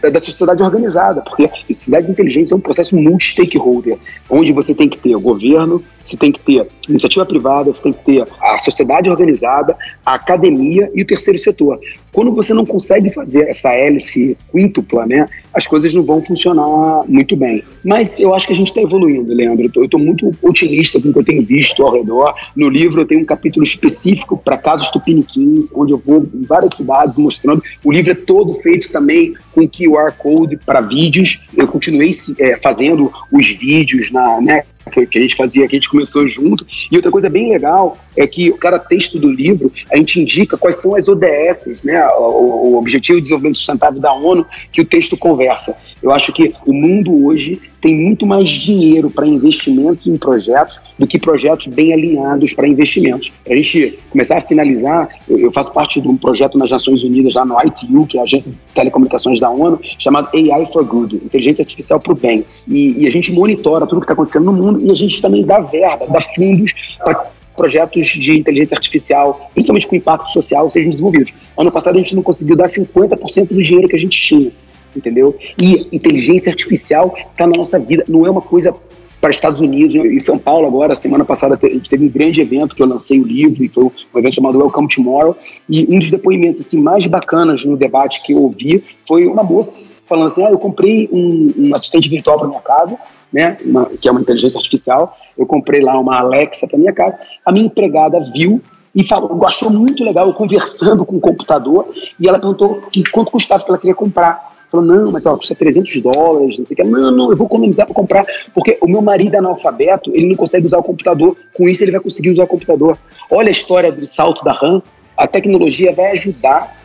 da 0.00 0.18
sociedade 0.18 0.62
organizada, 0.62 1.20
porque 1.20 1.50
cidades 1.74 2.08
inteligentes 2.08 2.50
é 2.50 2.54
um 2.54 2.60
processo 2.60 2.96
multi-stakeholder, 2.96 3.97
onde 4.28 4.52
você 4.52 4.74
tem 4.74 4.88
que 4.88 4.98
ter 4.98 5.14
o 5.14 5.20
governo, 5.20 5.82
você 6.08 6.16
tem 6.16 6.32
que 6.32 6.40
ter 6.40 6.66
iniciativa 6.88 7.26
privada, 7.26 7.72
você 7.72 7.82
tem 7.82 7.92
que 7.92 8.04
ter 8.04 8.26
a 8.40 8.58
sociedade 8.58 9.10
organizada, 9.10 9.76
a 10.04 10.14
academia 10.14 10.90
e 10.94 11.02
o 11.02 11.06
terceiro 11.06 11.38
setor. 11.38 11.78
Quando 12.12 12.34
você 12.34 12.54
não 12.54 12.64
consegue 12.64 13.12
fazer 13.12 13.48
essa 13.48 13.72
hélice 13.72 14.36
quíntupla, 14.50 15.06
né, 15.06 15.28
as 15.52 15.66
coisas 15.66 15.92
não 15.92 16.02
vão 16.02 16.22
funcionar 16.22 17.04
muito 17.06 17.36
bem. 17.36 17.62
Mas 17.84 18.18
eu 18.18 18.34
acho 18.34 18.46
que 18.46 18.52
a 18.52 18.56
gente 18.56 18.68
está 18.68 18.80
evoluindo, 18.80 19.32
Leandro. 19.32 19.70
Eu 19.74 19.84
estou 19.84 20.00
muito 20.00 20.34
otimista 20.42 21.00
com 21.00 21.10
o 21.10 21.12
que 21.12 21.18
eu 21.18 21.24
tenho 21.24 21.44
visto 21.44 21.84
ao 21.84 21.92
redor. 21.92 22.34
No 22.56 22.68
livro 22.68 23.02
eu 23.02 23.06
tenho 23.06 23.20
um 23.20 23.24
capítulo 23.24 23.64
específico 23.64 24.36
para 24.36 24.56
casos 24.56 24.90
tupiniquins, 24.90 25.72
onde 25.74 25.92
eu 25.92 26.02
vou 26.04 26.26
em 26.34 26.44
várias 26.44 26.74
cidades 26.74 27.16
mostrando. 27.16 27.62
O 27.84 27.92
livro 27.92 28.12
é 28.12 28.14
todo 28.14 28.54
feito 28.54 28.90
também 28.90 29.34
com 29.52 29.68
QR 29.68 30.12
Code 30.16 30.56
para 30.64 30.80
vídeos. 30.80 31.42
Eu 31.56 31.68
continuei 31.68 32.12
é, 32.38 32.56
fazendo 32.56 33.12
os 33.32 33.48
vídeos 33.56 34.10
na, 34.10 34.40
né, 34.40 34.62
que, 34.88 35.18
a 35.18 35.20
gente 35.20 35.36
fazia, 35.36 35.66
que 35.66 35.76
a 35.76 35.78
gente 35.78 35.88
começou 35.88 36.26
junto. 36.26 36.66
E 36.90 36.96
outra 36.96 37.10
coisa 37.10 37.28
bem 37.28 37.52
legal 37.52 37.98
é 38.16 38.26
que 38.26 38.52
cada 38.52 38.78
texto 38.78 39.18
do 39.18 39.30
livro 39.30 39.72
a 39.92 39.96
gente 39.96 40.20
indica 40.20 40.56
quais 40.56 40.76
são 40.76 40.94
as 40.94 41.08
ODS, 41.08 41.82
né, 41.84 42.06
o, 42.18 42.72
o 42.72 42.76
Objetivo 42.76 43.18
de 43.18 43.22
Desenvolvimento 43.22 43.56
Sustentável 43.56 44.00
da 44.00 44.12
ONU, 44.12 44.46
que 44.72 44.80
o 44.80 44.84
texto 44.84 45.16
conversa. 45.16 45.76
Eu 46.02 46.12
acho 46.12 46.32
que 46.32 46.54
o 46.66 46.72
mundo 46.72 47.26
hoje 47.26 47.60
tem 47.80 47.94
muito 47.94 48.26
mais 48.26 48.48
dinheiro 48.50 49.10
para 49.10 49.26
investimento 49.26 50.10
em 50.10 50.16
projetos 50.16 50.80
do 50.98 51.06
que 51.06 51.18
projetos 51.18 51.66
bem 51.68 51.92
alinhados 51.92 52.52
para 52.52 52.66
investimentos. 52.66 53.32
Para 53.44 53.54
a 53.54 53.56
gente 53.56 53.98
começar 54.10 54.38
a 54.38 54.40
finalizar, 54.40 55.08
eu 55.28 55.50
faço 55.52 55.72
parte 55.72 56.00
de 56.00 56.08
um 56.08 56.16
projeto 56.16 56.58
nas 56.58 56.70
Nações 56.70 57.04
Unidas, 57.04 57.32
já 57.32 57.44
no 57.44 57.56
ITU, 57.60 58.06
que 58.06 58.18
é 58.18 58.20
a 58.20 58.24
Agência 58.24 58.52
de 58.52 58.74
Telecomunicações 58.74 59.38
da 59.40 59.48
ONU, 59.50 59.80
chamado 59.98 60.28
AI 60.34 60.66
for 60.72 60.84
Good, 60.84 61.16
Inteligência 61.16 61.62
Artificial 61.62 62.00
para 62.00 62.12
o 62.12 62.16
Bem. 62.16 62.44
E, 62.66 63.02
e 63.02 63.06
a 63.06 63.10
gente 63.10 63.32
monitora 63.32 63.86
tudo 63.86 64.00
que 64.00 64.04
está 64.04 64.14
acontecendo 64.14 64.46
no 64.46 64.52
mundo 64.52 64.80
e 64.84 64.90
a 64.90 64.94
gente 64.94 65.20
também 65.22 65.44
dá 65.44 65.60
verba, 65.60 66.06
dá 66.08 66.20
fundos 66.20 66.72
para 66.98 67.30
projetos 67.56 68.06
de 68.06 68.38
inteligência 68.38 68.76
artificial, 68.76 69.50
principalmente 69.52 69.86
com 69.86 69.96
impacto 69.96 70.30
social, 70.30 70.70
sejam 70.70 70.90
desenvolvidos. 70.90 71.32
Ano 71.58 71.72
passado 71.72 71.96
a 71.96 71.98
gente 71.98 72.14
não 72.14 72.22
conseguiu 72.22 72.56
dar 72.56 72.66
50% 72.66 73.48
do 73.48 73.62
dinheiro 73.62 73.88
que 73.88 73.96
a 73.96 73.98
gente 73.98 74.18
tinha 74.20 74.52
entendeu? 74.94 75.36
E 75.60 75.88
inteligência 75.92 76.50
artificial 76.50 77.14
está 77.30 77.46
na 77.46 77.52
nossa 77.56 77.78
vida, 77.78 78.04
não 78.08 78.26
é 78.26 78.30
uma 78.30 78.42
coisa 78.42 78.74
para 79.20 79.30
Estados 79.30 79.60
Unidos. 79.60 79.94
Em 79.94 80.18
São 80.20 80.38
Paulo, 80.38 80.66
agora, 80.66 80.94
semana 80.94 81.24
passada, 81.24 81.58
a 81.60 81.66
gente 81.66 81.90
teve 81.90 82.06
um 82.06 82.08
grande 82.08 82.40
evento 82.40 82.74
que 82.74 82.82
eu 82.82 82.86
lancei 82.86 83.20
o 83.20 83.26
livro, 83.26 83.64
e 83.64 83.68
foi 83.68 83.84
um 83.84 84.18
evento 84.18 84.34
chamado 84.34 84.58
Welcome 84.58 84.88
Tomorrow. 84.88 85.36
E 85.68 85.86
um 85.88 85.98
dos 85.98 86.10
depoimentos 86.10 86.60
assim, 86.60 86.80
mais 86.80 87.06
bacanas 87.06 87.64
no 87.64 87.76
debate 87.76 88.22
que 88.22 88.32
eu 88.32 88.38
ouvi 88.38 88.82
foi 89.06 89.26
uma 89.26 89.42
moça 89.42 90.02
falando 90.06 90.26
assim: 90.26 90.44
ah, 90.44 90.50
eu 90.50 90.58
comprei 90.58 91.08
um, 91.12 91.52
um 91.56 91.74
assistente 91.74 92.08
virtual 92.08 92.38
para 92.38 92.48
minha 92.48 92.60
casa, 92.60 92.98
né, 93.32 93.56
uma, 93.64 93.86
que 93.86 94.08
é 94.08 94.10
uma 94.10 94.20
inteligência 94.20 94.58
artificial. 94.58 95.16
Eu 95.36 95.46
comprei 95.46 95.80
lá 95.80 95.98
uma 95.98 96.18
Alexa 96.18 96.66
para 96.66 96.78
minha 96.78 96.92
casa. 96.92 97.20
A 97.44 97.52
minha 97.52 97.66
empregada 97.66 98.18
viu 98.32 98.60
e 98.94 99.04
falou, 99.04 99.46
achou 99.46 99.70
muito 99.70 100.02
legal 100.02 100.26
eu 100.26 100.34
conversando 100.34 101.04
com 101.04 101.16
o 101.16 101.20
computador 101.20 101.92
e 102.18 102.26
ela 102.26 102.38
perguntou 102.38 102.82
que 102.90 103.04
quanto 103.10 103.30
custava 103.30 103.62
que 103.62 103.70
ela 103.70 103.78
queria 103.78 103.94
comprar. 103.94 104.47
Falou, 104.70 104.86
não, 104.86 105.10
mas 105.10 105.24
ó, 105.24 105.36
custa 105.36 105.54
300 105.54 106.02
dólares, 106.02 106.58
não 106.58 106.66
sei 106.66 106.74
o 106.74 106.76
que. 106.76 106.84
Não, 106.84 107.10
não, 107.10 107.30
eu 107.30 107.36
vou 107.36 107.46
economizar 107.46 107.86
para 107.86 107.94
comprar, 107.94 108.26
porque 108.54 108.78
o 108.82 108.86
meu 108.86 109.00
marido 109.00 109.34
é 109.34 109.38
analfabeto, 109.38 110.10
ele 110.14 110.28
não 110.28 110.36
consegue 110.36 110.66
usar 110.66 110.78
o 110.78 110.82
computador, 110.82 111.36
com 111.54 111.68
isso 111.68 111.82
ele 111.82 111.92
vai 111.92 112.00
conseguir 112.00 112.30
usar 112.30 112.44
o 112.44 112.46
computador. 112.46 112.98
Olha 113.30 113.48
a 113.48 113.50
história 113.50 113.90
do 113.90 114.06
salto 114.06 114.44
da 114.44 114.52
RAM, 114.52 114.82
a 115.16 115.26
tecnologia 115.26 115.92
vai 115.92 116.12
ajudar 116.12 116.76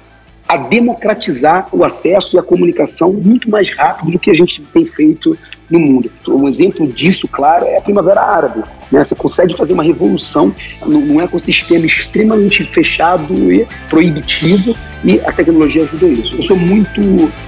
a 0.48 0.58
democratizar 0.58 1.68
o 1.72 1.84
acesso 1.84 2.36
e 2.36 2.40
a 2.40 2.44
comunicação 2.44 3.14
muito 3.14 3.50
mais 3.50 3.70
rápido 3.72 4.12
do 4.12 4.20
que 4.20 4.30
a 4.30 4.34
gente 4.34 4.62
tem 4.62 4.86
feito 4.86 5.38
no 5.74 5.80
mundo. 5.80 6.12
Um 6.28 6.48
exemplo 6.48 6.88
disso, 6.88 7.28
claro, 7.28 7.66
é 7.66 7.78
a 7.78 7.82
Primavera 7.82 8.22
Árabe. 8.22 8.64
Né? 8.92 9.04
Você 9.04 9.16
consegue 9.16 9.58
fazer 9.58 9.74
uma 9.74 9.84
revolução 9.84 10.54
num 10.86 11.20
ecossistema 11.20 11.86
extremamente 11.86 12.64
fechado 12.64 13.52
e 13.52 13.68
proibitivo 13.90 14.76
e 15.04 15.20
a 15.22 15.32
tecnologia 15.32 15.84
ajuda 15.84 16.08
isso. 16.08 16.36
Eu 16.36 16.42
sou 16.44 16.56
muito 16.56 17.02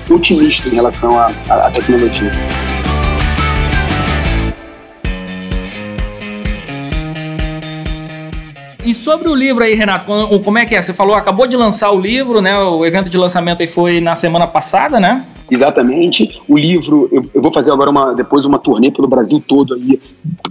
otimista 0.10 0.68
em 0.68 0.74
relação 0.74 1.18
à, 1.18 1.32
à 1.50 1.70
tecnologia. 1.70 2.32
E 8.84 8.94
sobre 8.94 9.30
o 9.30 9.36
livro 9.36 9.64
aí, 9.64 9.74
Renato, 9.74 10.06
como 10.44 10.58
é 10.58 10.66
que 10.66 10.76
é? 10.76 10.82
Você 10.82 10.94
falou, 10.94 11.16
acabou 11.16 11.48
de 11.48 11.58
lançar 11.58 11.92
o 11.92 12.00
livro, 12.00 12.40
né? 12.40 12.58
O 12.58 12.86
evento 12.86 13.10
de 13.10 13.18
lançamento 13.18 13.62
aí 13.62 13.68
foi 13.68 14.00
na 14.00 14.14
semana 14.14 14.46
passada, 14.46 15.00
né? 15.00 15.26
Exatamente. 15.50 16.42
O 16.48 16.58
livro, 16.58 17.08
eu, 17.12 17.24
eu, 17.34 17.42
vou 17.42 17.52
fazer 17.54 17.72
agora 17.72 17.90
uma, 17.90 18.14
depois 18.14 18.46
uma 18.46 18.58
turnê 18.58 18.92
pelo 18.92 19.08
Brasil 19.08 19.42
todo 19.46 19.76
aí, 19.76 20.00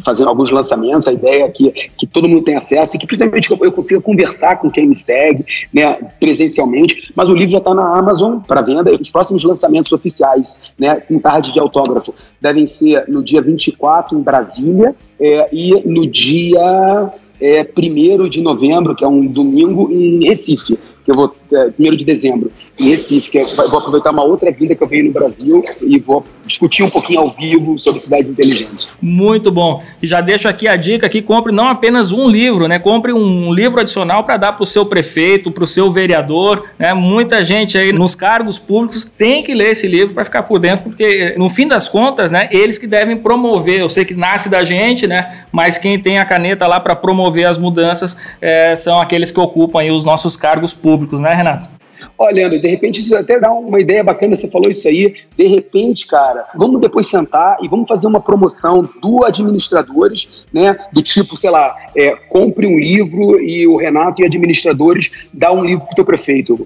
fazendo 0.04 0.28
alguns 0.28 0.50
lançamentos. 0.50 1.08
A 1.08 1.12
ideia 1.12 1.44
é 1.44 1.48
que, 1.48 1.70
que 1.96 2.06
todo 2.06 2.28
mundo 2.28 2.44
tenha 2.44 2.58
acesso 2.58 2.96
e 2.96 2.98
que 2.98 3.06
principalmente 3.06 3.50
eu, 3.50 3.58
eu 3.60 3.72
consiga 3.72 4.00
conversar 4.00 4.56
com 4.56 4.70
quem 4.70 4.86
me 4.86 4.94
segue, 4.94 5.44
né, 5.72 5.94
presencialmente. 6.20 7.12
Mas 7.14 7.28
o 7.28 7.34
livro 7.34 7.50
já 7.50 7.58
está 7.58 7.74
na 7.74 7.98
Amazon 7.98 8.38
para 8.38 8.62
venda. 8.62 8.92
Os 9.00 9.10
próximos 9.10 9.42
lançamentos 9.42 9.92
oficiais, 9.92 10.60
né, 10.78 10.96
com 10.96 11.18
tarde 11.18 11.52
de 11.52 11.58
autógrafo, 11.58 12.14
devem 12.40 12.66
ser 12.66 13.04
no 13.08 13.22
dia 13.22 13.42
24 13.42 14.16
em 14.16 14.22
Brasília 14.22 14.94
é, 15.18 15.48
e 15.52 15.82
no 15.86 16.06
dia 16.06 17.12
é, 17.40 17.66
1 17.76 18.28
de 18.28 18.40
novembro, 18.40 18.94
que 18.94 19.04
é 19.04 19.08
um 19.08 19.26
domingo, 19.26 19.90
em 19.90 20.24
Recife, 20.24 20.78
que 21.04 21.10
eu 21.10 21.14
vou, 21.14 21.34
é, 21.52 21.72
1 21.78 21.96
de 21.96 22.04
dezembro, 22.04 22.50
em 22.78 22.90
Recife, 22.90 23.30
que 23.30 23.38
é, 23.38 23.44
vou 23.44 23.78
aproveitar 23.78 24.10
uma 24.10 24.24
outra 24.24 24.50
vida 24.50 24.74
que 24.74 24.82
eu 24.82 24.88
venho 24.88 25.06
no 25.06 25.12
Brasil 25.12 25.64
e 25.80 25.98
vou 25.98 26.24
discutir 26.44 26.82
um 26.82 26.90
pouquinho 26.90 27.20
ao 27.20 27.30
vivo 27.30 27.78
sobre 27.78 28.00
cidades 28.00 28.28
inteligentes. 28.30 28.88
Muito 29.00 29.50
bom. 29.50 29.82
E 30.02 30.06
já 30.06 30.20
deixo 30.20 30.48
aqui 30.48 30.66
a 30.66 30.76
dica 30.76 31.08
que 31.08 31.22
compre 31.22 31.52
não 31.52 31.68
apenas 31.68 32.10
um 32.12 32.28
livro, 32.28 32.66
né? 32.66 32.78
Compre 32.78 33.12
um 33.12 33.52
livro 33.52 33.80
adicional 33.80 34.24
para 34.24 34.36
dar 34.36 34.52
para 34.52 34.62
o 34.62 34.66
seu 34.66 34.84
prefeito, 34.84 35.50
para 35.50 35.64
o 35.64 35.66
seu 35.66 35.90
vereador, 35.90 36.64
né? 36.78 36.92
Muita 36.92 37.44
gente 37.44 37.78
aí 37.78 37.92
nos 37.92 38.14
cargos 38.14 38.58
públicos 38.58 39.04
tem 39.04 39.42
que 39.42 39.54
ler 39.54 39.70
esse 39.70 39.86
livro 39.86 40.14
para 40.14 40.24
ficar 40.24 40.42
por 40.42 40.58
dentro, 40.58 40.84
porque 40.84 41.34
no 41.36 41.48
fim 41.48 41.68
das 41.68 41.88
contas, 41.88 42.30
né, 42.30 42.48
eles 42.50 42.78
que 42.78 42.86
devem 42.86 43.16
promover. 43.16 43.80
Eu 43.80 43.88
sei 43.88 44.04
que 44.04 44.14
nasce 44.14 44.48
da 44.48 44.64
gente, 44.64 45.06
né? 45.06 45.44
Mas 45.52 45.78
quem 45.78 45.98
tem 45.98 46.18
a 46.18 46.24
caneta 46.24 46.66
lá 46.66 46.80
para 46.80 46.96
promover 46.96 47.46
as 47.46 47.56
mudanças 47.58 48.16
é, 48.40 48.74
são 48.74 49.00
aqueles 49.00 49.30
que 49.30 49.38
ocupam 49.38 49.80
aí 49.80 49.90
os 49.90 50.04
nossos 50.04 50.36
cargos 50.36 50.74
públicos, 50.74 51.20
né, 51.20 51.32
Renato? 51.32 51.74
Olha, 52.16 52.34
Leandro, 52.34 52.60
de 52.60 52.68
repente 52.68 53.00
isso 53.00 53.16
até 53.16 53.40
dá 53.40 53.52
uma 53.52 53.80
ideia 53.80 54.04
bacana, 54.04 54.36
você 54.36 54.48
falou 54.48 54.70
isso 54.70 54.86
aí. 54.86 55.14
De 55.36 55.46
repente, 55.46 56.06
cara, 56.06 56.46
vamos 56.54 56.80
depois 56.80 57.08
sentar 57.08 57.56
e 57.62 57.68
vamos 57.68 57.88
fazer 57.88 58.06
uma 58.06 58.20
promoção 58.20 58.88
do 59.02 59.24
administradores, 59.24 60.44
né? 60.52 60.76
Do 60.92 61.02
tipo, 61.02 61.36
sei 61.36 61.50
lá, 61.50 61.74
é, 61.96 62.14
compre 62.28 62.66
um 62.66 62.78
livro 62.78 63.40
e 63.40 63.66
o 63.66 63.76
Renato 63.76 64.22
e 64.22 64.24
administradores 64.24 65.10
dá 65.32 65.52
um 65.52 65.64
livro 65.64 65.86
pro 65.86 65.94
teu 65.94 66.04
prefeito. 66.04 66.56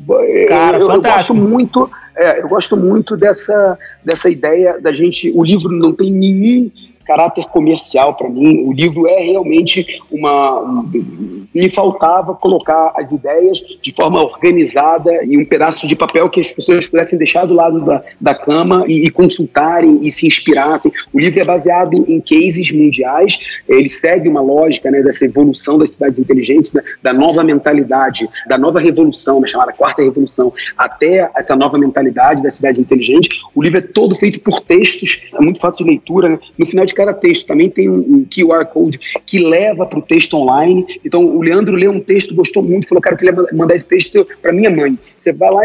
Cara, 0.46 0.78
eu, 0.78 0.86
fantástico. 0.86 1.36
Eu 1.36 1.40
gosto 1.40 1.51
muito, 1.51 1.90
é, 2.16 2.42
eu 2.42 2.49
gosto 2.49 2.76
muito 2.76 3.16
dessa, 3.16 3.78
dessa 4.05 4.28
ideia 4.28 4.78
da 4.80 4.92
gente. 4.92 5.32
O 5.34 5.42
livro 5.42 5.70
não 5.72 5.92
tem 5.92 6.12
nenhum 6.12 6.70
caráter 7.09 7.47
comercial 7.47 8.15
para 8.15 8.29
mim. 8.29 8.65
O 8.67 8.73
livro 8.73 9.09
é 9.09 9.21
realmente 9.21 10.03
uma. 10.13 10.61
Um, 10.61 11.39
me 11.55 11.71
faltava 11.71 12.35
colocar 12.35 12.93
as 12.95 13.11
ideias 13.11 13.59
de 13.83 13.93
forma 13.93 14.23
organizada 14.23 15.25
em 15.25 15.39
um 15.39 15.45
pedaço 15.45 15.87
de 15.87 15.97
papel 15.97 16.29
que 16.29 16.41
as 16.41 16.53
pessoas 16.53 16.87
pudessem 16.87 17.19
deixar 17.19 17.47
do 17.47 17.55
lado 17.55 17.81
da, 17.81 18.03
da 18.21 18.35
cama 18.35 18.85
e, 18.87 19.07
e 19.07 19.11
consultarem 19.11 20.01
e 20.03 20.13
se 20.13 20.27
inspirassem. 20.27 20.93
O 21.13 21.19
livro 21.19 21.41
é 21.41 21.45
baseado 21.45 22.05
em 22.07 22.21
cases 22.21 22.71
mundiais, 22.71 23.39
ele 23.67 23.89
segue 23.89 24.29
uma 24.29 24.43
lógica 24.43 24.91
né, 24.91 25.01
dessa 25.03 25.25
evolução 25.25 25.79
das 25.79 25.93
cidades 25.93 26.19
inteligentes, 26.19 26.73
da, 26.73 26.83
da 27.03 27.13
nova 27.15 27.43
mentalidade, 27.43 28.29
da 28.47 28.59
nova 28.59 28.79
revolução, 28.79 29.41
né, 29.41 29.49
chamada 29.49 29.73
quarta 29.73 30.03
revolução, 30.03 30.53
até 30.77 31.31
essa 31.35 31.57
nova 31.57 31.79
mentalidade 31.79 32.43
das 32.43 32.57
cidades 32.57 32.79
inteligentes. 32.79 33.41
O 33.55 33.63
livro 33.63 33.79
é 33.79 33.83
todo 33.83 34.15
feito 34.15 34.39
por 34.41 34.61
textos, 34.61 35.31
é 35.35 35.41
muito 35.41 35.59
fácil 35.59 35.85
de 35.85 35.91
leitura. 35.91 36.29
Né? 36.29 36.39
No 36.59 36.67
final 36.67 36.85
de 36.85 36.95
cada 36.99 37.14
texto 37.14 37.46
também 37.46 37.70
tem 37.70 37.88
um, 37.88 37.99
um 37.99 38.26
QR 38.28 38.64
Code 38.66 38.99
que 39.24 39.38
leva 39.38 39.86
para 39.86 40.01
o 40.01 40.03
texto 40.03 40.36
online. 40.36 40.84
Então, 41.05 41.24
o 41.24 41.40
Leandro 41.40 41.76
leu 41.76 41.92
um 41.92 42.01
texto, 42.01 42.34
gostou 42.34 42.61
muito, 42.61 42.88
falou, 42.88 43.01
cara, 43.01 43.14
eu 43.14 43.18
queria 43.18 43.46
mandar 43.53 43.76
esse 43.76 43.86
texto 43.86 44.26
para 44.42 44.53
minha 44.53 44.68
mãe. 44.68 44.99
Você 45.16 45.32
vai 45.32 45.51
lá, 45.51 45.62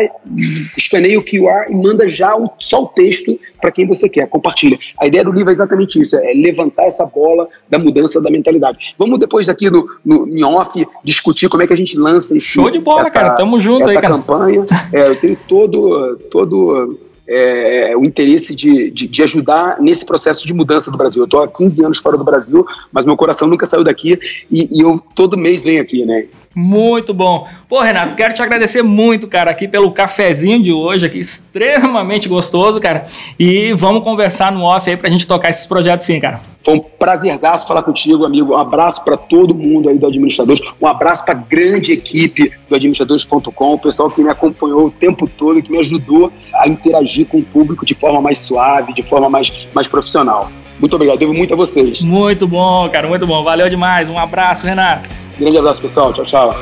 escaneia 0.78 1.18
o 1.18 1.24
QR 1.24 1.72
e 1.72 1.74
manda 1.76 2.08
já 2.08 2.36
o, 2.36 2.52
só 2.60 2.84
o 2.84 2.88
texto 2.88 3.40
para 3.60 3.72
quem 3.72 3.88
você 3.88 4.08
quer, 4.08 4.28
compartilha. 4.28 4.78
A 5.02 5.08
ideia 5.08 5.24
do 5.24 5.32
livro 5.32 5.50
é 5.50 5.54
exatamente 5.54 6.00
isso, 6.00 6.16
é 6.16 6.34
levantar 6.34 6.84
essa 6.84 7.06
bola 7.08 7.48
da 7.68 7.80
mudança 7.80 8.22
da 8.22 8.30
mentalidade. 8.30 8.78
Vamos 9.00 9.20
depois 9.20 9.48
daqui 9.48 9.72
no, 9.72 9.90
no 10.06 10.30
em 10.32 10.44
off 10.44 10.86
discutir 11.04 11.50
como 11.50 11.64
é 11.64 11.68
que 11.68 11.74
a 11.74 11.78
gente 11.78 11.98
lança 11.98 12.38
esse, 12.38 12.46
Show 12.46 12.70
de 12.70 12.78
bola, 12.78 13.02
essa, 13.02 13.12
cara, 13.12 13.36
tamo 13.36 13.60
junto 13.60 13.84
essa 13.84 13.92
aí, 13.92 14.02
cara. 14.02 14.14
campanha. 14.16 14.66
É, 14.92 15.08
eu 15.08 15.16
tenho 15.16 15.38
todo, 15.48 16.18
todo 16.30 17.00
é, 17.28 17.92
é, 17.92 17.98
o 17.98 18.04
interesse 18.04 18.54
de, 18.54 18.92
de, 18.92 19.08
de, 19.08 19.24
ajudar 19.24 19.80
nesse 19.80 20.06
processo 20.06 20.46
de 20.46 20.54
mudança 20.54 20.92
do 20.92 20.98
Brasil. 20.98 21.22
Eu 21.22 21.26
estou 21.26 21.42
há 21.42 21.48
15 21.48 21.86
anos 21.86 21.98
fora 22.00 22.18
do 22.18 22.24
Brasil, 22.24 22.66
mas 22.92 23.06
meu 23.06 23.16
coração 23.16 23.48
nunca 23.48 23.66
saiu 23.66 23.84
daqui 23.84 24.20
e, 24.52 24.68
e 24.78 24.82
eu 24.82 25.00
todo 25.16 25.38
mês 25.38 25.64
venho 25.64 25.82
aqui, 25.82 26.06
né? 26.06 26.26
Muito 26.56 27.14
bom. 27.14 27.48
Pô, 27.68 27.82
Renato, 27.82 28.16
quero 28.16 28.34
te 28.34 28.42
agradecer 28.42 28.84
muito, 28.84 29.28
cara, 29.28 29.50
aqui 29.50 29.68
pelo 29.68 29.92
cafezinho 29.92 30.62
de 30.62 30.72
hoje, 30.72 31.06
aqui 31.06 31.18
extremamente 31.18 32.30
gostoso, 32.30 32.80
cara. 32.80 33.06
E 33.40 33.74
vamos 33.74 34.04
conversar 34.04 34.52
no 34.52 34.64
off 34.64 34.88
aí 34.90 34.96
pra 34.96 35.10
gente 35.10 35.26
tocar 35.26 35.50
esses 35.50 35.66
projetos 35.66 36.06
sim, 36.06 36.20
cara. 36.20 36.42
Foi 36.64 36.76
um 36.76 36.80
prazerzaço 36.80 37.68
falar 37.68 37.84
contigo, 37.84 38.24
amigo. 38.24 38.54
Um 38.54 38.58
abraço 38.58 39.04
para 39.04 39.18
todo 39.18 39.54
mundo 39.54 39.90
aí 39.90 39.98
do 39.98 40.06
Administradores. 40.06 40.62
Um 40.82 40.88
abraço 40.88 41.26
para 41.26 41.34
a 41.34 41.38
grande 41.38 41.92
equipe 41.92 42.54
do 42.70 42.76
administradores.com, 42.76 43.74
o 43.74 43.80
pessoal 43.80 44.10
que 44.10 44.22
me 44.24 44.30
acompanhou 44.30 44.86
o 44.86 44.92
tempo 44.92 45.28
todo, 45.28 45.62
que 45.62 45.72
me 45.72 45.80
ajudou 45.80 46.32
a 46.54 46.68
interagir 46.68 47.28
com 47.28 47.40
o 47.40 47.44
público 47.44 47.86
de 47.86 47.96
forma 47.96 48.22
mais 48.22 48.38
suave, 48.38 48.94
de 48.94 49.02
forma 49.02 49.30
mais, 49.30 49.52
mais 49.74 49.88
profissional. 49.88 50.50
Muito 50.80 50.96
obrigado, 50.96 51.20
devo 51.20 51.34
muito 51.34 51.54
a 51.54 51.58
vocês. 51.58 52.00
Muito 52.02 52.48
bom, 52.48 52.88
cara, 52.90 53.08
muito 53.08 53.28
bom. 53.28 53.44
Valeu 53.44 53.68
demais. 53.68 54.08
Um 54.08 54.18
abraço, 54.18 54.66
Renato. 54.66 55.23
Grande 55.38 55.58
abraço, 55.58 55.82
pessoal. 55.82 56.14
Tchau, 56.14 56.26
tchau. 56.26 56.54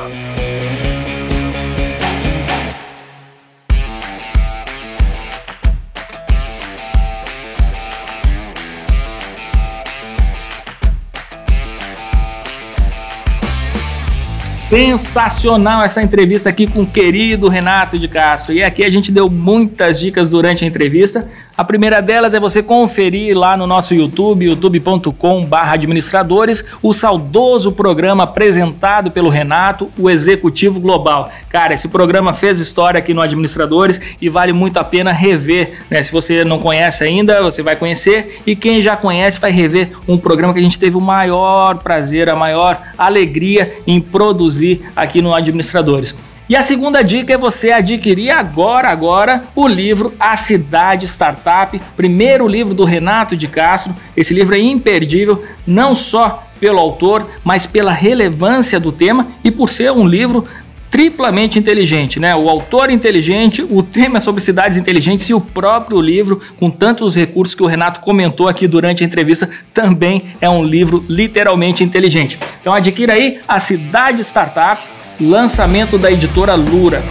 Sensacional 14.72 15.84
essa 15.84 16.02
entrevista 16.02 16.48
aqui 16.48 16.66
com 16.66 16.80
o 16.80 16.86
querido 16.86 17.46
Renato 17.46 17.98
de 17.98 18.08
Castro. 18.08 18.54
E 18.54 18.64
aqui 18.64 18.82
a 18.82 18.88
gente 18.88 19.12
deu 19.12 19.28
muitas 19.28 20.00
dicas 20.00 20.30
durante 20.30 20.64
a 20.64 20.66
entrevista. 20.66 21.28
A 21.54 21.64
primeira 21.64 22.00
delas 22.00 22.32
é 22.32 22.40
você 22.40 22.62
conferir 22.62 23.36
lá 23.36 23.58
no 23.58 23.66
nosso 23.66 23.94
YouTube, 23.94 24.46
youtube.com/administradores, 24.46 26.64
o 26.82 26.94
saudoso 26.94 27.72
programa 27.72 28.24
apresentado 28.24 29.10
pelo 29.10 29.28
Renato, 29.28 29.92
o 29.98 30.08
Executivo 30.08 30.80
Global. 30.80 31.30
Cara, 31.50 31.74
esse 31.74 31.88
programa 31.88 32.32
fez 32.32 32.58
história 32.58 32.98
aqui 32.98 33.12
no 33.12 33.20
Administradores 33.20 34.16
e 34.18 34.30
vale 34.30 34.54
muito 34.54 34.78
a 34.78 34.84
pena 34.84 35.12
rever. 35.12 35.72
Né? 35.90 36.02
Se 36.02 36.10
você 36.10 36.42
não 36.42 36.58
conhece 36.58 37.04
ainda, 37.04 37.42
você 37.42 37.62
vai 37.62 37.76
conhecer 37.76 38.40
e 38.46 38.56
quem 38.56 38.80
já 38.80 38.96
conhece 38.96 39.38
vai 39.38 39.50
rever 39.50 39.90
um 40.08 40.16
programa 40.16 40.54
que 40.54 40.60
a 40.60 40.62
gente 40.62 40.78
teve 40.78 40.96
o 40.96 41.02
maior 41.02 41.80
prazer, 41.80 42.30
a 42.30 42.36
maior 42.36 42.80
alegria 42.96 43.74
em 43.86 44.00
produzir 44.00 44.80
aqui 44.96 45.20
no 45.20 45.34
Administradores. 45.34 46.16
E 46.48 46.56
a 46.56 46.62
segunda 46.62 47.02
dica 47.02 47.32
é 47.32 47.38
você 47.38 47.70
adquirir 47.70 48.30
agora, 48.30 48.88
agora, 48.88 49.44
o 49.54 49.66
livro 49.66 50.12
A 50.18 50.34
Cidade 50.36 51.06
Startup, 51.06 51.80
primeiro 51.96 52.46
livro 52.48 52.74
do 52.74 52.84
Renato 52.84 53.36
de 53.36 53.46
Castro. 53.46 53.94
Esse 54.16 54.34
livro 54.34 54.54
é 54.54 54.58
imperdível, 54.58 55.42
não 55.66 55.94
só 55.94 56.42
pelo 56.58 56.78
autor, 56.78 57.26
mas 57.44 57.64
pela 57.64 57.92
relevância 57.92 58.78
do 58.78 58.92
tema 58.92 59.28
e 59.42 59.50
por 59.50 59.70
ser 59.70 59.92
um 59.92 60.06
livro 60.06 60.44
triplamente 60.90 61.58
inteligente, 61.58 62.20
né? 62.20 62.36
O 62.36 62.50
autor 62.50 62.90
inteligente, 62.90 63.66
o 63.70 63.82
tema 63.82 64.18
é 64.18 64.20
sobre 64.20 64.42
cidades 64.42 64.76
inteligentes 64.76 65.26
e 65.30 65.32
o 65.32 65.40
próprio 65.40 65.98
livro, 66.02 66.42
com 66.58 66.68
tantos 66.68 67.16
recursos 67.16 67.54
que 67.54 67.62
o 67.62 67.66
Renato 67.66 68.00
comentou 68.00 68.46
aqui 68.46 68.68
durante 68.68 69.02
a 69.02 69.06
entrevista, 69.06 69.48
também 69.72 70.22
é 70.38 70.50
um 70.50 70.62
livro 70.62 71.02
literalmente 71.08 71.82
inteligente. 71.82 72.38
Então 72.60 72.74
adquira 72.74 73.14
aí 73.14 73.40
a 73.48 73.58
Cidade 73.58 74.20
Startup 74.20 74.78
lançamento 75.20 75.98
da 75.98 76.10
editora 76.10 76.54
Lura. 76.54 77.02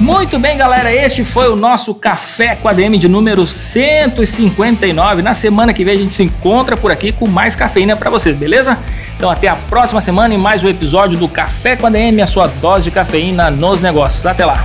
Muito 0.00 0.38
bem, 0.38 0.56
galera, 0.56 0.90
este 0.92 1.22
foi 1.22 1.48
o 1.48 1.56
nosso 1.56 1.94
Café 1.94 2.56
com 2.56 2.68
a 2.68 2.72
DM 2.72 2.96
de 2.96 3.08
número 3.08 3.46
159. 3.46 5.22
Na 5.22 5.34
semana 5.34 5.74
que 5.74 5.84
vem 5.84 5.94
a 5.94 5.98
gente 5.98 6.14
se 6.14 6.22
encontra 6.22 6.76
por 6.76 6.90
aqui 6.90 7.12
com 7.12 7.28
mais 7.28 7.54
cafeína 7.54 7.94
para 7.94 8.08
vocês, 8.08 8.36
beleza? 8.36 8.78
Então 9.16 9.28
até 9.28 9.48
a 9.48 9.56
próxima 9.56 10.00
semana 10.00 10.32
em 10.32 10.38
mais 10.38 10.64
um 10.64 10.68
episódio 10.68 11.18
do 11.18 11.28
Café 11.28 11.76
com 11.76 11.86
a 11.86 11.90
DM, 11.90 12.22
a 12.22 12.26
sua 12.26 12.46
dose 12.46 12.84
de 12.84 12.90
cafeína 12.90 13.50
nos 13.50 13.82
negócios. 13.82 14.24
Até 14.24 14.46
lá. 14.46 14.64